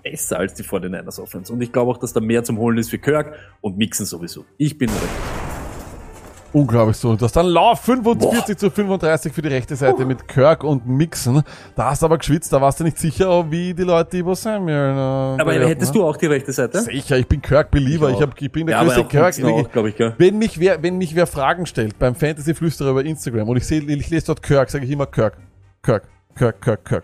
[0.03, 1.51] besser als die 49ers Offense.
[1.51, 4.45] Und ich glaube auch, dass da mehr zum Holen ist für Kirk und Mixon sowieso.
[4.57, 5.44] Ich bin recht.
[6.55, 7.13] Unglaublich so.
[7.17, 11.43] Du hast dann Lauf 45 zu 35 für die rechte Seite mit Kirk und Mixon.
[11.75, 14.73] Da hast du aber geschwitzt, da warst du nicht sicher, wie die Leute Debo Samuel.
[14.73, 15.99] Äh, Aber bewerten, hättest ne?
[15.99, 16.79] du auch die rechte Seite?
[16.79, 18.07] Sicher, ich bin Kirk-Believer.
[18.07, 19.35] Ich Ich, hab, ich bin der Ja, größte Kirk.
[19.43, 20.13] Auch, ich, gell?
[20.17, 23.67] Wenn mich wer, wenn mich wer Fragen stellt beim Fantasy Flüsterer über Instagram und ich
[23.67, 25.37] sehe, ich lese dort Kirk, sage ich immer Kirk,
[25.83, 26.03] Kirk,
[26.37, 27.03] Kirk, Kirk, Kirk.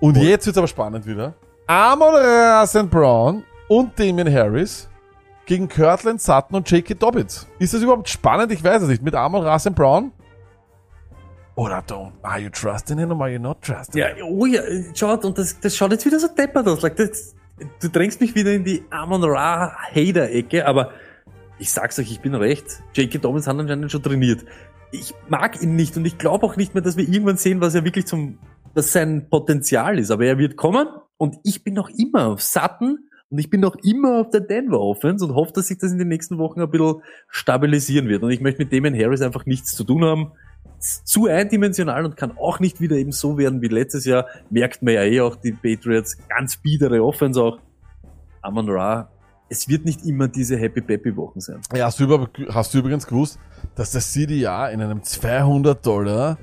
[0.00, 1.32] Und jetzt wird's aber spannend wieder.
[1.66, 4.86] Amon Rasen Brown und Damian Harris
[5.46, 6.94] gegen Kirtland Sutton und J.K.
[6.94, 7.46] Dobbins.
[7.58, 8.50] Ist das überhaupt spannend?
[8.52, 9.02] Ich weiß es nicht.
[9.02, 10.12] Mit Amon Rasen Brown
[11.56, 14.26] Oder don't, are you trusting him or are you not trusting Ja, him?
[14.26, 14.62] oh ja,
[14.94, 16.82] schaut, und das, das schaut jetzt wieder so deppert aus.
[16.82, 17.34] Like, das,
[17.80, 20.90] du drängst mich wieder in die Amon Ra Hater-Ecke, aber
[21.58, 22.82] ich sag's euch, ich bin recht.
[22.94, 23.18] J.K.
[23.18, 24.44] Dobbins hat anscheinend schon trainiert.
[24.90, 27.74] Ich mag ihn nicht und ich glaube auch nicht mehr, dass wir irgendwann sehen, was
[27.74, 28.38] er wirklich zum,
[28.74, 30.10] was sein Potenzial ist.
[30.10, 32.98] Aber er wird kommen und ich bin noch immer auf Sutton
[33.34, 35.98] und ich bin noch immer auf der Denver Offense und hoffe, dass sich das in
[35.98, 38.22] den nächsten Wochen ein bisschen stabilisieren wird.
[38.22, 40.32] Und ich möchte mit Damon Harris einfach nichts zu tun haben.
[40.78, 44.26] Zu eindimensional und kann auch nicht wieder eben so werden wie letztes Jahr.
[44.50, 46.16] Merkt man ja eh auch die Patriots.
[46.28, 47.58] Ganz biedere Offense auch.
[48.42, 49.10] Amon Ra.
[49.48, 51.60] Es wird nicht immer diese Happy Peppy Wochen sein.
[51.74, 53.38] Ja, hast du, über, hast du übrigens gewusst,
[53.74, 56.38] dass der CDA in einem 200 Dollar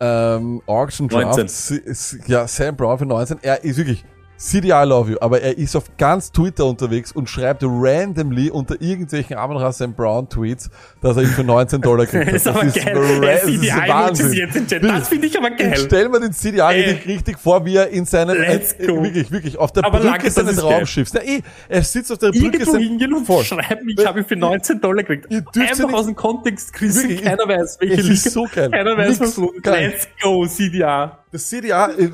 [0.00, 1.48] ähm, Auction Draft, 19.
[1.48, 4.04] si- is- ja, Sam Brown für 19, er ist wirklich
[4.42, 8.80] CDA I love you, aber er ist auf ganz Twitter unterwegs und schreibt randomly unter
[8.82, 10.68] irgendwelchen Amon Sam Brown Tweets,
[11.00, 12.26] dass er ihn für 19 Dollar kriegt.
[12.32, 12.96] Das ist aber geil.
[12.96, 14.32] ra- Der das ist CDI Wahnsinn.
[14.32, 14.82] jetzt im Chat.
[14.84, 15.76] Das finde ich aber Ich geil.
[15.76, 16.80] stell mir den Ey.
[16.80, 20.24] richtig, richtig vor, wie er in seinen, Let's äh, wirklich, wirklich, auf der Aber Brücke
[20.24, 20.62] das seines ist.
[20.64, 21.12] Raumschiffs.
[21.12, 23.44] Ja, eh, er sitzt auf der Brücke Irgendwo hingehen und Voll.
[23.44, 25.26] schreiben, ich habe ihn für 19 Dollar gekriegt.
[25.30, 27.16] Einfach nicht- aus dem Kontext gerissen.
[27.22, 28.30] Keiner weiß, welche ist Liga.
[28.30, 28.44] so.
[28.46, 29.66] Keiner weiß, Nix was los ist.
[29.66, 31.21] Let's go, CDA.
[31.32, 32.10] Der CDA äh,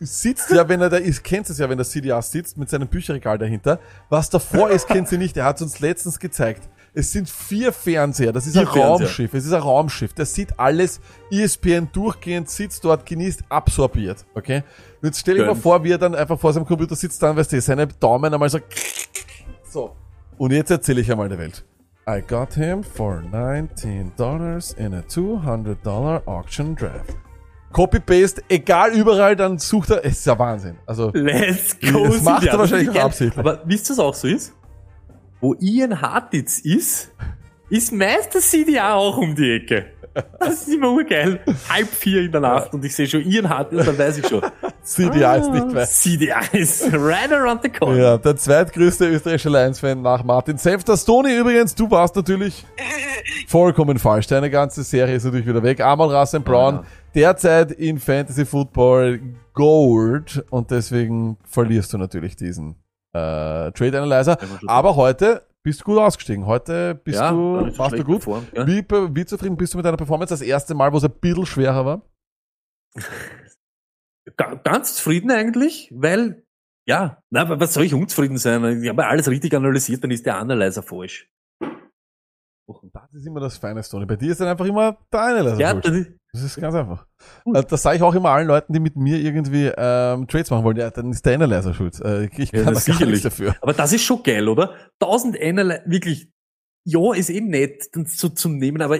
[0.00, 2.86] sitzt ja, wenn er da ist, kennt es ja, wenn der CDA sitzt mit seinem
[2.86, 3.80] Bücherregal dahinter.
[4.10, 5.36] Was davor ist, kennt sie nicht.
[5.38, 6.68] Er hat uns letztens gezeigt.
[6.92, 8.32] Es sind vier Fernseher.
[8.32, 8.88] Das ist Vier ein Fernseher.
[8.88, 9.34] Raumschiff.
[9.34, 10.12] Es ist ein Raumschiff.
[10.12, 11.00] Der sieht alles.
[11.30, 14.26] ESPN durchgehend sitzt dort, genießt, absorbiert.
[14.34, 14.62] Okay?
[15.00, 17.36] Und jetzt stell dir mal vor, wie er dann einfach vor seinem Computer sitzt, dann
[17.36, 18.58] weißt du, seine Daumen einmal so.
[19.70, 19.96] So.
[20.36, 21.64] Und jetzt erzähle ich einmal der Welt.
[22.06, 27.16] I got him for 19 dollars in a 200 dollar auction draft.
[27.72, 30.76] Copy-Paste, egal überall, dann sucht er, es ist ja Wahnsinn.
[30.86, 33.38] Also, Let's go, Das macht er wahrscheinlich auch absichtlich.
[33.38, 34.54] Aber wisst ihr, was auch so ist?
[35.40, 37.12] Wo Ian Hartitz ist,
[37.70, 39.86] ist meist der CDA auch um die Ecke.
[40.40, 41.38] Das ist immer urgeil.
[41.68, 44.42] Halb vier in der Nacht und ich sehe schon Ian Hartitz, dann weiß ich schon.
[44.82, 45.88] CDA ist nicht weit.
[45.88, 47.96] CDA ist right around the corner.
[47.96, 50.82] Ja, der zweitgrößte österreichische Lions-Fan nach Martin Senf.
[50.82, 52.66] Das Toni übrigens, du warst natürlich
[53.46, 54.26] vollkommen falsch.
[54.26, 55.80] Deine ganze Serie ist natürlich wieder weg.
[55.80, 56.84] Amon Rassen Brown, Ja.
[57.14, 59.20] Derzeit in Fantasy Football
[59.54, 62.76] Gold und deswegen verlierst du natürlich diesen
[63.12, 64.38] äh, Trade Analyzer.
[64.66, 66.46] Aber heute bist du gut ausgestiegen.
[66.46, 68.16] Heute bist Ja, du, so warst du gut.
[68.22, 68.66] performt, ja.
[68.66, 70.32] Wie, wie zufrieden bist du mit deiner Performance?
[70.32, 72.02] Das erste Mal, wo es ein bisschen schwerer war?
[74.36, 76.44] Ga- ganz zufrieden eigentlich, weil,
[76.86, 78.82] ja, na, was soll ich unzufrieden sein?
[78.82, 81.28] Ich habe alles richtig analysiert, dann ist der Analyzer falsch.
[82.92, 84.04] Das ist immer das Feine, Tony.
[84.04, 86.17] Bei dir ist dann einfach immer der Analyzer Ja, schuld.
[86.32, 87.06] Das ist, Das ganz einfach.
[87.44, 87.56] Gut.
[87.56, 90.64] Äh, Das sage ich auch immer allen Leuten, die mit mir irgendwie ähm, Trades machen
[90.64, 90.76] wollen.
[90.76, 92.00] Ja, dann ist der Analyzer schuld.
[92.00, 93.22] Äh, ich Ja, kann da das gar sicherlich.
[93.24, 93.56] nichts dafür.
[93.60, 94.74] aber das ist schon geil, oder?
[95.00, 96.30] 1000 Analyzer, wirklich,
[96.84, 98.98] ja, ist eben nett, dann zu, zum Nehmen, aber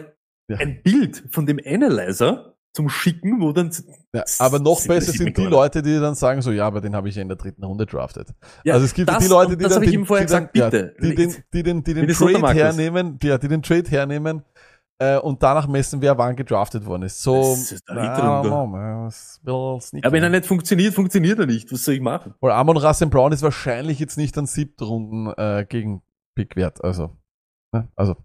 [0.49, 0.57] Ja.
[0.59, 3.71] ein Bild von dem Analyzer zum Schicken, wo dann,
[4.15, 6.95] Ja, aber noch Das besser sind die Leute, die dann sagen so, ja, aber den
[6.95, 8.29] habe ich ja in der dritten Runde drafted.
[8.63, 10.53] Ja, also es gibt das- die Leute, die das dann habe ich ihm vorher gesagt,
[10.53, 10.95] bitte.
[11.01, 14.45] Ja, die den, die den, die den Trade hernehmen, die, ja, die den Trade hernehmen
[14.99, 17.23] äh, und danach messen, wer wann gedraftet worden ist.
[17.23, 18.41] So, Das ist na,
[19.43, 21.73] know, ja, wenn er nicht funktioniert, funktioniert er nicht.
[21.73, 22.35] Was soll ich machen?
[22.41, 26.03] Weil Amon Rassen Brown ist wahrscheinlich jetzt nicht an siebten Runden äh, gegen
[26.35, 26.83] Pick wert.
[26.85, 27.17] Also,
[27.73, 27.89] ne?
[27.97, 28.17] also,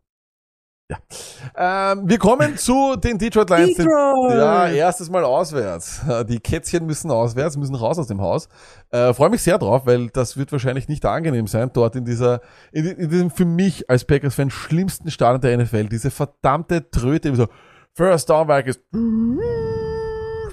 [1.55, 1.91] ja.
[1.93, 3.75] Ähm, wir kommen zu den Detroit Lions.
[3.75, 6.01] Den, ja, erstes Mal auswärts.
[6.07, 8.49] Äh, Die Kätzchen müssen auswärts, müssen raus aus dem Haus.
[8.91, 12.41] Äh, Freue mich sehr drauf, weil das wird wahrscheinlich nicht angenehm sein, dort in dieser,
[12.71, 15.89] in, in diesem für mich als Packers-Fan schlimmsten Stadion der NFL.
[15.89, 17.47] Diese verdammte Tröte, so,
[17.93, 18.79] First Down Vikings.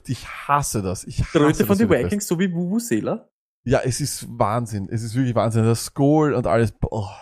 [0.07, 1.05] Ich hasse das.
[1.05, 1.89] Ich hasse Tröte von den.
[1.89, 3.29] Vikings, so wie Vuvuzela.
[3.65, 4.89] Ja, es ist Wahnsinn.
[4.91, 5.65] Es ist wirklich Wahnsinn.
[5.65, 6.73] Das Goal und alles.
[6.73, 7.15] Boah.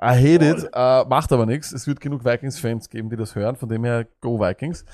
[0.00, 0.68] I hate it.
[0.72, 1.72] Äh, macht aber nichts.
[1.72, 3.56] Es wird genug Vikings-Fans geben, die das hören.
[3.56, 4.84] Von dem her, go Vikings.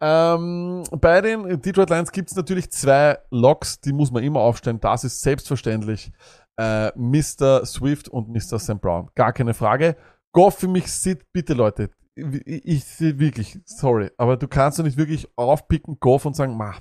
[0.00, 4.80] Ähm, bei den Detroit Lions gibt es natürlich zwei Locks, die muss man immer aufstellen.
[4.80, 6.12] Das ist selbstverständlich
[6.56, 7.64] äh, Mr.
[7.64, 8.58] Swift und Mr.
[8.58, 9.08] Sam Brown.
[9.14, 9.96] Gar keine Frage.
[10.32, 12.66] Goff für mich sieht, bitte Leute, ich,
[12.98, 16.74] ich wirklich, sorry, aber du kannst doch nicht wirklich aufpicken, Goff und sagen, ma,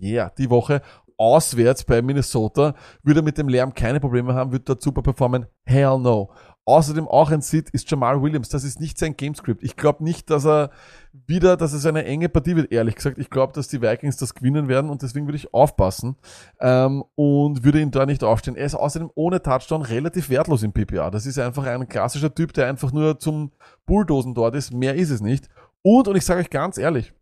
[0.00, 0.82] yeah, die Woche
[1.16, 5.46] auswärts bei Minnesota würde er mit dem Lärm keine Probleme haben, wird dort super performen.
[5.64, 6.30] Hell no.
[6.64, 8.48] Außerdem auch ein Sit ist Jamal Williams.
[8.48, 9.64] Das ist nicht sein Gamescript.
[9.64, 10.70] Ich glaube nicht, dass er
[11.12, 13.18] wieder, dass es eine enge Partie wird, ehrlich gesagt.
[13.18, 16.16] Ich glaube, dass die Vikings das gewinnen werden und deswegen würde ich aufpassen
[16.60, 18.56] ähm, und würde ihn da nicht aufstellen.
[18.56, 21.10] Er ist außerdem ohne Touchdown relativ wertlos im PPA.
[21.10, 23.50] Das ist einfach ein klassischer Typ, der einfach nur zum
[23.84, 24.72] Bulldosen dort ist.
[24.72, 25.48] Mehr ist es nicht.
[25.82, 27.12] Und, und ich sage euch ganz ehrlich,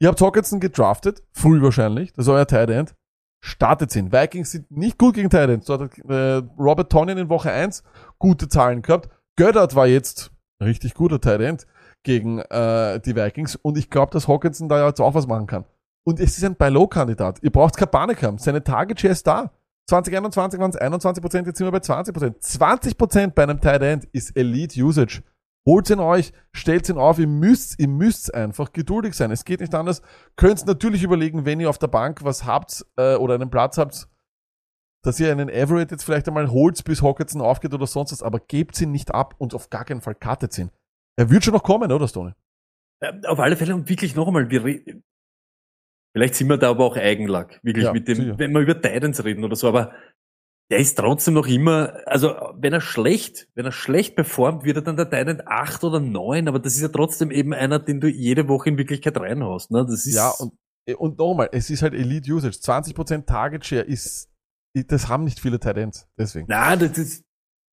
[0.00, 2.94] ihr habt Hawkinson gedraftet, früh wahrscheinlich, das ist euer Tight End
[3.42, 4.12] startet ihn.
[4.12, 5.66] Vikings sind nicht gut gegen Titans.
[5.66, 7.82] Dort hat äh, Robert Tonyan in Woche 1
[8.22, 9.10] gute Zahlen gehabt.
[9.36, 10.30] Göttert war jetzt
[10.62, 11.66] richtig guter End
[12.04, 15.64] gegen äh, die Vikings und ich glaube, dass Hawkinson da jetzt auch was machen kann.
[16.04, 17.40] Und es ist ein Buy-Low-Kandidat.
[17.42, 18.38] Ihr braucht keine Panik haben.
[18.38, 19.50] Seine Target-Share ist da.
[19.88, 22.40] 2021 waren es 21%, jetzt sind wir bei 20%.
[22.40, 25.22] 20% bei einem Tight End ist Elite Usage.
[25.66, 29.30] Holt ihn euch, stellt ihn auf, ihr müsst, ihr müsst einfach geduldig sein.
[29.30, 30.02] Es geht nicht anders.
[30.36, 34.08] Könnt natürlich überlegen, wenn ihr auf der Bank was habt äh, oder einen Platz habt,
[35.02, 38.38] dass ihr einen Everett jetzt vielleicht einmal holt, bis Hawkinson aufgeht oder sonst was, aber
[38.40, 40.70] gebt ihn nicht ab und auf gar keinen Fall cuttet ihn.
[41.16, 42.32] Er wird schon noch kommen, oder Stoney?
[43.00, 44.62] Äh, Auf alle Fälle und wirklich noch einmal, wir
[46.14, 48.38] vielleicht sind wir da aber auch Eigenlack, wirklich Ja, mit dem, sicher.
[48.38, 49.92] wenn wir über Titans reden oder so, aber
[50.70, 54.82] der ist trotzdem noch immer, also wenn er schlecht, wenn er schlecht performt, wird er
[54.82, 58.08] dann der Titan 8 oder 9, aber das ist ja trotzdem eben einer, den du
[58.08, 59.70] jede Woche in Wirklichkeit reinhaust.
[59.70, 59.84] Ne?
[59.84, 60.54] Das ist Ja, und,
[60.96, 62.56] und nochmal, es ist halt Elite Usage.
[62.56, 64.30] 20% Target Share ist,
[64.74, 66.08] das haben nicht viele Ends.
[66.18, 66.46] Deswegen.
[66.48, 67.24] Nein, das ist,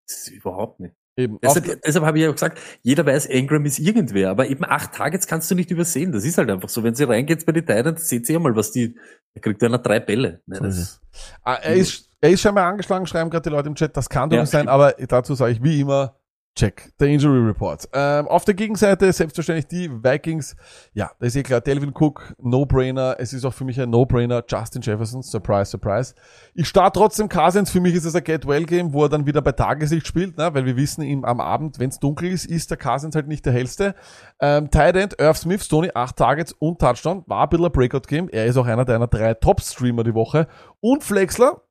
[0.06, 0.94] das ist überhaupt nicht.
[1.16, 1.38] Eben.
[1.42, 4.94] Deshalb, deshalb habe ich ja auch gesagt, jeder weiß, Engram ist irgendwer, aber eben acht
[4.94, 6.12] Targets kannst du nicht übersehen.
[6.12, 6.84] Das ist halt einfach so.
[6.84, 8.94] Wenn sie reingeht bei den Titans, seht ihr ja mal, was die,
[9.34, 10.42] da kriegt einer drei Bälle.
[10.46, 11.00] Ne, So ist das,
[11.42, 13.96] Ah, er, ist, er ist scheinbar angeschlagen, schreiben gerade die Leute im Chat.
[13.96, 14.70] Das kann doch Ja, nicht sein, stimmt.
[14.70, 16.17] aber dazu sage ich wie immer,
[16.58, 17.88] check the Injury Report.
[17.92, 20.56] Ähm, auf der Gegenseite selbstverständlich die Vikings.
[20.92, 23.16] Ja, da ist eh klar, Delvin Cook, No-Brainer.
[23.18, 24.44] Es ist auch für mich ein No-Brainer.
[24.46, 26.14] Justin Jefferson, Surprise, Surprise.
[26.54, 27.70] Ich starte trotzdem Cousins.
[27.70, 30.52] Für mich ist es ein Get-Well-Game, wo er dann wieder bei Tageslicht spielt, ne?
[30.52, 33.46] weil wir wissen, ihm am Abend, wenn es dunkel ist, ist der Cousins halt nicht
[33.46, 33.94] der hellste.
[34.40, 37.22] Ähm, Tight End, Irv Smith, Stoney, 8 Targets und Touchdown.
[37.26, 38.28] War ein bisschen ein Breakout-Game.
[38.30, 40.48] Er ist auch einer deiner drei Top-Streamer die Woche.
[40.80, 41.62] Und Flexler,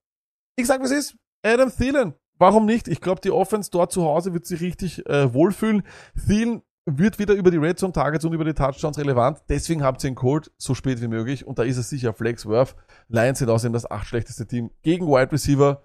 [0.56, 2.14] ich sag, was ist, Adam Thielen.
[2.38, 2.88] Warum nicht?
[2.88, 5.84] Ich glaube, die Offense dort zu Hause wird sich richtig äh, wohlfühlen.
[6.28, 9.40] Thielen wird wieder über die Red Zone Targets und über die Touchdowns relevant.
[9.50, 11.46] Deswegen habt ihr ihn geholt, so spät wie möglich.
[11.46, 12.76] Und da ist es sicher Flex Worth.
[13.10, 15.84] Lions sind außerdem das acht schlechteste Team gegen Wide Receiver.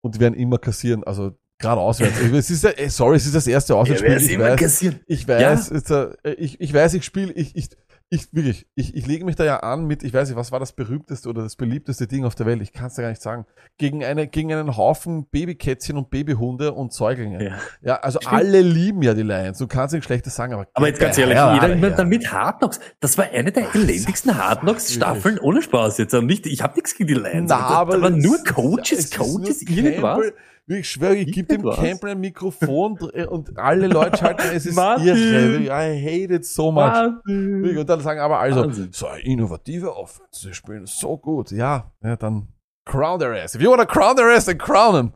[0.00, 1.02] Und die werden immer kassieren.
[1.04, 2.20] Also gerade auswärts.
[2.20, 4.30] es ist ja, äh, sorry, es ist das erste Auswärtsspiel.
[4.30, 7.70] ich weiß, ich weiß, ist, äh, ich, ich weiß, ich spiele, ich, ich,
[8.14, 10.60] ich, wirklich, ich, ich lege mich da ja an mit, ich weiß nicht, was war
[10.60, 12.60] das berühmteste oder das beliebteste Ding auf der Welt?
[12.60, 13.46] Ich kann es dir gar nicht sagen.
[13.78, 17.42] Gegen eine, gegen einen Haufen Babykätzchen und Babyhunde und Säuglinge.
[17.42, 17.94] Ja, Ja.
[18.00, 18.34] also Stimmt.
[18.34, 19.56] alle lieben ja die Lions.
[19.56, 20.66] Du kannst nichts Schlechtes sagen, aber.
[20.74, 21.90] Aber jetzt ganz ehrlich, Ja, jeder ja, ja.
[21.96, 22.80] dann mit Hard Knocks.
[23.00, 26.12] Das war eine der elendigsten Hard Knocks Staffeln ohne Spaß jetzt.
[26.12, 27.48] Und nicht, ich habe nichts gegen die Lions.
[27.48, 30.16] Na, da, aber es nur ist- Coaches, es ist Coaches, irgendwas.
[30.20, 30.34] Campbell.
[30.68, 31.62] Ich schwöre, ich gebe dem.
[31.68, 35.08] Campbell ein Mikrofon dr- und alle Leute schalten, es ist Martin.
[35.08, 35.62] irre.
[35.64, 36.84] I hate it so much.
[36.84, 37.78] Wahnsinn.
[37.78, 38.92] Und dann sagen aber also, Wahnsinn.
[38.92, 41.50] so eine innovative Offense, sie spielen so gut.
[41.50, 42.48] Ja, ja, dann
[42.84, 43.54] crown their ass.
[43.54, 45.12] If you wanna crown their ass, then crown them.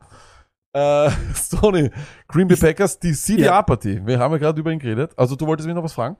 [0.72, 1.90] Äh, Sony,
[2.28, 4.04] Green Bay Packers, die CDA-Partie.
[4.04, 5.12] Wir haben ja gerade über ihn geredet.
[5.16, 6.16] Also du wolltest mich noch was fragen?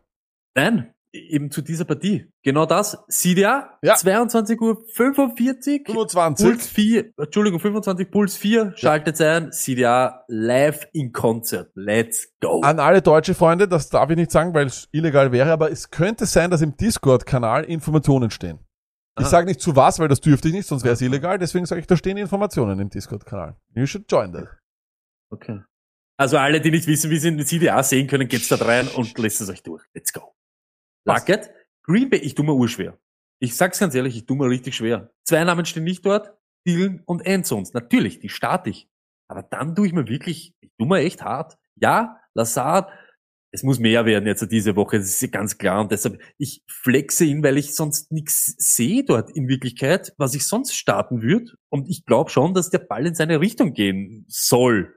[0.55, 2.31] Nein, eben zu dieser Partie.
[2.43, 2.99] Genau das.
[3.09, 3.95] CDA, Ja.
[3.95, 5.87] 22 Uhr 45.
[5.87, 6.47] 25.
[6.47, 11.71] Puls 4, Entschuldigung, 25, Puls 4, schaltet ein, CDA live in Konzert.
[11.75, 12.61] Let's go.
[12.61, 15.91] An alle deutsche Freunde, das darf ich nicht sagen, weil es illegal wäre, aber es
[15.91, 18.61] könnte sein, dass im Discord-Kanal Informationen stehen.
[19.19, 21.39] Ich sage nicht zu was, weil das dürfte ich nicht, sonst wäre es illegal.
[21.39, 23.57] Deswegen sage ich, da stehen Informationen im Discord-Kanal.
[23.75, 24.47] You should join that.
[25.31, 25.61] Okay.
[26.19, 29.17] Also alle, die nicht wissen, wie sie in CDA sehen können, geht's da rein und
[29.19, 29.83] lässt es euch durch.
[29.95, 30.36] Let's go.
[31.07, 31.51] Bucket,
[31.85, 32.99] Green Bay, ich tu mir urschwer.
[33.39, 35.13] Ich sag's ganz ehrlich, ich tu mir richtig schwer.
[35.25, 36.35] Zwei Namen stehen nicht dort,
[36.67, 37.73] Dylan und Endzons.
[37.73, 38.89] Natürlich, die starte ich.
[39.29, 41.57] Aber dann tue ich mir wirklich, ich tu mir echt hart.
[41.77, 42.91] Ja, Lazard,
[43.53, 45.81] es muss mehr werden jetzt diese Woche, das ist ganz klar.
[45.81, 50.47] Und deshalb, ich flexe ihn, weil ich sonst nichts sehe dort in Wirklichkeit, was ich
[50.47, 51.53] sonst starten würde.
[51.71, 54.95] Und ich glaube schon, dass der Ball in seine Richtung gehen soll.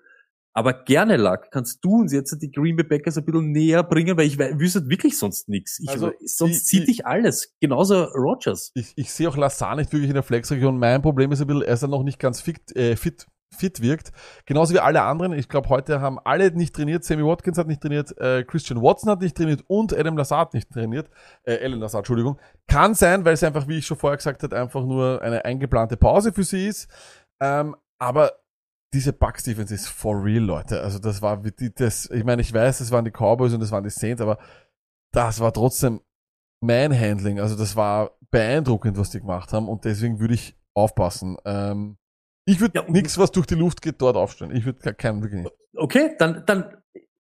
[0.59, 4.17] Aber gerne, Lack, kannst du uns jetzt die Green Bay Packers ein bisschen näher bringen,
[4.17, 5.79] weil ich wüsste wirklich sonst nichts.
[5.79, 7.55] Ich, Also, sonst zieht ich- dich alles.
[7.61, 8.71] Genauso Rogers.
[8.73, 10.77] Ich, ich sehe auch Lazar nicht wirklich in der Flex-Region.
[10.77, 13.25] Mein Problem ist ein bisschen, er ist ja noch nicht ganz fit, äh, fit,
[13.57, 14.11] fit wirkt.
[14.45, 15.31] Genauso wie alle anderen.
[15.31, 17.05] Ich glaube, heute haben alle nicht trainiert.
[17.05, 20.69] Sammy Watkins hat nicht trainiert, äh, Christian Watson hat nicht trainiert und Adam Lazard nicht
[20.69, 21.09] trainiert.
[21.43, 22.37] Äh, Alan Lazard, Entschuldigung.
[22.67, 25.95] Kann sein, weil es einfach, wie ich schon vorher gesagt habe, einfach nur eine eingeplante
[25.95, 26.89] Pause für sie ist.
[27.39, 28.33] Ähm, aber
[28.93, 30.81] diese Bucks Defense ist for real, Leute.
[30.81, 33.59] Also das war wie die, das, ich meine, ich weiß, das waren die Cowboys und
[33.59, 34.39] das waren die Saints, aber
[35.11, 36.01] das war trotzdem
[36.61, 37.39] Manhandling.
[37.39, 41.37] Also das war beeindruckend, was die gemacht haben und deswegen würde ich aufpassen.
[41.45, 41.97] Ähm,
[42.45, 44.55] ich würde Ja, nichts, was durch die Luft geht, dort aufstellen.
[44.55, 45.53] Ich würde keinen wirklich nicht.
[45.75, 46.77] Okay, dann, dann,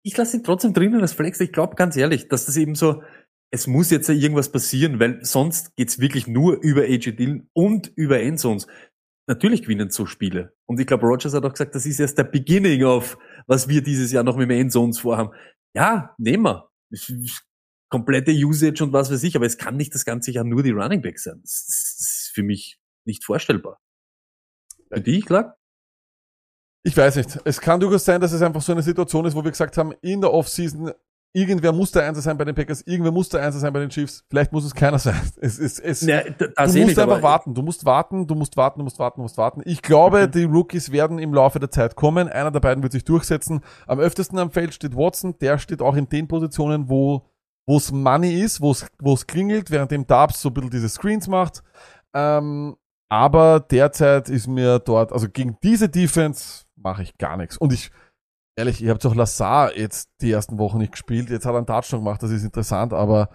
[0.03, 1.39] ich lasse ihn trotzdem drinnen als Flex.
[1.39, 3.03] Ich glaube ganz ehrlich, dass das eben so,
[3.51, 8.19] es muss jetzt irgendwas passieren, weil sonst geht's wirklich nur über AJ Dillon und über
[8.21, 8.65] Endzons.
[9.31, 10.53] Natürlich gewinnen so Spiele.
[10.65, 13.17] Und ich glaube, Rogers hat auch gesagt, das ist erst der Beginning of,
[13.47, 15.33] was wir dieses Jahr noch mit dem Endzones vorhaben.
[15.73, 16.69] Ja, nehmen wir.
[17.89, 20.71] Komplette Usage und was weiß ich, aber es kann nicht das ganze Jahr nur die
[20.71, 21.39] Running Backs sein.
[21.43, 23.79] Das ist für mich nicht vorstellbar.
[24.91, 25.57] Für dich, klar?
[26.83, 27.39] Ich weiß nicht.
[27.45, 29.93] Es kann durchaus sein, dass es einfach so eine Situation ist, wo wir gesagt haben,
[30.01, 30.91] in der Offseason
[31.33, 33.89] irgendwer muss der Einser sein bei den Packers, irgendwer muss der Einser sein bei den
[33.89, 35.19] Chiefs, vielleicht muss es keiner sein.
[35.41, 38.79] Es, es, es, Ja, du musst ich einfach warten, du musst warten, du musst warten,
[38.79, 39.61] du musst warten, du musst warten.
[39.65, 40.31] Ich glaube, Mhm.
[40.31, 42.27] die Rookies werden im Laufe der Zeit kommen.
[42.27, 43.61] Einer der beiden wird sich durchsetzen.
[43.87, 47.25] Am öftesten am Feld steht Watson, der steht auch in den Positionen, wo
[47.67, 50.71] wo es Money ist, wo es wo es klingelt, während dem Darbs so ein bisschen
[50.71, 51.61] diese Screens macht.
[52.13, 52.75] Ähm,
[53.07, 57.57] aber derzeit ist mir dort, also gegen diese Defense mache ich gar nichts.
[57.57, 57.91] Und ich,
[58.57, 61.29] ehrlich, ich habe auch Lazar jetzt die ersten Wochen nicht gespielt.
[61.29, 63.29] Jetzt hat er einen Touchdown gemacht, das ist interessant, aber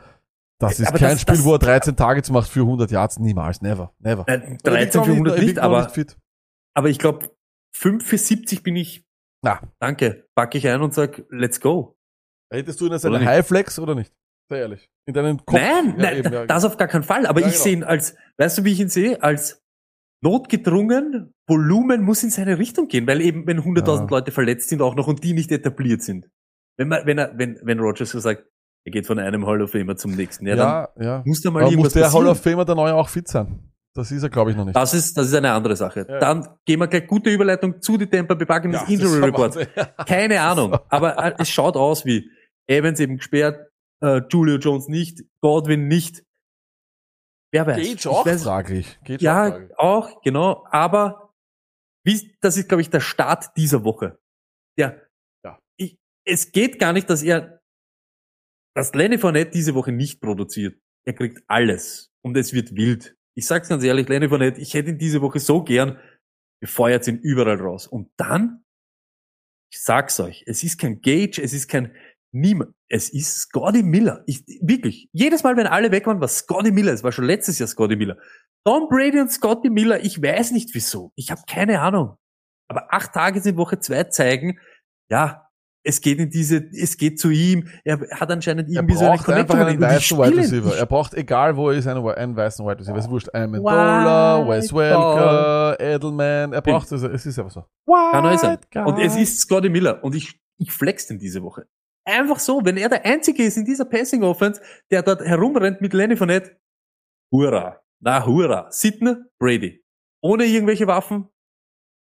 [0.60, 3.18] das ist Aber kein das- Spiel, das- wo er 13 Targets macht für 100 Yards.
[3.18, 4.24] Niemals, never, never.
[4.28, 6.16] Äh, Er 13 wirkt auch für 100 er wirkt nicht, aber, fit.
[6.74, 7.30] aber ich glaube,
[7.74, 9.04] 5 für 70 bin ich,
[9.44, 9.60] Na.
[9.80, 11.96] danke, packe ich ein und sag, let's go.
[12.52, 13.28] Hättest du ihn als Oder eine nicht?
[13.34, 14.14] Highflex oder nicht?
[14.48, 14.88] Sehr ehrlich.
[15.06, 15.58] In deinem Kopf.
[15.60, 16.46] Nein, Ja, nein, eben, ja.
[16.46, 17.26] das auf gar keinen Fall.
[17.26, 17.64] Aber Ja, ich genau.
[17.64, 19.20] sehe ihn als, weißt du, wie ich ihn sehe?
[19.22, 19.60] Als
[20.22, 24.06] notgedrungen, Volumen muss in seine Richtung gehen, weil eben, wenn 100.000 Ja.
[24.10, 26.28] Leute verletzt sind auch noch und die nicht etabliert sind.
[26.76, 28.44] Wenn man, wenn er, wenn, wenn Rogers so sagt,
[28.84, 31.18] er geht von einem Hall of Famer zum nächsten, ja, Ja, ja.
[31.18, 32.28] dann muss da mal Aber muss irgendwas der Hall passieren.
[32.28, 33.72] of Famer der neue auch fit sein?
[33.94, 34.76] Das ist er, glaube ich, noch nicht.
[34.76, 36.04] Das ist, das ist eine andere Sache.
[36.08, 36.18] Ja.
[36.18, 39.56] Dann gehen wir gleich gute Überleitung zu den Tampa Bay Buccaneers Ja, Injury Report.
[40.06, 42.30] Keine Ahnung, aber äh, es schaut aus wie
[42.66, 43.70] Evans eben gesperrt,
[44.02, 46.22] äh, Julio Jones nicht, Godwin nicht.
[47.52, 47.76] Wer weiß.
[47.78, 48.98] Geht Ich auch weiß- fraglich.
[49.04, 49.78] Geht Ja, schon fraglich.
[49.78, 50.66] auch, genau.
[50.70, 51.25] Aber
[52.06, 54.18] wie, das ist, glaube ich, der Start dieser Woche.
[54.78, 54.96] Ja.
[55.44, 55.58] Ja.
[55.76, 57.60] Ich, es geht gar nicht, dass er,
[58.74, 60.80] dass Lenny Fournette diese Woche nicht produziert.
[61.04, 62.12] Er kriegt alles.
[62.22, 63.16] Und es wird wild.
[63.34, 66.00] Ich sag's ganz ehrlich, Lenny Fournette, ich hätte ihn diese Woche so gern,
[66.62, 67.88] ihr feuert ihn überall raus.
[67.88, 68.64] Und dann,
[69.72, 71.94] ich sag's euch, es ist kein Gage, es ist kein
[72.40, 74.22] niemand, es ist Scotty Miller.
[74.26, 76.92] Ich, wirklich, jedes Mal, wenn alle weg waren, war Scotty Miller.
[76.92, 78.16] Es war schon letztes Jahr Scotty Miller.
[78.64, 81.12] Tom Brady und Scotty Miller, ich weiß nicht wieso.
[81.16, 82.16] Ich habe keine Ahnung.
[82.68, 84.58] Aber acht Tage in Woche zwei zeigen,
[85.10, 85.46] ja,
[85.86, 87.68] es geht in diese, es geht zu ihm.
[87.84, 89.60] Er hat anscheinend Er irgendwie so eine braucht einfach Connection.
[89.60, 89.84] einen mit ihm.
[89.84, 90.36] Und die weißen Wide
[90.66, 90.76] Receiver.
[90.76, 92.96] Er braucht, egal wo er ist, einen, einen weißen Wide Receiver.
[92.98, 93.32] Es ist wurscht.
[93.32, 96.52] Amendola, White Wes Welker, Edelman.
[96.52, 97.64] Er braucht, also, es ist einfach so.
[98.10, 98.58] Kann neu sein.
[98.58, 100.02] White Und es ist Scotty Miller.
[100.02, 101.68] Und ich, ich flex den diese Woche.
[102.06, 105.92] Einfach so, wenn er der Einzige ist in dieser Passing Offense, der dort herumrennt mit
[105.92, 106.56] Lenny Fournette,
[107.32, 107.80] hurra.
[108.00, 108.70] Na, hurra.
[108.70, 109.82] Sidney, Brady.
[110.22, 111.28] Ohne irgendwelche Waffen,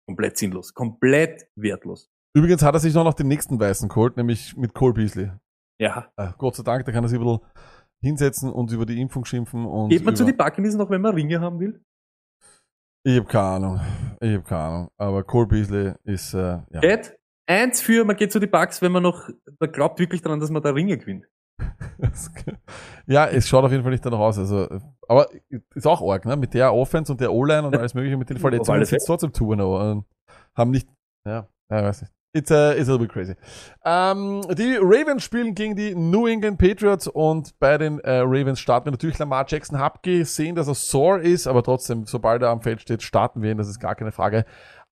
[0.07, 0.73] komplett sinnlos.
[0.73, 2.09] Komplett wertlos.
[2.35, 5.31] Übrigens hat er sich noch nach den nächsten Weißen geholt, nämlich mit Cole Beasley.
[5.79, 6.11] Ja.
[6.17, 7.41] Äh, Gott sei Dank, da kann er sich ein bisschen
[8.01, 9.89] hinsetzen und über die Impfung schimpfen und.
[9.89, 11.83] Geht man zu den Buccaneers noch, wenn man Ringe haben will?
[13.03, 13.81] Ich habe keine Ahnung.
[14.19, 14.87] Ich habe keine Ahnung.
[14.97, 16.81] Aber Cole Beasley ist, äh, ja.
[16.81, 17.16] Ed,
[17.47, 19.29] eins für, man geht zu den Bucks, wenn man noch,
[19.59, 21.25] man glaubt wirklich daran, dass man da Ringe gewinnt.
[23.07, 24.37] ja, es schaut auf jeden Fall nicht danach aus.
[24.37, 24.67] Also,
[25.07, 25.27] aber
[25.73, 26.35] ist auch arg, ne?
[26.35, 29.57] Mit der Offense und der O-Line und alles mögliche, mit den Verletzungen sitzt trotzdem Tour
[29.57, 30.05] und
[30.55, 30.87] haben nicht,
[31.25, 32.13] ja, ja, weiß nicht.
[32.33, 33.35] It's a, it's a little bit crazy.
[33.83, 38.85] Ähm, die Ravens spielen gegen die New England Patriots und bei den äh, Ravens starten
[38.85, 39.79] wir natürlich Lamar Jackson.
[39.79, 43.49] Hab gesehen, dass er sore ist, aber trotzdem, sobald er am Feld steht, starten wir
[43.49, 44.45] ihn, das ist gar keine Frage.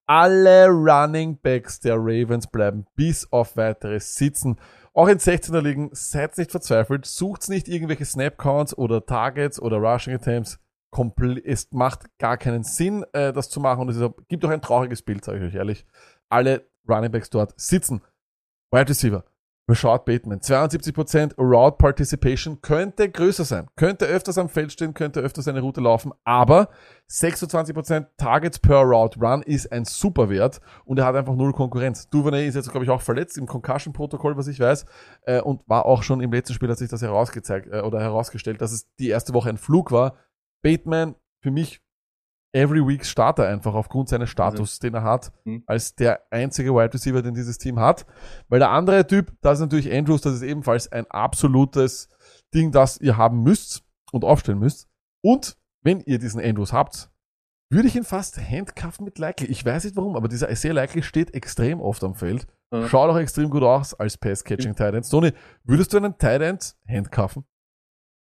[0.08, 4.56] Alle Running Backs der Ravens bleiben bis auf weiteres sitzen.
[4.94, 10.14] Auch in 16er Ligen, seid nicht verzweifelt, sucht nicht irgendwelche Snap-Counts oder Targets oder Rushing
[10.14, 10.60] Attempts.
[10.90, 14.62] Komple es macht gar keinen Sinn, äh, das zu machen und es gibt auch ein
[14.62, 15.84] trauriges Bild, sage ich euch ehrlich.
[16.28, 18.00] Alle Running Backs dort sitzen.
[18.70, 19.24] Wide Receiver.
[19.68, 20.40] Rashad Bateman.
[20.40, 23.66] 72% Route Participation könnte größer sein.
[23.74, 26.68] Könnte öfters am Feld stehen, könnte öfters eine Route laufen, aber
[27.10, 32.08] 26% Targets per Route Run ist ein super Wert und er hat einfach null Konkurrenz.
[32.08, 34.86] Duvernay ist jetzt, glaube ich, auch verletzt im Concussion-Protokoll, was ich weiß,
[35.22, 38.60] äh, und war auch schon im letzten Spiel, hat sich das herausgezeigt äh, oder herausgestellt,
[38.60, 40.14] dass es die erste Woche ein Flug war.
[40.62, 41.80] Bateman für mich
[42.56, 45.62] every week Starter einfach aufgrund seines Status, den er hat, Mhm.
[45.66, 48.06] als der einzige Wide Receiver, den dieses Team hat.
[48.48, 52.08] Weil der andere Typ, das ist natürlich Andrews, das ist ebenfalls ein absolutes
[52.54, 54.88] Ding, das ihr haben müsst und aufstellen müsst.
[55.22, 57.10] Und wenn ihr diesen Andrews habt,
[57.70, 59.48] würde ich ihn fast handcuffen mit Likely.
[59.48, 62.46] Ich weiß nicht warum, aber dieser Isaiah Likely steht extrem oft am Feld.
[62.72, 62.88] Ja.
[62.88, 65.08] Schaut auch extrem gut aus als Pass-Catching Tight End.
[65.10, 65.32] Tony,
[65.64, 67.44] würdest du einen Tight End handcuffen?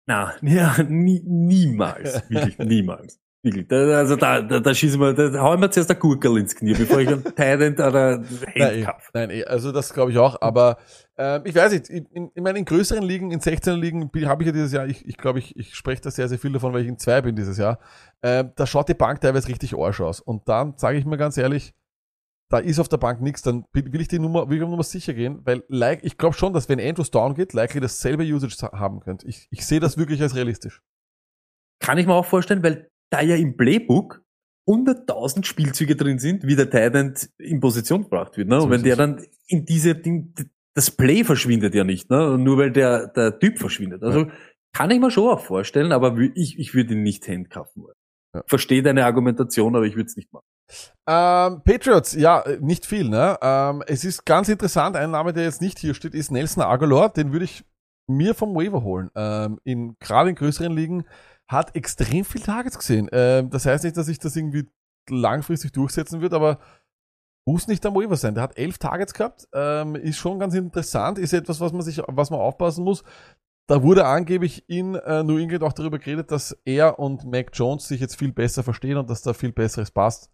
[0.07, 2.27] Na, ja, nie, niemals.
[2.29, 3.19] Wirklich, niemals.
[3.67, 6.73] Da, also da, da, da schießen wir, da hauen wir zuerst der Gurkel ins Knie,
[6.73, 8.17] bevor ich einen Tyrant oder
[8.55, 9.09] Nein, Handcuff.
[9.13, 10.77] nein, eh, also das glaube ich auch, aber
[11.15, 14.47] ähm, ich weiß nicht, in, in, in meinen größeren Ligen, in 16er Ligen, habe ich
[14.47, 16.81] ja dieses Jahr, ich, ich glaube, ich, ich spreche da sehr, sehr viel davon, weil
[16.81, 17.79] ich in zwei bin dieses Jahr,
[18.23, 20.21] ähm, da schaut die Bank teilweise richtig Arsch aus.
[20.21, 21.75] Und dann sage ich mir ganz ehrlich,
[22.49, 24.83] da ist auf der Bank nichts, dann will ich die Nummer, will ich auf Nummer
[24.83, 28.55] sicher gehen, weil like, ich glaube schon, dass wenn Andrews down geht, likely dasselbe Usage
[28.71, 29.27] haben könnte.
[29.27, 30.81] Ich, ich sehe das wirklich als realistisch.
[31.79, 34.21] Kann ich mir auch vorstellen, weil da ja im Playbook
[34.67, 38.47] 100.000 Spielzüge drin sind, wie der Tyrant in Position gebracht wird.
[38.47, 38.61] Ne?
[38.61, 40.33] Und wenn der dann in diese, Ding,
[40.73, 42.37] das Play verschwindet ja nicht, ne?
[42.37, 44.03] Nur weil der, der Typ verschwindet.
[44.03, 44.27] Also
[44.73, 47.95] kann ich mir schon auch vorstellen, aber ich, ich würde ihn nicht handcuffen wollen.
[48.33, 48.43] Ja.
[48.47, 50.45] Verstehe deine Argumentation, aber ich würde es nicht machen.
[51.07, 53.37] Ähm, Patriots, ja, äh, nicht viel, ne?
[53.41, 57.09] Ähm, es ist ganz interessant, ein Name, der jetzt nicht hier steht, ist Nelson Aguilar,
[57.13, 57.63] den würde ich
[58.07, 59.09] mir vom Waiver holen.
[59.15, 61.05] Ähm, in, gerade in größeren Ligen
[61.49, 63.09] hat extrem viel Targets gesehen.
[63.11, 64.69] Ähm, das heißt nicht, dass sich das irgendwie
[65.09, 66.59] langfristig durchsetzen wird, aber
[67.47, 68.33] muss nicht am Waiver sein.
[68.33, 72.01] Der hat elf Targets gehabt, ähm, ist schon ganz interessant, ist etwas, was man sich,
[72.07, 73.03] was man aufpassen muss.
[73.67, 77.87] Da wurde angeblich in äh, New England auch darüber geredet, dass er und Mac Jones
[77.87, 80.31] sich jetzt viel besser verstehen und dass da viel Besseres passt.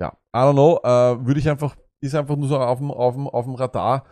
[0.00, 3.14] Ja, I don't know, äh, würde ich einfach, ist einfach nur so auf dem, auf
[3.14, 4.04] dem, auf dem Radar.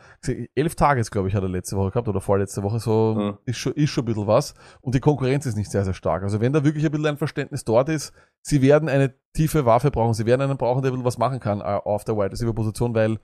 [0.54, 3.38] Elf Tages, glaube ich, hat er letzte Woche gehabt oder vorletzte Woche, so Ja.
[3.44, 4.54] ist, schon, ist schon ein bisschen was.
[4.80, 6.22] Und die Konkurrenz ist nicht sehr, sehr stark.
[6.22, 9.90] Also wenn da wirklich ein bisschen ein Verständnis dort ist, sie werden eine tiefe Waffe
[9.90, 12.32] brauchen, sie werden einen brauchen, der ein bisschen was machen kann äh, auf der Wide
[12.32, 13.18] Receiver Position, weil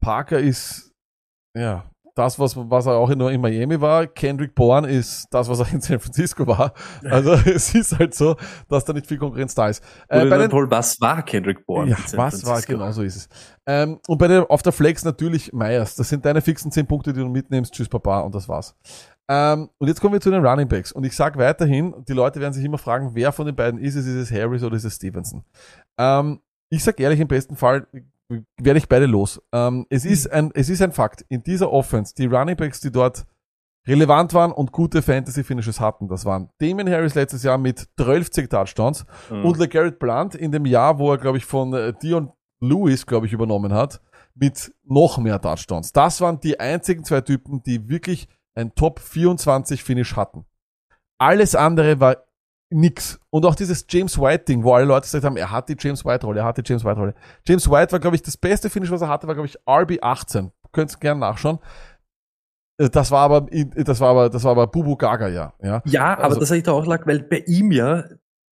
[0.00, 0.92] Parker ist,
[1.56, 4.06] ja, das, was, was er auch in, in Miami war.
[4.06, 6.72] Kendrick Bourne ist das, was er in San Francisco war.
[7.04, 8.36] Also es ist halt so,
[8.68, 9.82] dass da nicht viel Konkurrenz da ist.
[10.08, 11.90] Äh, bei den, Paul, was war Kendrick Bourne?
[11.90, 13.28] ja, in San was war, genau so ist es.
[13.66, 15.96] Ähm, und bei der, auf der Flex natürlich Myers.
[15.96, 17.72] Das sind deine fixen 10 Punkte, die du mitnimmst.
[17.72, 18.76] Tschüss, Papa, und das war's.
[19.28, 20.92] Ähm, und jetzt kommen wir zu den Running Backs.
[20.92, 23.94] Und ich sage weiterhin, die Leute werden sich immer fragen, wer von den beiden ist
[23.94, 24.06] es?
[24.06, 25.44] Ist es Harris oder ist es Stevenson?
[25.98, 27.86] Ähm, ich sag ehrlich, im besten Fall
[28.28, 29.40] werde ich beide los.
[29.52, 31.24] Ähm, es, ist ein, es ist ein Fakt.
[31.28, 33.24] In dieser Offense, die Running Backs, die dort
[33.86, 39.04] relevant waren und gute Fantasy-Finishes hatten, das waren Damon Harris letztes Jahr mit 12 Touchdowns
[39.30, 39.44] Mhm.
[39.44, 43.26] und LeGarrette Blunt in dem Jahr, wo er, glaube ich, von äh, Dion Lewis, glaube
[43.26, 44.00] ich, übernommen hat,
[44.34, 45.92] mit noch mehr Touchdowns.
[45.92, 50.46] Das waren die einzigen zwei Typen, die wirklich ein Top 24 Finish hatten.
[51.18, 52.16] Alles andere war
[52.70, 53.20] nix.
[53.30, 56.04] Und auch dieses James White Ding, wo alle Leute gesagt haben, er hat die James
[56.04, 57.14] White Rolle, er hat die James White Rolle.
[57.46, 59.98] James White war, glaube ich, das beste Finish, was er hatte, war, glaube ich, RB
[60.02, 60.50] 18.
[60.72, 61.58] Könnt ihr gerne nachschauen.
[62.80, 65.54] Äh, Das war aber, das war aber, das war aber Bubu Gaga, ja.
[65.62, 65.82] ja.
[65.84, 68.04] Ja, aber Also- das habe ich da auch lag, weil bei ihm ja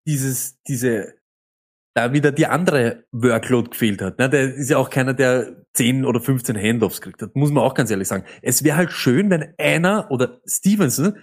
[0.06, 1.14] dieses, diese,
[1.94, 4.18] da wieder die andere Workload gefehlt hat.
[4.18, 4.30] Ne?
[4.30, 7.20] Der ist ja auch keiner, der 10 oder 15 Handoffs kriegt.
[7.20, 8.24] Das muss man auch ganz ehrlich sagen.
[8.40, 11.18] Es wäre halt schön, wenn einer oder Stevenson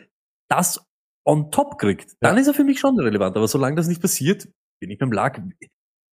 [0.50, 0.86] das
[1.30, 2.16] on top kriegt.
[2.22, 2.42] Dann Ja.
[2.42, 3.38] ist er für mich schon relevant.
[3.38, 4.48] Aber solange das nicht passiert,
[4.82, 5.42] bin ich beim Lack.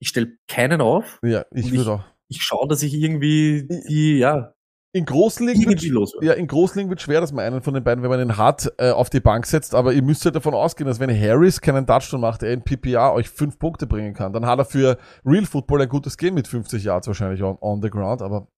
[0.01, 1.19] Ich stelle keinen auf.
[1.25, 2.05] Ja, ich würde auch.
[2.29, 4.53] Ich schaue, dass ich irgendwie die, ja,
[4.93, 8.03] In irgendwie wird, ja, in großen Ligen wird schwer, dass man einen von den beiden,
[8.03, 9.75] wenn man ihn hat, äh, auf die Bank setzt.
[9.75, 13.13] Aber ihr müsst halt davon ausgehen, dass wenn Harris keinen Touchdown macht, er in PPR
[13.13, 14.33] euch fünf Punkte bringen kann.
[14.33, 17.81] Dann hat er für Real Football ein gutes Game mit 50 Yards wahrscheinlich on, on
[17.83, 18.23] the ground.
[18.23, 18.49] Aber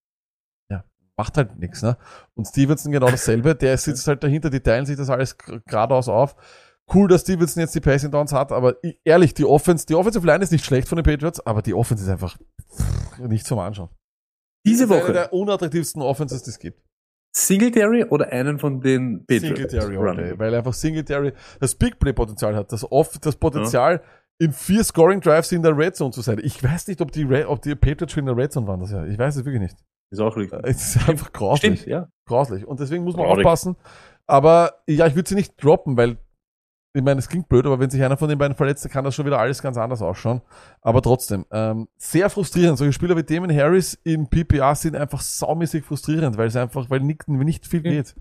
[1.19, 1.82] macht halt nichts.
[1.82, 1.99] Ne?
[2.35, 3.55] Und Stevenson genau dasselbe.
[3.55, 4.49] Der sitzt halt dahinter.
[4.49, 6.36] Die teilen sich das alles geradeaus auf.
[6.93, 10.43] Cool, dass Stevenson jetzt die Passing Downs hat, aber ehrlich, die Offense, die Offensive Line
[10.43, 12.39] ist nicht schlecht von den Patriots, aber die Offense ist einfach
[13.19, 13.90] nicht zum Anschauen.
[14.65, 16.82] Diese ist eine Woche der unattraktivsten Offenses, die es gibt.
[17.36, 19.70] Singletary oder einen von den Patriots?
[19.70, 20.39] Singletary Back?
[20.39, 24.03] weil einfach Singletary das Big Play Potenzial hat, das oft das Potenzial
[24.40, 26.40] in vier Scoring Drives in der Red Zone zu sein.
[26.43, 28.81] Ich weiß nicht, ob die Red, ob die Patriots schon in der Red Zone waren
[28.81, 29.07] das Jahr.
[29.07, 29.77] Ich weiß es wirklich nicht.
[30.11, 30.61] Ist auch richtig.
[30.65, 32.09] Es ist einfach grauslich, Stimmt, ja.
[32.27, 33.45] grauslich und deswegen muss man Traurig.
[33.47, 33.77] aufpassen.
[34.27, 36.19] Aber ja, ich würde sie nicht droppen, weil
[36.95, 39.05] ich meine, es klingt blöd, aber wenn sich einer von den beiden verletzt, dann kann
[39.05, 40.41] das schon wieder alles ganz anders ausschauen.
[40.81, 42.79] Aber trotzdem, ähm, sehr frustrierend.
[42.79, 47.01] Solche Spieler wie Damon Harris in PPR sind einfach saumäßig frustrierend, weil es einfach, weil
[47.01, 47.93] nicht, nicht viel Ja.
[47.93, 48.17] geht.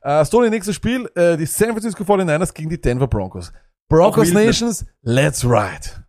[0.00, 3.52] Äh, Stoney, nächstes Spiel, äh, die San Francisco 49ers gegen die Denver Broncos.
[3.88, 4.32] Broncos?
[4.32, 6.04] Nations, let's ride.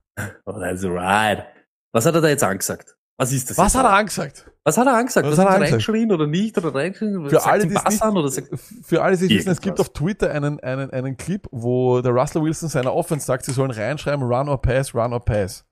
[0.45, 1.43] Oh, that's right.
[1.91, 2.96] Was hat er da jetzt angesagt?
[3.19, 3.57] Was ist das?
[3.57, 4.51] Was hat er angesagt?
[4.63, 5.27] Was hat er angesagt?
[5.27, 6.57] Was Was, hat er reingeschrien oder nicht?
[6.57, 7.29] Oder reingeschrien?
[7.29, 8.49] Für alle, die es Bass nicht, an oder sagt,
[8.83, 12.11] für alle, die es wissen, es gibt auf Twitter einen, einen, einen Clip, wo der
[12.11, 15.65] Russell Wilson seiner Offense sagt, sie sollen reinschreiben, run or pass, run or pass.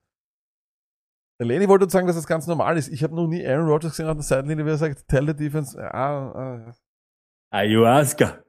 [1.40, 2.88] Der Lenny wollte uns sagen, dass das ganz normal ist.
[2.88, 5.36] Ich habe noch nie Aaron Rodgers gesehen an der Seitenlinie, wie er sagt, tell the
[5.36, 6.74] defense, ah, ah,
[7.52, 8.44] Ayahuasca.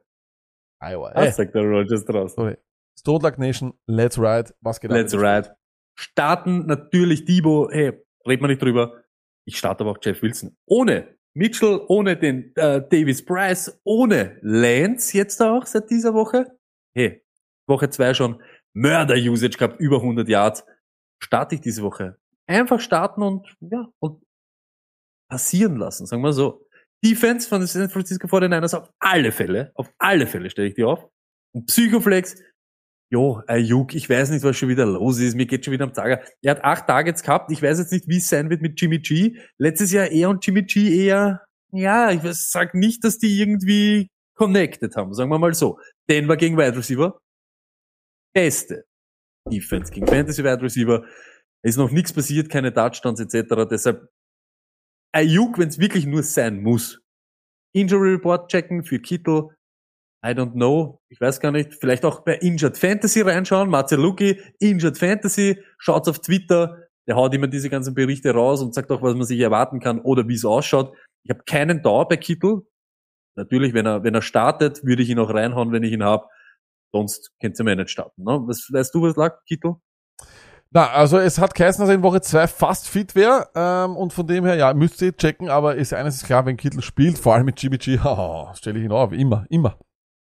[0.79, 1.11] Iowa.
[1.15, 2.33] Was sagt der Rogers draus?
[2.33, 2.57] sorry.
[2.99, 4.53] Stone Nation, let's ride.
[4.61, 4.97] Was geht ab?
[4.97, 5.55] Let's ride.
[5.99, 7.69] Starten natürlich Debo.
[7.71, 7.93] Hey,
[8.27, 9.03] red mal nicht drüber.
[9.45, 10.55] Ich starte aber auch Jeff Wilson.
[10.65, 16.57] Ohne Mitchell, ohne den äh, Davis Price, ohne Lance jetzt auch seit dieser Woche.
[16.95, 17.23] Hey,
[17.67, 18.41] Woche zwei schon
[18.73, 20.65] Mörder-Usage gehabt, über 100 Yards.
[21.21, 22.17] Starte ich diese Woche.
[22.47, 24.23] Einfach starten und, ja, und
[25.29, 26.65] passieren lassen, sagen wir so.
[27.03, 31.07] Defense von San Francisco 49ers auf alle Fälle, auf alle Fälle stelle ich die auf.
[31.53, 32.41] Und Psychoflex,
[33.09, 35.35] Jo, Ayuk, ich weiß nicht, was schon wieder los ist.
[35.35, 36.21] Mir geht schon wieder am Zager.
[36.41, 37.51] Er hat acht Targets gehabt.
[37.51, 39.39] Ich weiß jetzt nicht, wie es sein wird mit Jimmy G.
[39.57, 44.95] Letztes Jahr er und Jimmy G eher, ja, ich sag nicht, dass die irgendwie connected
[44.95, 45.13] haben.
[45.13, 45.79] Sagen wir mal so.
[46.09, 47.17] Denver gegen Wide Receiver.
[48.33, 48.85] Beste.
[49.49, 51.05] Defense gegen Fantasy Wide Receiver.
[51.63, 53.67] Ist noch nichts passiert, keine Touchdowns etc.
[53.69, 54.09] Deshalb
[55.13, 57.01] Ayuk, wenn es wirklich nur sein muss,
[57.73, 59.49] Injury Report checken für Kittel.
[60.27, 60.99] I don't know.
[61.09, 61.75] Ich weiß gar nicht.
[61.75, 63.69] Vielleicht auch bei Injured Fantasy reinschauen.
[63.69, 65.63] Marceluki, Injured Fantasy.
[65.77, 66.83] Schaut's auf Twitter.
[67.07, 70.01] Der haut immer diese ganzen Berichte raus und sagt auch, was man sich erwarten kann
[70.01, 70.93] oder wie es ausschaut.
[71.23, 72.63] Ich habe keinen Dauer bei Kittel.
[73.35, 76.29] Natürlich, wenn er, wenn er startet, würde ich ihn auch reinhauen, wenn ich ihn hab.
[76.91, 78.23] Sonst könnt ihr mir nicht starten.
[78.23, 78.41] Ne?
[78.45, 79.75] Was, weißt du, was lag, Kittel?
[80.71, 84.11] Na, also es hat geheißen, dass er in Woche 2 fast fit wäre ähm, und
[84.11, 87.17] von dem her, ja, müsst ihr checken, aber ist eines ist klar, wenn Kittel spielt,
[87.17, 89.77] vor allem mit GBG, haha, stelle ich ihn auf, immer, immer.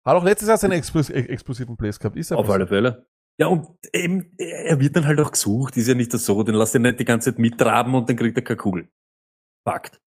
[0.08, 2.54] Hat auch letztes Jahr seine explos explosiven Plays gehabt, ist er Auf besser.
[2.54, 3.06] alle Fälle.
[3.38, 6.72] Ja, und eben, er wird dann halt auch gesucht, ist ja nicht so, den lass
[6.72, 8.88] den nicht die ganze Zeit mittraben und dann kriegt er keine Kugel.
[9.66, 10.00] Fakt.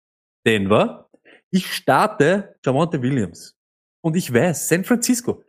[0.44, 1.12] Denver,
[1.52, 3.56] ich starte Javante Williams.
[4.04, 5.44] Und ich weiß, San Francisco,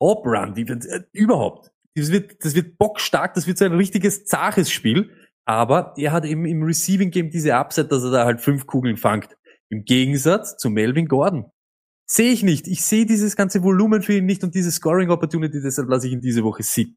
[0.00, 1.70] Obrun, wird, äh, überhaupt.
[1.94, 5.10] Das wird, das wird bockstark, das wird so ein richtiges zaches Spiel.
[5.44, 8.96] Aber er hat eben im Receiving Game diese Upside, dass er da halt fünf Kugeln
[8.96, 9.36] fangt.
[9.68, 11.52] Im Gegensatz zu Melvin Gordon.
[12.08, 12.68] Sehe ich nicht.
[12.68, 16.12] Ich sehe dieses ganze Volumen für ihn nicht und diese Scoring Opportunity, deshalb lasse ich
[16.12, 16.96] ihn diese Woche siegen.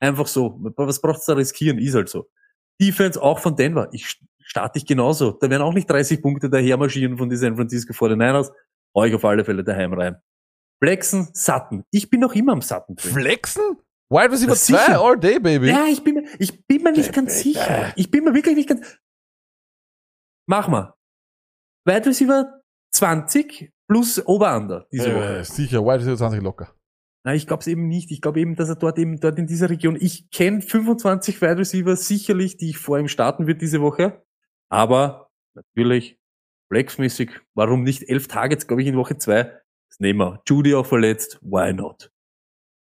[0.00, 0.58] Einfach so.
[0.76, 1.78] Was braucht's da riskieren?
[1.78, 2.30] Ist halt so.
[2.80, 3.88] Defense auch von Denver.
[3.92, 5.32] Ich starte ich genauso.
[5.32, 8.50] Da werden auch nicht 30 Punkte daher marschieren von den San Francisco 49ers.
[8.94, 10.16] Hau ich auf alle Fälle daheim rein.
[10.82, 11.84] Flexen, Satten.
[11.90, 13.12] Ich bin noch immer am Satten drin.
[13.12, 13.62] Flexen?
[14.08, 15.00] Wide Receiver Das 2 sicher.
[15.00, 15.68] all day, baby.
[15.68, 17.92] Ja, ich bin, mir- ich bin mir nicht ganz sicher.
[17.96, 18.98] Ich bin mir wirklich nicht ganz.
[20.46, 20.94] Mach mal.
[21.84, 22.60] Wide Receiver
[22.92, 25.38] 20 plus Over-Under diese Woche.
[25.38, 26.72] äh, sicher, Wide Receiver 20 locker.
[27.24, 28.12] Nein, ich glaube es eben nicht.
[28.12, 29.98] Ich glaube eben, dass er dort eben dort in dieser Region.
[30.00, 34.22] Ich kenne 25 Wide Receiver sicherlich, die ich vor ihm starten wird diese Woche.
[34.70, 36.18] Aber natürlich
[36.72, 37.40] flexmäßig.
[37.54, 38.08] Warum nicht?
[38.08, 39.60] Elf Targets, glaube ich, in Woche zwei.
[39.90, 40.40] Das nehmen wir.
[40.48, 41.40] Judy auch verletzt.
[41.42, 42.12] Why not?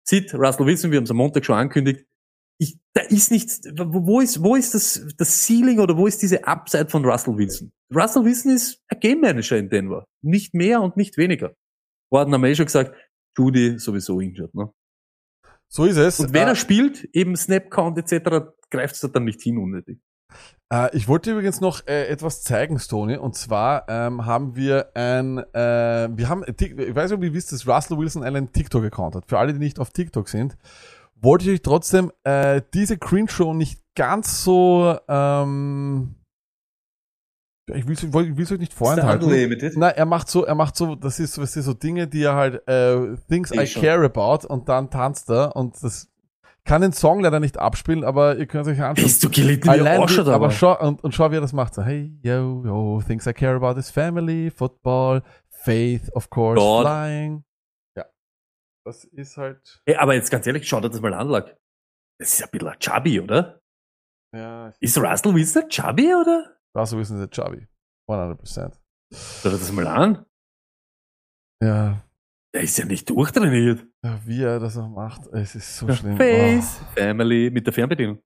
[0.07, 2.05] Sid, Russell Wilson, wir haben es am Montag schon angekündigt.
[2.57, 3.61] Ich, da ist nichts.
[3.77, 7.37] Wo wo ist, wo ist das, das Ceiling oder wo ist diese Upside von Russell
[7.37, 7.71] Wilson?
[7.93, 10.05] Russell Wilson ist ein Game Manager in Denver.
[10.23, 11.53] Nicht mehr und nicht weniger.
[12.11, 12.95] Gordon haben eh schon gesagt,
[13.37, 14.71] Judy sowieso injured, ne?
[15.67, 16.19] So ist es.
[16.19, 19.99] Und wenn Äh, er spielt, eben Snap Count etc., greift es dann nicht hin unnötig.
[20.71, 23.17] Äh, ich wollte übrigens noch äh, etwas zeigen, Stony.
[23.17, 27.51] Und zwar ähm, haben wir ein, äh, wir haben, ich weiß nicht, ob ihr wisst,
[27.51, 29.25] dass Russell Wilson einen TikTok-Account hat.
[29.27, 30.57] Für alle, die nicht auf TikTok sind,
[31.15, 36.15] wollte ich euch trotzdem äh, diese Cringe-Show nicht ganz so, ähm,
[37.73, 37.93] ich will
[38.43, 39.27] es euch nicht vorenthalten.
[39.75, 42.35] Na, er macht so, er macht so, das ist, was ist so Dinge, die er
[42.35, 43.81] halt, äh, Things Eh I schon.
[43.81, 46.11] care about und dann tanzt er und das
[46.63, 49.05] kann den Song leider nicht abspielen, aber ihr könnt es euch anschauen.
[49.05, 51.75] Bist du gelitten Allein, wie- oder aber schau, und, und schau, wie er das macht.
[51.75, 56.85] So, hey, yo, yo, things I care about is family, football, faith, of course, God.
[56.85, 57.43] flying.
[57.95, 58.05] Ja.
[58.83, 61.55] Das ist halt, Hey, aber jetzt ganz ehrlich, schau dir das mal an, Lack.
[62.19, 63.59] Das ist ein bisschen chubby, oder?
[64.35, 66.54] ja, Ist Russell Wilson chubby, oder?
[66.75, 67.67] Russell Wilson ist ein Chubby.
[68.09, 68.73] 100%.
[69.13, 70.25] Schau dir das mal an.
[71.63, 72.03] Ja.
[72.53, 73.85] Der ist ja nicht durchtrainiert.
[74.03, 76.15] ja, wie er das auch macht, es ist so schlimm.
[76.17, 78.21] Face, Family, mit der Fernbedienung.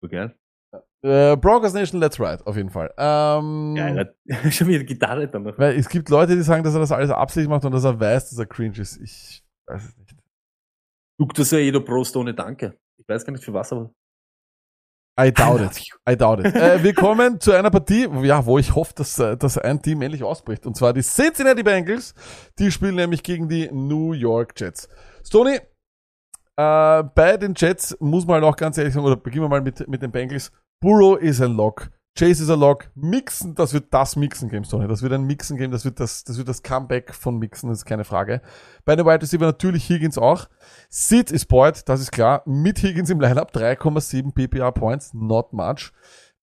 [0.00, 0.36] So geil.
[0.74, 0.78] Oh.
[1.08, 2.92] Äh, Broncos Nation, let's ride, auf jeden Fall.
[2.96, 4.14] Ähm, Geil.
[4.50, 5.58] Schon wieder Gitarre dann noch.
[5.58, 7.98] Weil es gibt Leute, die sagen, dass er das alles absichtlich macht und dass er
[7.98, 9.00] weiß, dass er cringe ist.
[9.00, 10.16] Ich weiß es nicht.
[11.18, 12.78] Guck, das ja jeder Prost ohne Danke.
[12.96, 13.92] Ich weiß gar nicht für was, aber.
[15.20, 15.82] I doubt it.
[16.08, 16.54] I doubt it.
[16.54, 20.00] äh, wir kommen zu einer Partie, ja, wo ich hoffe, dass, äh, dass ein Team
[20.00, 20.64] endlich ausbricht.
[20.64, 22.14] Und zwar die Cincinnati Bengals.
[22.58, 24.88] Die spielen nämlich gegen die New York Jets.
[25.24, 25.60] Stoney,
[26.56, 29.60] äh, bei den Jets muss man halt auch ganz ehrlich sagen, oder beginnen wir mal
[29.60, 30.50] mit, mit den Bengals.
[30.80, 31.90] Burrow ist ein Lock.
[32.14, 32.90] Chase ist ein Lock.
[32.94, 34.86] Mixen, das wird das Mixen-Game, Stoney.
[34.86, 37.84] Das wird ein Mixen-Game, das wird das, das wird das Comeback von Mixen, das ist
[37.86, 38.42] keine Frage.
[38.84, 40.46] Bei den Wide Receiver natürlich Higgins auch.
[40.90, 42.42] Sid ist Boyd, das ist klar.
[42.44, 45.92] Mit Higgins im Lineup 3,7 PPR Points, not much.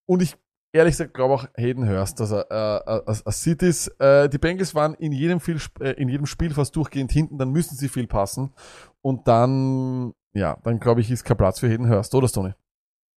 [0.08, 0.36] Und ich
[0.74, 2.48] ehrlich gesagt glaube auch Hayden Hurst, dass er
[2.88, 3.88] äh, äh, Sid ist.
[4.00, 7.52] Äh, die Bengals waren in jedem, viel, äh, in jedem Spiel fast durchgehend hinten, dann
[7.52, 8.54] müssen sie viel passen.
[9.02, 12.54] Und dann, ja, dann glaube ich, ist kein Platz für Hayden Hurst, oder Stoney?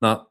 [0.00, 0.26] Na,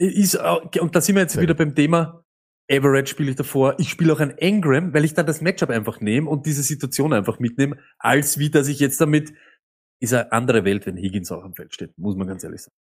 [0.00, 2.24] ist, äh, und da sind wir jetzt Sehr wieder beim Thema.
[2.70, 3.74] Average spiele ich davor.
[3.78, 7.12] Ich spiele auch ein Engram, weil ich dann das Matchup einfach nehme und diese Situation
[7.12, 9.32] einfach mitnehme, als wie, dass ich jetzt damit,
[10.02, 12.76] ist eine andere Welt, wenn Higgins auch am Feld steht, muss man ganz ehrlich sagen.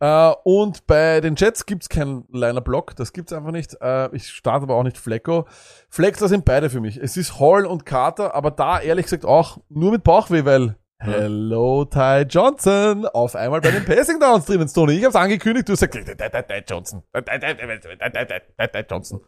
[0.00, 3.76] Äh, und bei den Jets gibt's keinen Liner-Block, das gibt's einfach nicht.
[3.80, 5.46] Äh, ich starte aber auch nicht Flecko.
[5.88, 6.98] Flexler sind beide für mich.
[6.98, 11.84] Es ist Hall und Carter, aber da ehrlich gesagt auch nur mit Bauchweh, weil Hello
[11.84, 14.94] Ty Johnson auf einmal bei den Passing Downs drinnen, Stoney.
[14.98, 17.02] Ich hab's angekündigt, du hast gesagt, Ty, Johnson.
[17.12, 19.20] Ty, Johnson.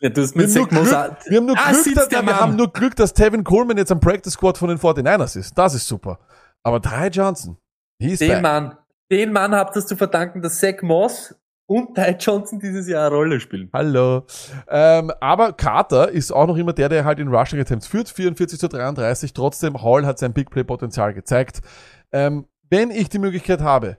[0.00, 0.90] Ja, du hast Wir mit haben, nur Glück,
[1.30, 4.00] wir haben nur Ah, Glück, dass, wir haben nur Glück, dass Tevin Coleman jetzt am
[4.00, 5.56] Practice Squad von den 49ers ist.
[5.56, 6.18] Das ist super.
[6.62, 7.58] Aber Ty Johnson,
[8.00, 8.42] den back.
[8.42, 8.78] Mann,
[9.10, 11.34] den Mann habt ihr zu verdanken, dass Zach Moss
[11.66, 13.70] und Ty Johnson dieses Jahr eine Rolle spielen.
[13.72, 14.26] Hallo.
[14.68, 18.58] Ähm, aber Carter ist auch noch immer der, der halt in Rushing Attempts führt, 44
[18.58, 19.32] zu 33.
[19.32, 21.60] Trotzdem, Hall hat sein Big Play Potenzial gezeigt.
[22.12, 23.98] Ähm, wenn ich die Möglichkeit habe,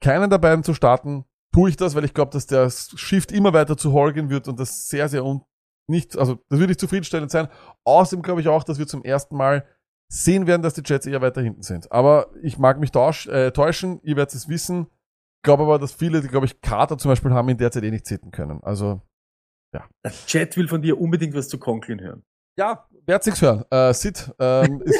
[0.00, 3.52] keinen der beiden zu starten, tue ich das, weil ich glaube, dass der Shift immer
[3.52, 5.42] weiter zu Hall gehen wird und das sehr, sehr un
[5.90, 7.48] nicht, also das würde nicht zufriedenstellend sein.
[7.84, 9.64] Außerdem glaube ich auch, dass wir zum ersten Mal
[10.08, 11.90] sehen werden, dass die Jets eher weiter hinten sind.
[11.90, 14.88] Aber ich mag mich äh, täuschen, ihr werdet es wissen.
[15.38, 17.84] Ich glaube aber, dass viele, die, glaube ich, Kater zum Beispiel haben, in der Zeit
[17.84, 18.60] eh nicht sitten können.
[18.62, 19.00] Also,
[19.72, 22.24] Der Chat will von dir unbedingt was zu Conklin hören.
[22.58, 23.64] ja, werdet nichts hören.
[23.70, 24.98] Äh, Sid, ähm, ist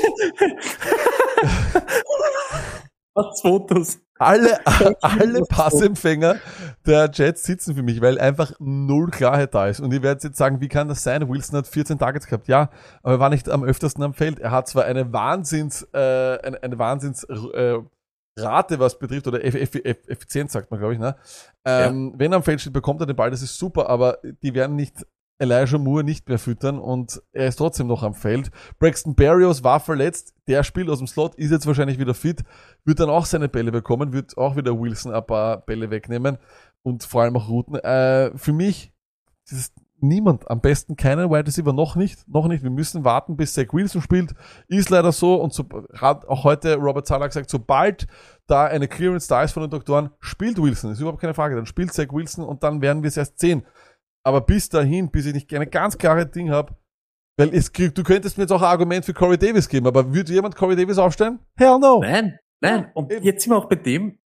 [3.14, 3.98] Was Fotos.
[4.20, 4.64] alle,
[5.02, 6.36] alle Passempfänger
[6.86, 9.80] der Jets sitzen für mich, weil einfach null Klarheit da ist.
[9.80, 11.28] Und ihr werdet jetzt sagen, wie kann das sein?
[11.28, 12.46] Wilson hat 14 Targets gehabt.
[12.46, 12.70] Ja,
[13.02, 14.38] aber er war nicht am öftersten am Feld.
[14.38, 17.78] Er hat zwar eine Wahnsinns, äh, eine, eine Wahnsinns, äh,
[18.38, 21.16] Rate, was betrifft, oder Eff Eff Eff Effizienz, sagt man, glaube ich, ne?
[21.64, 24.54] Ähm, Wenn er am Feld steht, bekommt er den Ball, das ist super, aber die
[24.54, 25.06] werden nicht
[25.38, 28.50] Elijah Moore nicht mehr füttern und er ist trotzdem noch am Feld.
[28.78, 32.42] Braxton Berrios war verletzt, der spielt aus dem Slot, ist jetzt wahrscheinlich wieder fit,
[32.84, 36.38] wird dann auch seine Bälle bekommen, wird auch wieder Wilson ein paar Bälle wegnehmen
[36.82, 37.76] und vor allem auch Routen.
[37.76, 38.92] Äh, für mich
[39.48, 42.62] ist niemand, am besten keinen Wide Receiver, noch nicht, noch nicht.
[42.62, 44.34] Wir müssen warten, bis Zach Wilson spielt.
[44.68, 45.64] Ist leider so und so
[45.94, 48.06] hat auch heute Robert Zahler gesagt, sobald
[48.46, 51.66] da eine Clearance da ist von den Doktoren, spielt Wilson, ist überhaupt keine Frage, dann
[51.66, 53.64] spielt Zach Wilson und dann werden wir es erst sehen.
[54.22, 56.74] Aber bis dahin, bis ich nicht eine ganz klare Ding habe,
[57.36, 60.32] weil es, du könntest mir jetzt auch ein Argument für Corey Davis geben, aber würde
[60.32, 61.38] jemand Corey Davis aufstellen?
[61.56, 62.00] Hell no.
[62.00, 62.90] Nein, nein.
[62.94, 64.18] Und jetzt sind wir auch bei dem,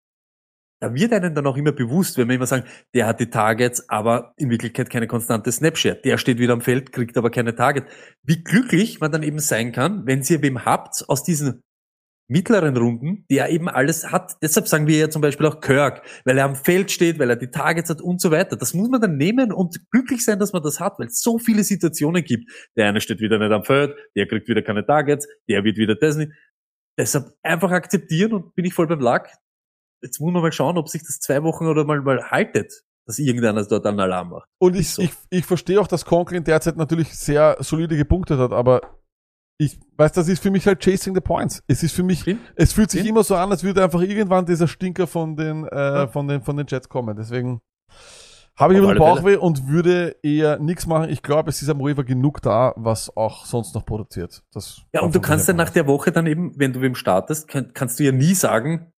[0.82, 3.88] da wird einem dann auch immer bewusst, wenn wir immer sagen, der hat die Targets,
[3.88, 5.95] aber in Wirklichkeit keine konstante Snapshare.
[5.95, 7.86] Der steht wieder am Feld, kriegt aber keine Target.
[8.24, 11.62] Wie glücklich man dann eben sein kann, wenn ihr wem habt aus diesen
[12.32, 14.38] mittleren Runden, der eben alles hat.
[14.41, 17.36] Deshalb sagen wir ja zum Beispiel auch Kirk, weil er am Feld steht, weil er
[17.36, 18.56] die Targets hat und so weiter.
[18.56, 21.38] Das muss man dann nehmen und glücklich sein, dass man das hat, weil es so
[21.40, 22.49] viele Situationen gibt.
[22.78, 25.95] Der eine steht wieder nicht am Feld, der kriegt wieder keine Targets, der wird wieder
[25.95, 26.32] das nicht.
[26.98, 29.30] Deshalb einfach akzeptieren und bin ich voll beim Lack.
[30.02, 33.19] Jetzt muss man mal schauen, ob sich das zwei Wochen oder mal, mal haltet, dass
[33.19, 34.49] irgendeiner dort einen Alarm macht.
[34.60, 35.02] Und ich, so.
[35.02, 38.82] ich, ich verstehe auch, dass Conklin derzeit natürlich sehr solide gepunktet hat, aber
[39.60, 41.61] ich weiß, das ist für mich halt chasing the points.
[41.68, 42.41] Es ist für mich, Stimmt.
[42.56, 43.11] es fühlt sich Stimmt.
[43.11, 46.07] immer so an, als würde einfach irgendwann dieser Stinker von den, äh, Ja.
[46.07, 47.15] von den, von den Jets kommen.
[47.15, 47.61] Deswegen
[48.57, 51.10] habe ich immer den Bauchweh und würde eher nichts machen.
[51.10, 54.44] Ich glaube, es ist am River genug da, was auch sonst noch produziert.
[54.52, 57.48] Das Ja, und du kannst ich nach der Woche dann eben, wenn du wem startest,
[57.48, 58.91] kann, kannst du ja nie sagen,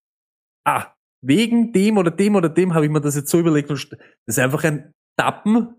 [0.66, 0.86] ah,
[1.26, 4.36] wegen dem oder dem oder dem habe ich mir das jetzt so überlegt und das
[4.36, 5.74] ist einfach ein Tappen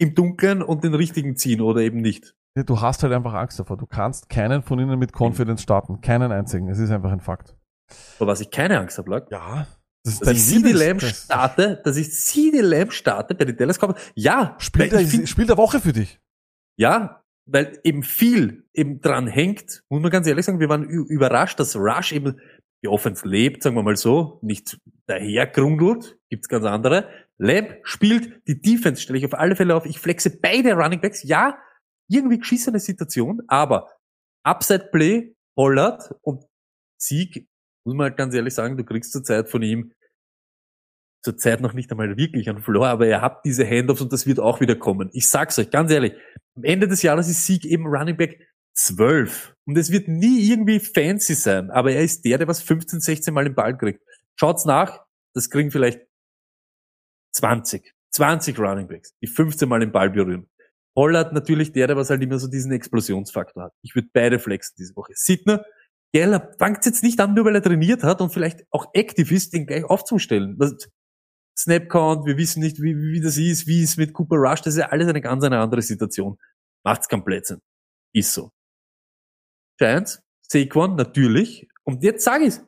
[0.00, 2.34] im Dunkeln und den richtigen ziehen oder eben nicht.
[2.66, 3.76] Du hast halt einfach Angst davor.
[3.78, 6.00] Du kannst keinen von ihnen mit Confidence starten.
[6.02, 6.68] Keinen einzigen.
[6.68, 7.56] Es ist einfach ein Fakt.
[7.90, 9.66] Vor was ich keine Angst habe, Lack, Ja.
[10.04, 13.56] Das ist dass ich CD Lamb das- starte, dass ich CD Lamb starte bei den
[13.56, 14.00] Dallas Cowboys.
[14.16, 16.18] Ja, Spiel weil ich der, find- Spiel der Woche für dich.
[16.76, 21.60] Ja, weil eben viel eben dran hängt, muss man ganz ehrlich sagen, wir waren überrascht,
[21.60, 22.40] dass Rush eben
[22.82, 27.08] die Offense lebt, sagen wir mal so, nicht dahergrundelt, gibt's ganz andere.
[27.38, 31.22] Lamb spielt, die Defense stelle ich auf alle Fälle auf, ich flexe beide Running Backs,
[31.22, 31.58] ja,
[32.08, 33.88] irgendwie geschissene Situation, aber
[34.44, 36.44] Upside Play, Pollard und
[37.00, 37.48] Sieg,
[37.84, 39.92] muss man halt ganz ehrlich sagen, du kriegst zurzeit von ihm
[41.24, 44.40] zurzeit noch nicht einmal wirklich an Floor, aber er hat diese Handoffs und das wird
[44.40, 45.08] auch wieder kommen.
[45.12, 46.14] Ich sag's euch ganz ehrlich,
[46.56, 48.40] am Ende des Jahres ist Sieg eben Running Back
[48.74, 49.54] 12.
[49.64, 53.32] Und es wird nie irgendwie fancy sein, aber er ist der, der was 15, 16
[53.32, 54.02] Mal den Ball kriegt.
[54.36, 55.04] Schaut's nach,
[55.34, 56.00] das kriegen vielleicht
[57.32, 57.94] 20.
[58.10, 60.48] 20 Running Backs, die 15 Mal den Ball berühren.
[60.94, 63.72] Pollard natürlich der, der was halt immer so diesen Explosionsfaktor hat.
[63.82, 65.12] Ich würde beide flexen diese Woche.
[65.14, 65.64] Sidner,
[66.12, 69.54] Geller fängt jetzt nicht an, nur weil er trainiert hat und vielleicht auch aktiv ist,
[69.54, 70.58] den gleich aufzustellen.
[71.58, 74.80] Snapcount, wir wissen nicht, wie, wie das ist, wie es mit Cooper Rush, das ist
[74.80, 76.38] ja alles eine ganz eine andere Situation.
[76.84, 77.60] Macht's komplett Sinn.
[78.14, 78.50] Ist so.
[79.82, 81.68] Giants, Saquon, natürlich.
[81.82, 82.64] Und jetzt sage ich's.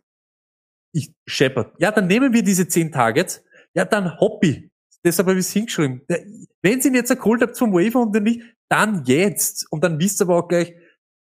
[0.92, 1.72] Ich, Shepard.
[1.78, 3.44] Ja, dann nehmen wir diese 10 Targets.
[3.72, 4.70] Ja, dann Hobby.
[5.04, 6.02] Deshalb habe ich es hingeschrieben.
[6.60, 9.70] Wenn Sie ihn jetzt erholt habt vom Waiver und dann nicht, dann jetzt.
[9.70, 10.74] Und dann wisst ihr aber auch gleich,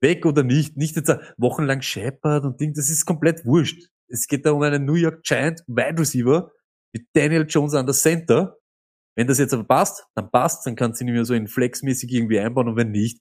[0.00, 0.76] weg oder nicht.
[0.76, 3.88] Nicht jetzt wochenlang Shepard und Ding, das ist komplett wurscht.
[4.08, 6.52] Es geht da um einen New York Giant Wide Receiver
[6.92, 8.56] mit Daniel Jones an der Center.
[9.16, 11.48] Wenn das jetzt aber passt, dann passt, dann kannst du ihn nicht mehr so in
[11.48, 13.20] flexmäßig irgendwie einbauen und wenn nicht,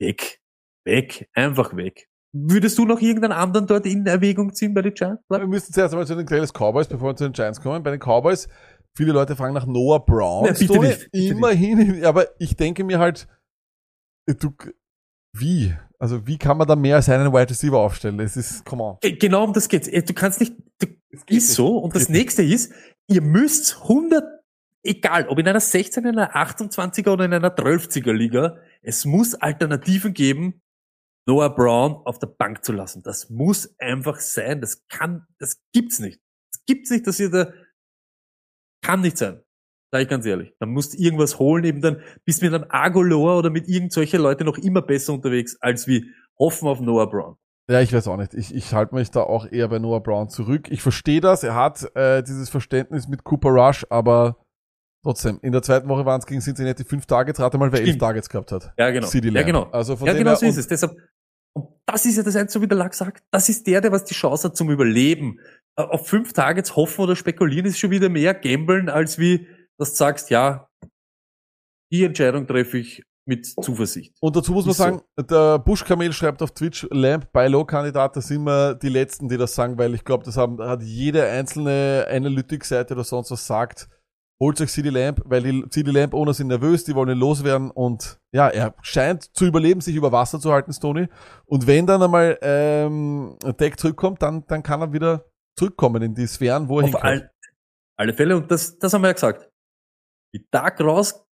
[0.00, 0.41] weg.
[0.84, 1.28] Weg.
[1.34, 2.08] Einfach weg.
[2.34, 5.22] Würdest du noch irgendeinen anderen dort in Erwägung ziehen bei den Giants?
[5.28, 7.82] Wir müssen zuerst einmal zu den Dallas Cowboys, bevor wir zu den Giants kommen.
[7.82, 8.48] Bei den Cowboys,
[8.96, 10.46] viele Leute fragen nach Noah Brown.
[10.46, 13.28] Ja, bitte nicht, bitte immerhin, aber ich denke mir halt,
[14.26, 14.54] du,
[15.36, 15.74] wie?
[15.98, 18.18] Also, wie kann man da mehr als einen Wide Receiver aufstellen?
[18.20, 18.96] Es ist, come on.
[19.02, 19.86] Ge- Genau um das geht's.
[19.88, 20.86] Äh, Du kannst nicht, du,
[21.28, 21.76] ist so.
[21.78, 22.18] Und das nicht.
[22.18, 22.72] nächste ist,
[23.08, 24.24] ihr müsst 100
[24.84, 29.34] egal, ob in einer 16er, in einer 28er oder in einer 12er Liga, es muss
[29.34, 30.61] Alternativen geben,
[31.26, 33.02] Noah Brown auf der Bank zu lassen.
[33.02, 34.60] Das muss einfach sein.
[34.60, 36.20] Das kann, das gibt's nicht.
[36.52, 37.52] Das gibt's nicht, dass ihr da,
[38.84, 39.42] kann nicht sein.
[39.92, 40.54] Sag ich ganz ehrlich.
[40.58, 44.44] Dann musst du irgendwas holen, eben dann bist mit einem Agolor oder mit irgendwelchen Leute
[44.44, 46.06] noch immer besser unterwegs, als wie
[46.38, 47.36] hoffen auf Noah Brown.
[47.70, 48.34] Ja, ich weiß auch nicht.
[48.34, 50.68] Ich, ich halte mich da auch eher bei Noah Brown zurück.
[50.70, 51.42] Ich verstehe das.
[51.42, 54.36] Er hat äh, dieses Verständnis mit Cooper Rush, aber
[55.04, 57.90] trotzdem, in der zweiten Woche waren es gegen Cincinnati fünf Targets, rate mal, wer elf
[57.90, 58.02] Stimmt.
[58.02, 58.72] Targets gehabt hat.
[58.78, 59.06] Ja, genau.
[59.06, 59.64] CD ja, genau.
[59.70, 60.66] Also von ja, dem genau so ist es.
[60.66, 60.96] Deshalb,
[61.54, 63.24] und das ist ja das Einzige, so wie der Lack sagt.
[63.30, 65.38] Das ist der, der was die Chance hat zum Überleben.
[65.76, 69.46] Äh, Auf fünf Targets hoffen oder spekulieren ist schon wieder mehr Gambeln, als wie,
[69.78, 70.68] dass du sagst, ja,
[71.92, 74.14] die Entscheidung treffe ich mit Zuversicht.
[74.20, 74.82] Und dazu muss man Ist so.
[74.82, 79.36] sagen, der Buschkamel schreibt auf Twitch, Lamp bei Low-Kandidat, das sind wir die Letzten, die
[79.36, 83.88] das sagen, weil ich glaube, das haben, hat jede einzelne Analytics-Seite oder sonst was sagt,
[84.40, 88.20] holt euch CD Lamp, weil die CD Lamp-Owner sind nervös, die wollen ihn loswerden und
[88.32, 91.08] ja, er scheint zu überleben, sich über Wasser zu halten, Stoney.
[91.44, 96.26] Und wenn dann einmal ähm, Deck zurückkommt, dann, dann kann er wieder zurückkommen in die
[96.26, 97.04] Sphären, wo er Auf hinkommt.
[97.04, 97.30] all,
[97.96, 99.48] alle Fälle, und das, das haben wir ja gesagt.
[100.34, 101.24] Wie Dark raus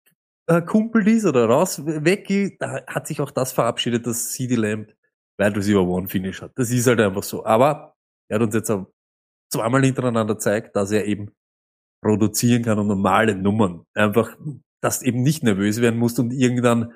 [0.49, 2.27] äh, kumpelt ist oder raus weg
[2.59, 4.93] da hat sich auch das verabschiedet, dass CD Lamb
[5.39, 6.53] Wide Receiver One Finish hat.
[6.57, 7.45] Das ist halt einfach so.
[7.45, 7.95] Aber
[8.29, 8.87] er hat uns jetzt auch
[9.53, 11.31] zweimal hintereinander gezeigt, dass er eben
[12.03, 13.85] produzieren kann und normale Nummern.
[13.95, 14.37] Einfach,
[14.81, 16.93] dass du eben nicht nervös werden musst und irgendeinen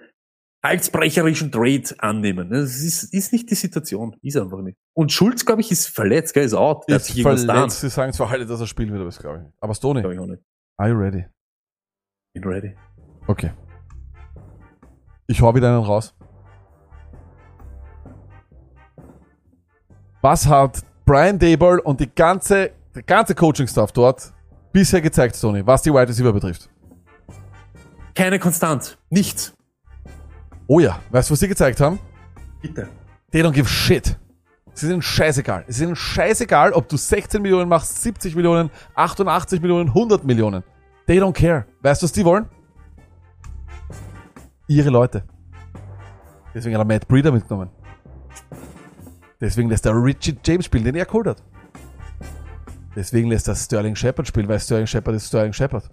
[0.64, 2.50] halsbrecherischen Trade annehmen.
[2.50, 4.14] Das ist, ist nicht die Situation.
[4.22, 4.78] Ist einfach nicht.
[4.94, 6.84] Und Schulz, glaube ich, ist verletzt, gell, ist out.
[6.88, 7.56] Der hat Ist sich irgendwas getan.
[7.56, 9.54] verletzt, sie sagen zwar alle, dass er spielen wird, aber das glaube ich nicht.
[9.60, 10.42] Aber Stoney, Glaube ich auch nicht.
[10.78, 11.26] are you ready?
[12.34, 12.76] Bin ready.
[13.26, 13.50] Okay.
[15.26, 16.14] Ich hau wieder einen raus.
[20.20, 24.32] Was hat Brian Dable und die ganze, der ganze Coaching-Staff dort
[24.73, 26.69] bisher gezeigt, Tony, was die Wide Receiver betrifft?
[28.15, 28.97] Keine Konstanz.
[29.11, 29.55] Nichts.
[30.66, 31.99] Oh ja, weißt du, was sie gezeigt haben?
[32.61, 32.89] Bitte.
[33.31, 34.19] They don't give shit.
[34.74, 35.65] Sie sind scheißegal.
[35.69, 40.62] Es ist ihnen scheißegal, ob du 16 Millionen machst, 70 Millionen, 88 Millionen, 100 Millionen.
[41.07, 41.66] They don't care.
[41.82, 42.47] Weißt du, was die wollen?
[44.69, 45.24] Ihre Leute.
[46.55, 47.70] Deswegen hat er Matt Breeder mitgenommen.
[49.40, 51.43] Deswegen lässt er Richie James spielen, den er geholt hat.
[52.94, 55.89] Deswegen lässt er Sterling Shepard spielen, weil Sterling Shepard ist Sterling Shepard.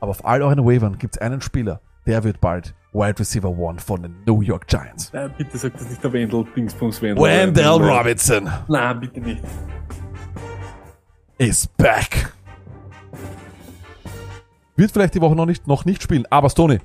[0.00, 3.78] Aber auf all euren Wavern gibt es einen Spieler, der wird bald Wide Receiver One
[3.78, 5.12] von den New York Giants.
[5.12, 7.22] Nein, bitte sag das nicht der Wendell, Dingsbums Wendell.
[7.22, 9.42] Wendell Robinson Nein, bitte nicht.
[11.38, 12.32] is back.
[14.76, 16.78] Wird vielleicht die Woche noch nicht, noch nicht spielen, aber Stoney,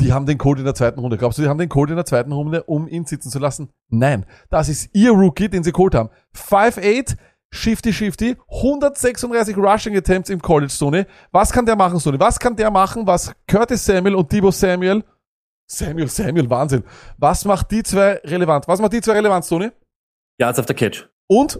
[0.00, 1.16] die haben den Code in der zweiten Runde.
[1.16, 3.68] Glaubst du, die haben den Code in der zweiten Runde, um ihn sitzen zu lassen?
[3.88, 4.26] Nein.
[4.50, 6.10] Das ist ihr Rookie, den sie geholt haben.
[6.34, 7.16] 5'8,
[7.56, 11.04] Shifty Shifty, 136 Rushing Attempts im College, Stoney.
[11.32, 12.20] Was kann der machen, Stoney?
[12.20, 15.02] Was kann der machen, was Curtis Samuel und Debo Samuel,
[15.68, 16.84] Samuel, Samuel, Wahnsinn.
[17.18, 18.68] Was macht die zwei relevant?
[18.68, 19.70] Was macht die zwei relevant, Stoney?
[20.38, 21.08] Yards after Catch.
[21.28, 21.58] Und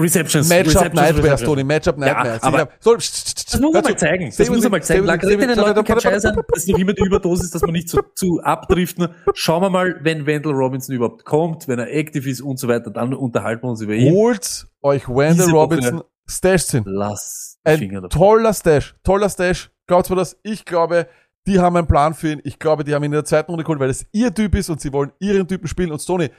[0.00, 0.48] Receptions.
[0.48, 1.40] Matchup Nightmares.
[1.42, 2.42] Tony, Matchup Nightmares.
[2.42, 4.32] aber Ich hab- so, Das muss man mal zeigen.
[4.36, 5.08] Das muss man mal zeigen.
[5.08, 5.56] red stay den.
[5.56, 6.36] Leuten keinen Scheiß an.
[6.48, 8.96] Das ist noch immer die Überdosis, dass man nicht zu, zu abtrifft.
[9.34, 12.90] Schauen wir mal, wenn Wendell Robinson überhaupt kommt, wenn er active ist und so weiter,
[12.90, 14.12] dann unterhalten wir uns über ihn.
[14.12, 16.02] Holt euch Wendell Diese Robinson.
[16.28, 16.86] Stash sind.
[16.86, 18.10] Lass die Finger Ein davon.
[18.10, 18.94] toller Stash.
[19.04, 19.70] Toller Stash.
[19.86, 20.36] Glaubt mir das?
[20.42, 21.06] Ich glaube,
[21.46, 22.40] die haben einen Plan für ihn.
[22.44, 24.70] Ich glaube, die haben ihn in der zweiten Runde geholt, weil es ihr Typ ist
[24.70, 25.90] und sie wollen ihren Typen spielen.
[25.90, 26.30] Und Stoney,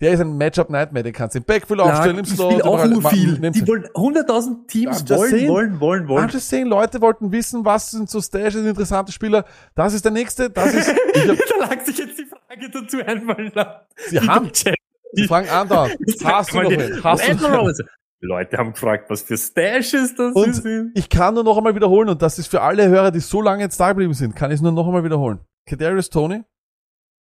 [0.00, 1.02] der ist ein Matchup-Nightmare.
[1.02, 2.54] Den kannst du im Backfield aufstellen, im ich Slot.
[2.54, 2.88] will auch überall.
[2.88, 3.38] nur viel.
[3.52, 6.28] Die wollen 100.000 Teams just wollen, wollen, wollen, wollen.
[6.28, 9.44] I'm just saying, Leute wollten wissen, was sind so Stashes, interessante Spieler.
[9.74, 10.48] Das ist der nächste.
[10.50, 13.80] Das ist, ich hab, da lag sich jetzt die Frage dazu einfallen lassen.
[14.08, 14.50] Sie haben-
[15.16, 15.96] die fragen andauernd.
[16.24, 17.04] Hast du noch die- wen?
[17.04, 17.74] Hast du noch wen?
[18.22, 20.66] Leute haben gefragt, was für Stashes das Und ist.
[20.94, 23.62] ich kann nur noch einmal wiederholen, und das ist für alle Hörer, die so lange
[23.62, 25.40] jetzt da geblieben sind, kann ich es nur noch einmal wiederholen.
[25.66, 26.42] Kadarius Tony,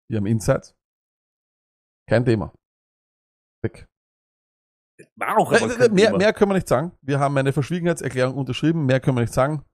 [0.09, 0.75] wir haben Insights.
[2.09, 2.51] Kein Thema.
[3.67, 3.87] Weg.
[5.17, 6.93] War auch Äh, äh, mehr, mehr können wir nicht sagen.
[7.03, 8.87] Wir haben eine Verschwiegenheitserklärung unterschrieben.
[8.87, 9.65] Mehr können wir nicht sagen.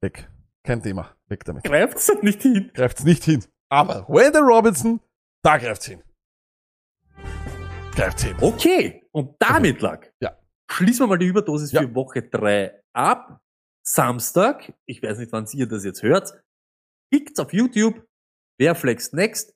[0.00, 0.28] Weg.
[0.64, 1.14] Kein Thema.
[1.28, 1.64] Weg damit.
[1.64, 2.70] Greift es nicht hin.
[2.74, 3.44] Greift's nicht hin.
[3.68, 5.00] Aber Wendell Robinson,
[5.44, 6.02] da greift's hin.
[7.94, 8.36] Greift's hin.
[8.40, 9.02] Okay.
[9.12, 10.06] Und damit lag.
[10.20, 10.36] Ja.
[10.70, 11.82] Schließen wir mal die Überdosis Ja.
[11.82, 13.40] für Woche 3 ab.
[13.84, 16.40] Samstag, ich weiß nicht, wann ihr das jetzt hört,
[17.10, 18.00] klickt auf YouTube,
[18.58, 19.54] wer flext next,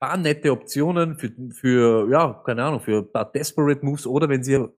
[0.00, 4.42] paar nette Optionen für, für, ja, keine Ahnung, für ein paar Desperate Moves oder wenn
[4.42, 4.72] ihr ein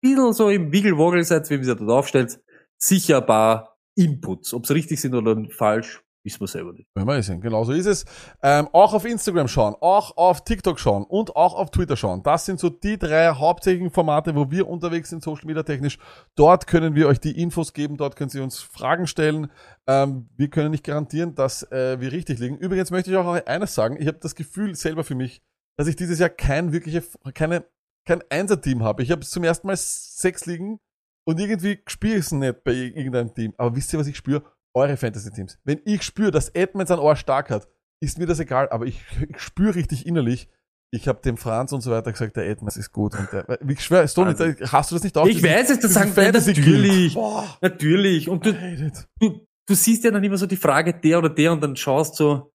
[0.00, 2.40] bisschen so im Wiggelwoggel seid, wie ihr dort aufstellt,
[2.76, 4.54] sicher ein paar Inputs.
[4.54, 6.88] Ob sie richtig sind oder falsch, Wissen wir selber nicht.
[6.96, 8.04] Eh sehen, genau so ist es.
[8.42, 12.22] Ähm, auch auf Instagram schauen, auch auf TikTok schauen und auch auf Twitter schauen.
[12.22, 15.98] Das sind so die drei hauptsächlichen Formate, wo wir unterwegs sind, Social Media technisch.
[16.34, 19.50] Dort können wir euch die Infos geben, dort können Sie uns Fragen stellen.
[19.86, 22.58] Ähm, wir können nicht garantieren, dass äh, wir richtig liegen.
[22.58, 25.40] Übrigens möchte ich auch eines sagen, ich habe das Gefühl selber für mich,
[25.78, 27.64] dass ich dieses Jahr kein wirkliche, keine,
[28.04, 29.04] kein Einser-Team habe.
[29.04, 30.80] Ich habe zum ersten Mal sechs liegen
[31.24, 33.54] und irgendwie spüre ich es nicht bei irgendeinem Team.
[33.56, 34.42] Aber wisst ihr, was ich spüre?
[34.78, 35.58] Eure Fantasy-Teams.
[35.64, 37.68] Wenn ich spüre, dass Edmonds ein Ohr stark hat,
[38.00, 40.48] ist mir das egal, aber ich, ich spüre richtig innerlich,
[40.90, 43.14] ich habe dem Franz und so weiter gesagt, der Edmonds ist gut.
[43.14, 45.26] Und der, ich schwöre, Stone, Also, hast du das nicht auch?
[45.26, 47.14] Ich weiß es, das sagen wir natürlich.
[47.60, 48.28] Natürlich.
[48.30, 51.52] Und du, Fantasy du, du siehst ja dann immer so die Frage der oder der
[51.52, 52.54] und dann schaust so,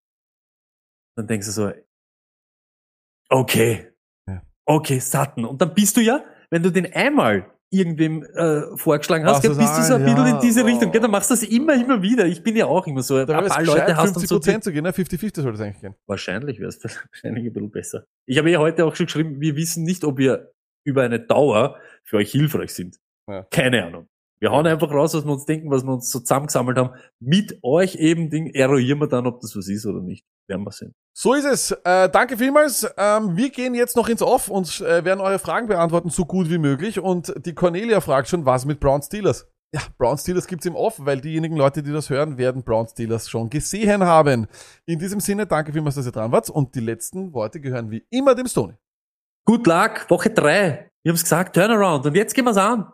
[1.15, 1.71] dann denkst du so,
[3.29, 3.93] okay,
[4.27, 4.41] Ja.
[4.65, 5.45] okay, satten.
[5.45, 9.77] Und dann bist du ja, wenn du den einmal irgendwem äh, vorgeschlagen hast, du's bist
[9.77, 10.35] du so ein ein, bisschen ja.
[10.35, 10.91] in diese Richtung.
[10.91, 11.03] Gell, Oh.
[11.03, 12.25] dann machst du das immer, immer wieder.
[12.25, 14.35] Ich bin ja auch immer so, ein Da es paar Leute hast dann 50 so
[14.35, 14.91] die, Prozent zu gehen, ne?
[14.91, 15.95] 50-50 sollte es eigentlich gehen.
[16.07, 18.05] Wahrscheinlich wäre es wahrscheinlich ein bisschen besser.
[18.25, 20.51] Ich habe ja heute auch schon geschrieben, wir wissen nicht, ob wir
[20.85, 22.99] über eine Dauer für euch hilfreich sind.
[23.27, 23.47] Ja.
[23.51, 24.07] Keine Ahnung.
[24.43, 26.89] Wir hauen einfach raus, was wir uns denken, was wir uns so zusammengesammelt haben.
[27.21, 30.25] Mit euch eben Ding eruieren wir dann, ob das was ist oder nicht.
[30.49, 30.93] Werden wir sehen.
[31.17, 31.71] So ist es.
[31.71, 32.85] Äh, danke vielmals.
[32.97, 36.49] Ähm, wir gehen jetzt noch ins Off und äh, werden eure Fragen beantworten, so gut
[36.49, 36.99] wie möglich.
[36.99, 39.47] Und die Cornelia fragt schon, was mit Brown Steelers?
[39.73, 43.29] Ja, Brown Steelers gibt's im Off, weil diejenigen Leute, die das hören, werden Brown Steelers
[43.29, 44.47] schon gesehen haben.
[44.85, 46.49] In diesem Sinne, danke vielmals, dass ihr dran wart.
[46.49, 48.73] Und die letzten Worte gehören wie immer dem Stony.
[49.45, 50.89] Good luck, Woche drei.
[51.01, 52.05] Wir haben's gesagt, Turnaround.
[52.05, 52.91] Und jetzt gehen wir's an.